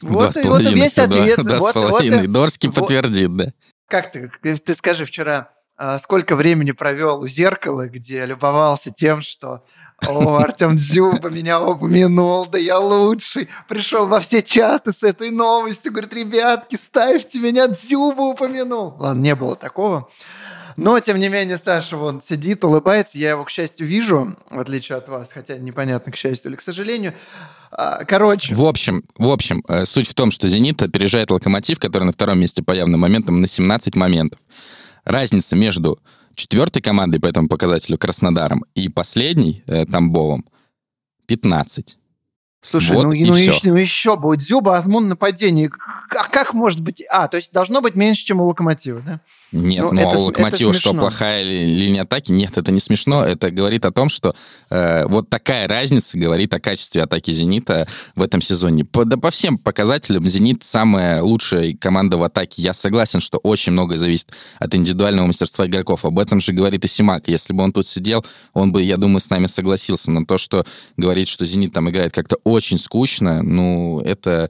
Вот, 0.01 0.35
и 0.35 0.41
вот 0.41 0.61
и 0.61 0.73
весь 0.73 0.95
да, 0.95 1.03
ответ. 1.03 1.37
Два 1.43 1.59
Вот- 1.59 1.71
с 1.71 1.75
вот 1.75 1.89
половиной. 1.89 2.27
Дорский 2.27 2.69
вот- 2.69 2.75
подтвердит, 2.75 3.35
да. 3.35 3.53
Как 3.87 4.11
ты, 4.11 4.31
ты 4.41 4.73
скажи 4.75 5.05
вчера, 5.05 5.49
а, 5.77 5.99
сколько 5.99 6.35
времени 6.35 6.71
провел 6.71 7.19
у 7.19 7.27
зеркала, 7.27 7.87
где 7.87 8.25
любовался 8.25 8.91
тем, 8.91 9.21
что 9.21 9.63
о, 10.07 10.37
Артем 10.37 10.75
Дзюба 10.75 11.29
меня 11.29 11.61
упомянул, 11.61 12.45
да 12.45 12.57
я 12.57 12.79
лучший. 12.79 13.49
Пришел 13.67 14.07
во 14.07 14.19
все 14.19 14.41
чаты 14.41 14.91
с 14.91 15.03
этой 15.03 15.29
новостью, 15.29 15.91
говорит, 15.91 16.13
ребятки, 16.13 16.75
ставьте 16.75 17.39
меня, 17.39 17.67
Дзюба 17.67 18.21
упомянул. 18.21 18.95
Ладно, 18.97 19.21
не 19.21 19.35
было 19.35 19.55
такого. 19.55 20.09
Но, 20.77 20.99
тем 20.99 21.19
не 21.19 21.29
менее, 21.29 21.57
Саша 21.57 21.97
вон 21.97 22.21
сидит, 22.21 22.63
улыбается. 22.63 23.17
Я 23.17 23.31
его, 23.31 23.43
к 23.43 23.49
счастью, 23.49 23.85
вижу, 23.87 24.35
в 24.49 24.59
отличие 24.59 24.97
от 24.97 25.09
вас, 25.09 25.31
хотя 25.31 25.57
непонятно, 25.57 26.11
к 26.11 26.15
счастью 26.15 26.51
или 26.51 26.55
к 26.55 26.61
сожалению. 26.61 27.13
А, 27.71 28.03
Короче, 28.05 28.55
В 28.55 28.65
общем, 28.65 29.03
в 29.17 29.29
общем, 29.29 29.63
э, 29.67 29.85
суть 29.85 30.07
в 30.07 30.13
том, 30.13 30.31
что 30.31 30.47
«Зенит» 30.47 30.81
опережает 30.81 31.31
«Локомотив», 31.31 31.79
который 31.79 32.03
на 32.05 32.11
втором 32.11 32.39
месте 32.39 32.63
по 32.63 32.71
явным 32.71 33.01
моментам 33.01 33.41
на 33.41 33.47
17 33.47 33.95
моментов. 33.95 34.39
Разница 35.03 35.55
между 35.55 35.99
четвертой 36.41 36.81
командой 36.81 37.19
по 37.19 37.27
этому 37.27 37.47
показателю 37.47 37.99
Краснодаром 37.99 38.65
и 38.73 38.89
последней 38.89 39.63
э, 39.67 39.85
Тамбовом 39.85 40.49
15. 41.27 41.97
Слушай, 42.61 42.95
Вот 42.95 43.05
ну, 43.05 43.11
и 43.11 43.25
ну, 43.25 43.35
еще, 43.35 43.71
ну 43.71 43.75
еще 43.75 44.17
будет 44.17 44.39
Дзюба, 44.39 44.77
Азмун 44.77 45.07
нападение. 45.07 45.71
А 46.11 46.25
как 46.25 46.53
может 46.53 46.79
быть? 46.81 47.03
А, 47.09 47.27
то 47.27 47.37
есть 47.37 47.51
должно 47.51 47.81
быть 47.81 47.95
меньше, 47.95 48.23
чем 48.23 48.39
у 48.39 48.45
Локомотива, 48.45 49.01
да? 49.01 49.19
Нет, 49.51 49.83
Ну, 49.83 49.91
ну, 49.91 49.99
это 49.99 50.11
а 50.11 50.19
у 50.19 50.25
Локомотива 50.25 50.73
что, 50.73 50.93
плохая 50.93 51.43
ли- 51.43 51.65
линия 51.65 52.03
атаки? 52.03 52.31
Нет, 52.31 52.57
это 52.57 52.71
не 52.71 52.79
смешно. 52.79 53.25
Это 53.25 53.51
говорит 53.51 53.83
о 53.83 53.91
том, 53.91 54.07
что 54.09 54.33
э, 54.69 55.05
вот 55.07 55.29
такая 55.29 55.67
разница 55.67 56.17
говорит 56.17 56.53
о 56.53 56.59
качестве 56.59 57.03
атаки 57.03 57.31
«Зенита» 57.31 57.87
в 58.15 58.21
этом 58.21 58.41
сезоне. 58.41 58.85
По, 58.85 59.03
да 59.05 59.17
по 59.17 59.31
всем 59.31 59.57
показателям 59.57 60.25
«Зенит» 60.27 60.63
самая 60.63 61.21
лучшая 61.21 61.75
команда 61.75 62.17
в 62.17 62.23
атаке. 62.23 62.61
Я 62.61 62.73
согласен, 62.73 63.19
что 63.19 63.39
очень 63.39 63.73
многое 63.73 63.97
зависит 63.97 64.29
от 64.59 64.73
индивидуального 64.73 65.25
мастерства 65.25 65.65
игроков. 65.65 66.05
Об 66.05 66.19
этом 66.19 66.39
же 66.39 66.53
говорит 66.53 66.85
и 66.85 66.87
Симак. 66.87 67.27
Если 67.27 67.51
бы 67.51 67.63
он 67.63 67.73
тут 67.73 67.87
сидел, 67.87 68.23
он 68.53 68.71
бы, 68.71 68.83
я 68.83 68.95
думаю, 68.97 69.19
с 69.19 69.29
нами 69.29 69.47
согласился. 69.47 70.11
Но 70.11 70.23
то, 70.25 70.37
что 70.37 70.65
говорит, 70.95 71.27
что 71.27 71.45
«Зенит» 71.45 71.73
там 71.73 71.89
играет 71.89 72.13
как-то 72.13 72.37
очень 72.51 72.77
скучно, 72.77 73.41
ну, 73.41 74.01
это... 74.01 74.49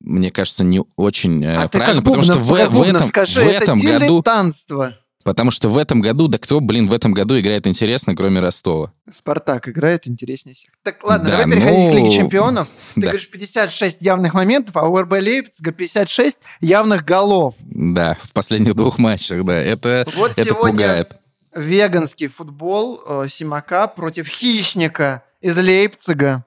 Мне 0.00 0.30
кажется, 0.30 0.64
не 0.64 0.82
очень 0.96 1.42
э, 1.42 1.56
а 1.56 1.66
ты 1.66 1.78
правильно, 1.78 2.02
как 2.02 2.04
потому 2.04 2.22
что 2.24 2.38
в, 2.38 2.48
Бубнов, 2.48 2.72
в 2.72 2.82
этом, 2.82 3.02
скажи, 3.04 3.40
в 3.40 3.44
это 3.44 3.62
этом 3.62 3.78
году 3.78 4.16
дилетантство. 4.16 4.94
Потому 5.24 5.50
что 5.50 5.70
в 5.70 5.78
этом 5.78 6.02
году, 6.02 6.28
да 6.28 6.38
кто, 6.38 6.60
блин, 6.60 6.86
в 6.86 6.92
этом 6.92 7.12
году 7.14 7.40
играет 7.40 7.66
интересно, 7.66 8.14
кроме 8.14 8.40
Ростова? 8.40 8.92
Спартак 9.10 9.70
играет 9.70 10.06
интереснее 10.06 10.54
всех. 10.54 10.70
Так, 10.82 11.02
ладно, 11.02 11.30
Да, 11.30 11.38
давай 11.38 11.50
переходить 11.50 11.90
к 11.90 11.92
ну, 11.92 11.96
Лиге 11.96 12.10
Чемпионов. 12.10 12.68
Ты 12.94 13.00
да. 13.00 13.06
говоришь, 13.08 13.30
56 13.30 14.02
явных 14.02 14.34
моментов, 14.34 14.76
а 14.76 14.86
у 14.86 15.00
РБ 15.00 15.12
Лейпцига 15.12 15.72
56 15.72 16.36
явных 16.60 17.06
голов. 17.06 17.54
Да, 17.60 18.18
в 18.22 18.32
последних 18.34 18.74
двух 18.74 18.98
матчах, 18.98 19.44
да. 19.46 19.54
Это, 19.54 20.06
Вот 20.14 20.32
это 20.32 20.44
сегодня 20.44 20.70
пугает. 20.72 21.16
веганский 21.56 22.28
футбол 22.28 23.00
э, 23.06 23.26
Симака 23.30 23.88
против 23.88 24.28
хищника 24.28 25.24
из 25.40 25.56
Лейпцига. 25.56 26.44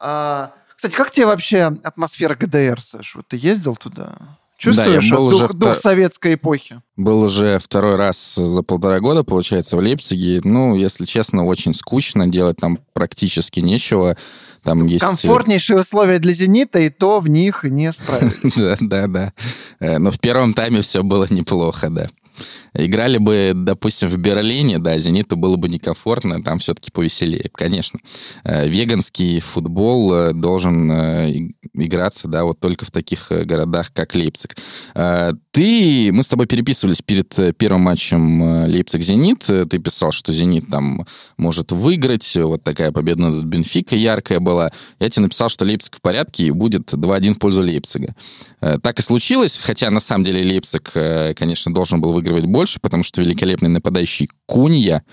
А, 0.00 0.52
кстати, 0.76 0.94
как 0.94 1.10
тебе 1.10 1.26
вообще 1.26 1.76
атмосфера 1.82 2.34
ГДР, 2.34 2.80
Саш? 2.80 3.16
Вот 3.16 3.26
ты 3.28 3.36
ездил 3.36 3.76
туда? 3.76 4.14
Чувствуешь 4.58 5.04
я 5.08 5.16
был 5.16 5.30
дух, 5.30 5.42
уже 5.50 5.52
дух 5.54 5.76
советской 5.76 6.34
эпохи? 6.34 6.80
Был 6.96 7.20
уже 7.20 7.60
второй 7.60 7.94
раз 7.94 8.34
за 8.34 8.62
полтора 8.62 8.98
года, 8.98 9.22
получается, 9.22 9.76
в 9.76 9.80
Лейпциге. 9.80 10.40
Ну, 10.42 10.74
если 10.74 11.04
честно, 11.04 11.44
очень 11.44 11.74
скучно, 11.74 12.26
делать 12.26 12.56
там 12.56 12.78
практически 12.92 13.60
нечего. 13.60 14.16
Там 14.64 14.86
есть... 14.86 15.04
э, 15.04 15.06
Комфортнейшие 15.06 15.78
условия 15.78 16.18
для 16.18 16.32
«Зенита», 16.32 16.80
и 16.80 16.90
то 16.90 17.20
в 17.20 17.28
них 17.28 17.62
не 17.62 17.92
справились. 17.92 18.40
Да, 18.56 18.76
да, 18.80 19.06
да. 19.06 19.32
Э, 19.78 19.98
Но 19.98 20.10
в 20.10 20.18
первом 20.18 20.52
тайме 20.54 20.82
все 20.82 21.04
было 21.04 21.28
неплохо, 21.30 21.88
да. 21.88 22.08
Играли 22.74 23.18
бы, 23.18 23.52
допустим, 23.54 24.08
в 24.08 24.16
Берлине, 24.16 24.78
да, 24.78 24.98
«Зениту» 24.98 25.36
было 25.36 25.56
бы 25.56 25.68
некомфортно, 25.68 26.42
там 26.42 26.58
все-таки 26.58 26.90
повеселее, 26.90 27.50
конечно. 27.52 28.00
Э, 28.44 28.68
Веганский 28.68 29.40
футбол 29.40 30.12
э, 30.14 30.32
должен 30.32 30.90
э, 30.90 31.48
играться, 31.74 32.28
да, 32.28 32.44
вот 32.44 32.60
только 32.60 32.84
в 32.84 32.90
таких 32.90 33.30
городах, 33.30 33.92
как 33.92 34.14
Лейпциг. 34.14 34.56
Ты, 34.94 36.10
мы 36.12 36.22
с 36.22 36.28
тобой 36.28 36.46
переписывались 36.46 37.02
перед 37.02 37.34
первым 37.56 37.82
матчем 37.82 38.42
Лейпциг-Зенит, 38.66 39.68
ты 39.68 39.78
писал, 39.78 40.12
что 40.12 40.32
«Зенит» 40.32 40.68
там 40.70 41.06
может 41.36 41.72
выиграть, 41.72 42.36
вот 42.36 42.62
такая 42.64 42.92
победа 42.92 43.22
над 43.22 43.44
Бенфика 43.44 43.96
яркая 43.96 44.40
была. 44.40 44.72
Я 44.98 45.10
тебе 45.10 45.24
написал, 45.24 45.48
что 45.48 45.64
Лейпциг 45.64 45.96
в 45.96 46.00
порядке 46.00 46.44
и 46.44 46.50
будет 46.50 46.92
2-1 46.92 47.34
в 47.34 47.38
пользу 47.38 47.62
Лейпцига. 47.62 48.14
Так 48.60 48.98
и 48.98 49.02
случилось, 49.02 49.58
хотя 49.62 49.90
на 49.90 50.00
самом 50.00 50.24
деле 50.24 50.42
Лейпциг, 50.42 50.92
конечно, 51.36 51.72
должен 51.72 52.00
был 52.00 52.12
выигрывать 52.28 52.46
больше, 52.46 52.80
потому 52.80 53.02
что 53.02 53.22
великолепный 53.22 53.68
нападающий 53.68 54.30
Кунья, 54.46 55.04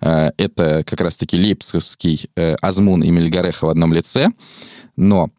э, 0.00 0.30
это 0.36 0.84
как 0.86 1.00
раз-таки 1.00 1.36
лейпцигский 1.36 2.30
э, 2.36 2.54
Азмун 2.60 3.02
и 3.02 3.10
Мельгареха 3.10 3.66
в 3.66 3.68
одном 3.68 3.92
лице, 3.92 4.28
но 4.96 5.30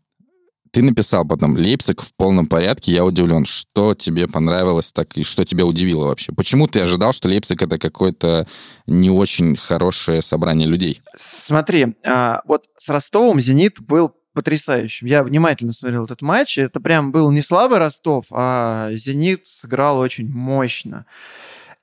ты 0.71 0.81
написал 0.81 1.23
потом 1.23 1.55
«Лейпциг 1.55 2.01
в 2.01 2.15
полном 2.15 2.47
порядке», 2.47 2.91
я 2.91 3.05
удивлен. 3.05 3.45
Что 3.45 3.93
тебе 3.93 4.27
понравилось 4.27 4.91
так 4.91 5.15
и 5.15 5.23
что 5.23 5.45
тебя 5.45 5.67
удивило 5.67 6.05
вообще? 6.05 6.33
Почему 6.33 6.65
ты 6.67 6.79
ожидал, 6.79 7.13
что 7.13 7.29
Лейпциг 7.29 7.61
это 7.61 7.77
какое-то 7.77 8.47
не 8.87 9.11
очень 9.11 9.55
хорошее 9.55 10.23
собрание 10.23 10.67
людей? 10.67 11.01
Смотри, 11.15 11.95
а, 12.03 12.41
вот 12.47 12.65
с 12.75 12.89
Ростовом 12.89 13.39
«Зенит» 13.39 13.79
был 13.79 14.15
потрясающим. 14.33 15.07
Я 15.07 15.23
внимательно 15.23 15.73
смотрел 15.73 16.05
этот 16.05 16.21
матч. 16.21 16.57
Это 16.57 16.79
прям 16.79 17.11
был 17.11 17.31
не 17.31 17.41
слабый 17.41 17.77
Ростов, 17.77 18.25
а 18.31 18.89
«Зенит» 18.93 19.45
сыграл 19.45 19.99
очень 19.99 20.29
мощно. 20.29 21.05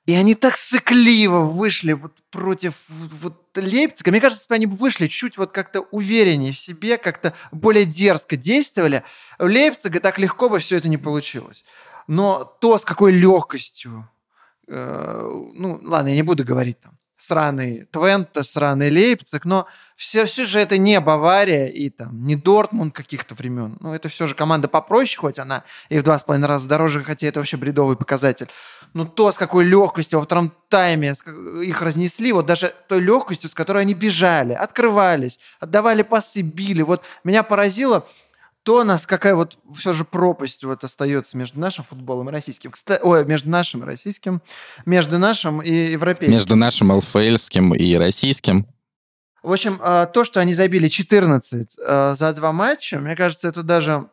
И 0.07 0.13
они 0.13 0.33
так 0.33 0.57
сыкливо 0.57 1.41
вышли 1.41 1.93
вот 1.93 2.13
против 2.31 2.73
вот, 2.87 3.45
Лейпцига. 3.55 4.11
Мне 4.11 4.19
кажется, 4.19 4.41
если 4.41 4.49
бы 4.49 4.55
они 4.55 4.65
вышли 4.65 5.07
чуть 5.07 5.37
вот 5.37 5.51
как-то 5.51 5.81
увереннее 5.81 6.53
в 6.53 6.59
себе, 6.59 6.97
как-то 6.97 7.33
более 7.51 7.85
дерзко 7.85 8.35
действовали, 8.35 9.03
у 9.37 9.45
Лейпцига 9.45 9.99
так 9.99 10.17
легко 10.17 10.49
бы 10.49 10.59
все 10.59 10.77
это 10.77 10.89
не 10.89 10.97
получилось. 10.97 11.63
Но 12.07 12.43
то, 12.43 12.77
с 12.77 12.83
какой 12.83 13.13
легкостью, 13.13 14.09
э, 14.67 15.49
ну, 15.53 15.79
ладно, 15.83 16.09
я 16.09 16.15
не 16.15 16.23
буду 16.23 16.43
говорить 16.43 16.79
там, 16.81 16.97
сраный 17.21 17.87
Твенте, 17.91 18.43
сраный 18.43 18.89
Лейпциг, 18.89 19.45
но 19.45 19.67
все, 19.95 20.25
все 20.25 20.43
же 20.43 20.59
это 20.59 20.79
не 20.79 20.99
Бавария 20.99 21.67
и 21.67 21.89
там 21.89 22.25
не 22.25 22.35
Дортмунд 22.35 22.95
каких-то 22.95 23.35
времен. 23.35 23.77
Ну, 23.79 23.93
это 23.93 24.09
все 24.09 24.25
же 24.25 24.33
команда 24.33 24.67
попроще, 24.67 25.19
хоть 25.19 25.37
она 25.37 25.63
и 25.89 25.99
в 25.99 26.03
два 26.03 26.17
с 26.17 26.23
половиной 26.23 26.47
раза 26.47 26.67
дороже, 26.67 27.03
хотя 27.03 27.27
это 27.27 27.39
вообще 27.39 27.57
бредовый 27.57 27.95
показатель. 27.95 28.47
Но 28.93 29.05
то, 29.05 29.31
с 29.31 29.37
какой 29.37 29.63
легкостью 29.65 30.19
во 30.19 30.25
втором 30.25 30.51
тайме 30.67 31.13
их 31.63 31.81
разнесли, 31.81 32.31
вот 32.31 32.47
даже 32.47 32.73
той 32.87 32.99
легкостью, 32.99 33.49
с 33.49 33.53
которой 33.53 33.83
они 33.83 33.93
бежали, 33.93 34.53
открывались, 34.53 35.39
отдавали 35.59 36.01
пасы, 36.01 36.41
били. 36.41 36.81
Вот 36.81 37.03
меня 37.23 37.43
поразило 37.43 38.07
то, 38.63 38.81
у 38.81 38.83
нас 38.83 39.07
какая 39.07 39.35
вот 39.35 39.57
все 39.75 39.93
же 39.93 40.05
пропасть 40.05 40.63
вот 40.63 40.83
остается 40.83 41.35
между 41.35 41.59
нашим 41.59 41.83
футболом 41.83 42.29
и 42.29 42.31
российским. 42.31 42.71
Кста- 42.71 42.99
Ой, 43.01 43.25
между 43.25 43.49
нашим 43.49 43.83
и 43.83 43.85
российским, 43.85 44.41
между 44.85 45.17
нашим 45.17 45.61
и 45.61 45.91
европейским. 45.91 46.35
Между 46.35 46.55
нашим 46.55 46.91
ЛФЛским 46.91 47.73
и 47.73 47.95
российским. 47.95 48.67
В 49.41 49.51
общем, 49.51 49.79
а, 49.81 50.05
то, 50.05 50.23
что 50.23 50.39
они 50.39 50.53
забили 50.53 50.87
14 50.87 51.75
а, 51.79 52.13
за 52.15 52.33
два 52.33 52.51
матча, 52.51 52.99
мне 52.99 53.15
кажется, 53.15 53.47
это 53.49 53.63
даже 53.63 54.07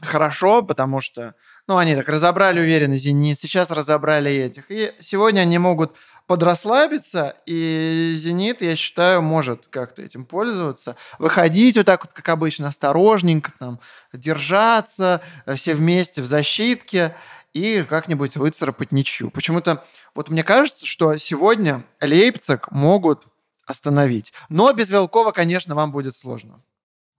хорошо, 0.00 0.62
потому 0.62 1.00
что, 1.00 1.34
ну, 1.66 1.78
они 1.78 1.96
так 1.96 2.08
разобрали 2.08 2.60
уверенно 2.60 2.96
«Зенит», 2.96 3.38
сейчас 3.38 3.70
разобрали 3.70 4.30
этих. 4.30 4.70
И 4.70 4.92
сегодня 5.00 5.40
они 5.40 5.58
могут 5.58 5.96
подрасслабиться, 6.26 7.36
и 7.46 8.12
«Зенит», 8.14 8.62
я 8.62 8.76
считаю, 8.76 9.22
может 9.22 9.66
как-то 9.68 10.02
этим 10.02 10.24
пользоваться. 10.24 10.96
Выходить 11.18 11.76
вот 11.76 11.86
так 11.86 12.04
вот, 12.04 12.12
как 12.12 12.28
обычно, 12.28 12.68
осторожненько, 12.68 13.52
там, 13.58 13.80
держаться, 14.12 15.20
э, 15.46 15.54
все 15.56 15.74
вместе 15.74 16.22
в 16.22 16.26
защитке 16.26 17.14
и 17.52 17.84
как-нибудь 17.88 18.36
выцарапать 18.36 18.92
ничью. 18.92 19.30
Почему-то 19.30 19.84
вот 20.14 20.30
мне 20.30 20.42
кажется, 20.42 20.86
что 20.86 21.16
сегодня 21.16 21.84
Лейпциг 22.00 22.70
могут 22.70 23.26
остановить. 23.66 24.32
Но 24.48 24.72
без 24.72 24.90
Велкова, 24.90 25.32
конечно, 25.32 25.74
вам 25.74 25.92
будет 25.92 26.16
сложно. 26.16 26.62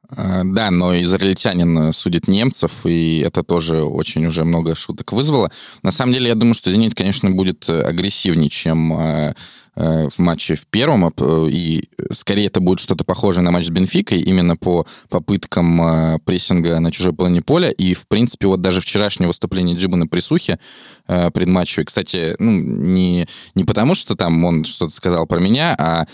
А, 0.10 0.44
да, 0.44 0.72
но 0.72 1.00
израильтянин 1.02 1.94
судит 1.94 2.28
немцев, 2.28 2.86
и 2.86 3.20
это 3.20 3.44
тоже 3.44 3.84
очень 3.84 4.26
уже 4.26 4.44
много 4.44 4.76
шуток 4.76 5.12
вызвало. 5.14 5.52
На 5.82 5.92
самом 5.92 6.14
деле, 6.14 6.28
я 6.28 6.36
думаю, 6.36 6.54
что 6.54 6.72
«Зенит», 6.72 6.96
конечно, 6.96 7.32
будет 7.32 7.70
агрессивнее, 7.70 8.50
чем 8.50 8.94
э, 9.00 9.04
Э, 9.24 9.34
в 9.76 10.20
матче 10.20 10.56
в 10.56 10.68
первом, 10.68 11.12
э, 11.18 11.48
и 11.50 11.90
скорее 12.12 12.46
это 12.46 12.60
будет 12.60 12.80
что-то 12.80 13.04
похожее 13.04 13.44
на 13.44 13.52
матч 13.52 13.66
с 13.66 13.70
Бенфикой, 13.70 14.22
именно 14.22 14.56
по 14.56 14.86
попыткам 15.10 15.82
э, 15.82 16.20
прессинга 16.24 16.80
на 16.80 16.92
чужой 16.92 17.14
половине 17.14 17.42
поля, 17.42 17.70
и, 17.70 17.94
в 17.94 18.08
принципе, 18.08 18.48
вот 18.48 18.62
даже 18.62 18.82
вчерашнее 18.82 19.28
выступление 19.28 19.76
Джиба 19.76 19.98
на 19.98 20.08
присухе 20.08 20.60
предматчевой, 21.06 21.84
кстати, 21.84 22.36
ну, 22.40 22.52
не, 22.52 23.28
не 23.56 23.66
потому, 23.66 23.94
что 23.94 24.16
там 24.16 24.46
он 24.46 24.64
что-то 24.64 24.96
сказал 24.96 25.28
про 25.28 25.40
меня, 25.40 25.76
а... 25.78 26.06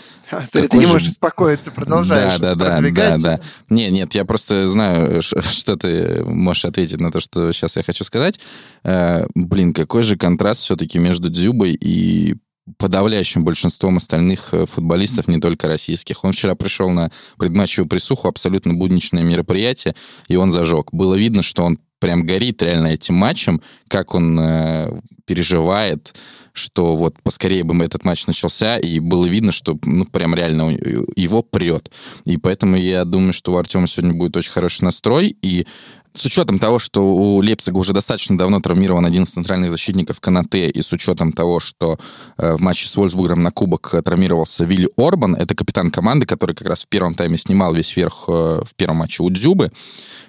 Ты, 0.50 0.66
ты 0.66 0.78
не 0.78 0.86
можешь 0.86 1.04
же... 1.04 1.10
успокоиться, 1.10 1.70
продолжаешь 1.70 2.40
да, 2.40 2.56
да, 2.56 2.80
да, 2.80 2.90
да, 2.90 3.16
да. 3.18 3.40
Не, 3.68 3.88
нет, 3.90 4.16
я 4.16 4.24
просто 4.24 4.68
знаю, 4.68 5.22
что 5.22 5.76
ты 5.76 6.24
можешь 6.24 6.64
ответить 6.64 6.98
на 6.98 7.12
то, 7.12 7.20
что 7.20 7.52
сейчас 7.52 7.76
я 7.76 7.84
хочу 7.84 8.02
сказать. 8.02 8.40
Блин, 8.82 9.74
какой 9.74 10.02
же 10.02 10.16
контраст 10.16 10.62
все-таки 10.62 10.98
между 10.98 11.30
Дзюбой 11.30 11.74
и 11.74 12.36
подавляющим 12.78 13.44
большинством 13.44 13.96
остальных 13.96 14.52
э, 14.52 14.66
футболистов, 14.66 15.28
не 15.28 15.40
только 15.40 15.68
российских. 15.68 16.24
Он 16.24 16.32
вчера 16.32 16.54
пришел 16.54 16.90
на 16.90 17.10
предматчевую 17.38 17.88
присуху, 17.88 18.28
абсолютно 18.28 18.74
будничное 18.74 19.22
мероприятие, 19.22 19.94
и 20.28 20.36
он 20.36 20.52
зажег. 20.52 20.92
Было 20.92 21.14
видно, 21.14 21.42
что 21.42 21.64
он 21.64 21.78
прям 21.98 22.24
горит 22.24 22.62
реально 22.62 22.88
этим 22.88 23.14
матчем, 23.14 23.60
как 23.88 24.14
он 24.14 24.38
э, 24.38 25.00
переживает, 25.26 26.14
что 26.52 26.96
вот 26.96 27.16
поскорее 27.22 27.62
бы 27.64 27.84
этот 27.84 28.04
матч 28.04 28.26
начался, 28.26 28.78
и 28.78 28.98
было 28.98 29.26
видно, 29.26 29.52
что 29.52 29.78
ну 29.84 30.04
прям 30.04 30.34
реально 30.34 30.70
его 31.16 31.42
прет. 31.42 31.90
И 32.24 32.36
поэтому 32.36 32.76
я 32.76 33.04
думаю, 33.04 33.32
что 33.32 33.52
у 33.52 33.56
Артема 33.56 33.86
сегодня 33.86 34.14
будет 34.14 34.36
очень 34.36 34.50
хороший 34.50 34.84
настрой, 34.84 35.36
и 35.42 35.66
с 36.12 36.24
учетом 36.24 36.58
того, 36.58 36.78
что 36.78 37.06
у 37.06 37.40
Лейпцига 37.40 37.76
уже 37.76 37.92
достаточно 37.92 38.36
давно 38.36 38.60
травмирован 38.60 39.06
один 39.06 39.22
из 39.22 39.30
центральных 39.30 39.70
защитников 39.70 40.20
Канате, 40.20 40.68
и 40.68 40.82
с 40.82 40.92
учетом 40.92 41.32
того, 41.32 41.60
что 41.60 41.98
э, 42.36 42.54
в 42.54 42.60
матче 42.60 42.88
с 42.88 42.96
Вольсбургом 42.96 43.42
на 43.42 43.52
кубок 43.52 43.94
травмировался 44.04 44.64
Вилли 44.64 44.88
Орбан, 44.96 45.34
это 45.34 45.54
капитан 45.54 45.90
команды, 45.90 46.26
который 46.26 46.54
как 46.54 46.68
раз 46.68 46.82
в 46.82 46.88
первом 46.88 47.14
тайме 47.14 47.38
снимал 47.38 47.74
весь 47.74 47.96
верх 47.96 48.24
э, 48.28 48.62
в 48.64 48.74
первом 48.76 48.96
матче 48.98 49.22
у 49.22 49.30
Дзюбы, 49.30 49.70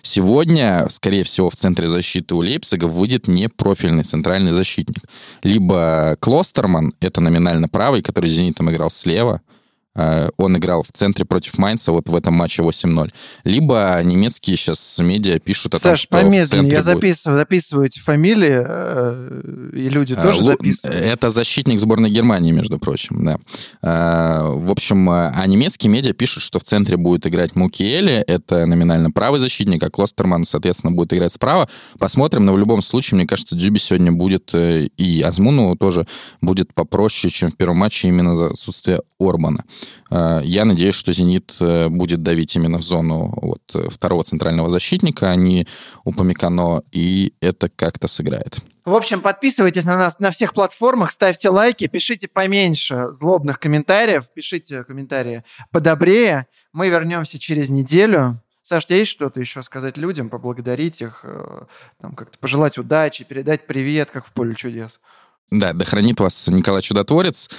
сегодня, 0.01 0.87
скорее 0.89 1.23
всего, 1.23 1.49
в 1.49 1.55
центре 1.55 1.87
защиты 1.87 2.35
у 2.35 2.41
Лейпцига 2.41 2.85
выйдет 2.85 3.27
не 3.27 3.49
профильный 3.49 4.03
центральный 4.03 4.51
защитник. 4.51 5.03
Либо 5.43 6.17
Клостерман, 6.19 6.93
это 6.99 7.21
номинально 7.21 7.67
правый, 7.67 8.01
который 8.01 8.29
с 8.29 8.33
«Зенитом» 8.33 8.69
играл 8.69 8.91
слева, 8.91 9.41
Э, 9.41 9.50
он 9.95 10.57
играл 10.57 10.83
в 10.83 10.91
центре 10.93 11.25
против 11.25 11.57
Майнца 11.57 11.91
вот 11.91 12.07
в 12.07 12.15
этом 12.15 12.33
матче 12.33 12.61
8-0. 12.61 13.11
Либо 13.43 13.99
немецкие 14.03 14.55
сейчас 14.55 14.99
медиа 14.99 15.39
пишут 15.39 15.75
о 15.75 15.79
Саш, 15.79 15.83
том, 15.83 15.95
что 15.97 16.07
помедленнее, 16.09 16.71
я 16.71 16.81
записываю, 16.81 17.37
записываю 17.37 17.87
эти 17.87 17.99
фамилии, 17.99 18.63
э, 18.65 19.71
и 19.73 19.89
люди 19.89 20.13
а, 20.13 20.23
тоже 20.23 20.43
записывают. 20.43 20.95
Это 20.95 21.29
защитник 21.29 21.79
сборной 21.79 22.09
Германии, 22.09 22.51
между 22.51 22.79
прочим, 22.79 23.25
да. 23.25 23.39
В 23.81 24.71
общем, 24.71 25.09
а 25.09 25.45
немецкие 25.45 25.91
медиа 25.91 26.13
пишут, 26.13 26.43
что 26.43 26.59
в 26.59 26.63
центре 26.63 26.97
будет 26.97 27.27
играть 27.27 27.55
Мукиэли, 27.55 28.23
это 28.27 28.65
номинально 28.65 29.11
правый 29.11 29.39
защитник, 29.39 29.83
а 29.83 29.89
Клостерман, 29.89 30.45
соответственно, 30.45 30.91
будет 30.91 31.13
играть 31.13 31.33
справа. 31.33 31.67
Посмотрим, 31.99 32.45
но 32.45 32.53
в 32.53 32.57
любом 32.57 32.81
случае, 32.81 33.17
мне 33.17 33.27
кажется, 33.27 33.55
Дзюби 33.55 33.79
сегодня 33.79 34.11
будет, 34.11 34.53
и 34.53 35.21
Азмуну 35.25 35.75
тоже 35.75 36.07
будет 36.41 36.73
попроще, 36.73 37.31
чем 37.31 37.51
в 37.51 37.57
первом 37.57 37.77
матче 37.77 38.07
именно 38.07 38.35
за 38.35 38.47
отсутствие 38.51 39.01
Орбана. 39.19 39.63
Э, 40.09 40.41
я 40.43 40.65
надеюсь, 40.65 40.95
что 40.95 41.13
«Зенит» 41.13 41.55
э, 41.59 41.87
будет 41.89 42.21
давить 42.23 42.55
именно 42.55 42.77
в 42.77 42.83
зону 42.83 43.33
вот, 43.41 43.61
э, 43.73 43.89
второго 43.89 44.23
центрального 44.23 44.69
защитника, 44.69 45.29
а 45.29 45.35
не 45.35 45.67
у 46.03 46.11
Памикано, 46.13 46.83
и 46.91 47.33
это 47.41 47.69
как-то 47.69 48.07
сыграет. 48.07 48.57
В 48.83 48.95
общем, 48.95 49.21
подписывайтесь 49.21 49.85
на 49.85 49.95
нас 49.95 50.19
на 50.19 50.31
всех 50.31 50.53
платформах, 50.53 51.11
ставьте 51.11 51.49
лайки, 51.49 51.87
пишите 51.87 52.27
поменьше 52.27 53.09
злобных 53.11 53.59
комментариев, 53.59 54.31
пишите 54.33 54.83
комментарии 54.83 55.43
подобрее. 55.71 56.47
Мы 56.73 56.89
вернемся 56.89 57.37
через 57.37 57.69
неделю. 57.69 58.41
Саш, 58.63 58.85
тебе 58.85 58.99
есть 58.99 59.11
что-то 59.11 59.39
еще 59.39 59.61
сказать 59.63 59.97
людям, 59.97 60.29
поблагодарить 60.29 61.01
их, 61.01 61.25
там, 61.99 62.15
как-то 62.15 62.37
пожелать 62.39 62.77
удачи, 62.77 63.23
передать 63.23 63.67
привет, 63.67 64.09
как 64.11 64.25
в 64.25 64.31
поле 64.33 64.55
чудес? 64.55 64.99
Да, 65.51 65.73
да 65.73 65.83
хранит 65.83 66.19
вас 66.19 66.47
Николай 66.47 66.81
Чудотворец. 66.81 67.49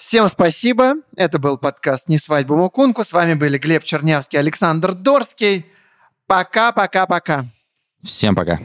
Всем 0.00 0.30
спасибо. 0.30 0.94
Это 1.14 1.38
был 1.38 1.58
подкаст 1.58 2.08
«Не 2.08 2.16
свадьба 2.16 2.56
Мукунку». 2.56 3.04
С 3.04 3.12
вами 3.12 3.34
были 3.34 3.58
Глеб 3.58 3.84
Чернявский, 3.84 4.38
Александр 4.38 4.94
Дорский. 4.94 5.66
Пока-пока-пока. 6.26 7.44
Всем 8.02 8.34
пока. 8.34 8.58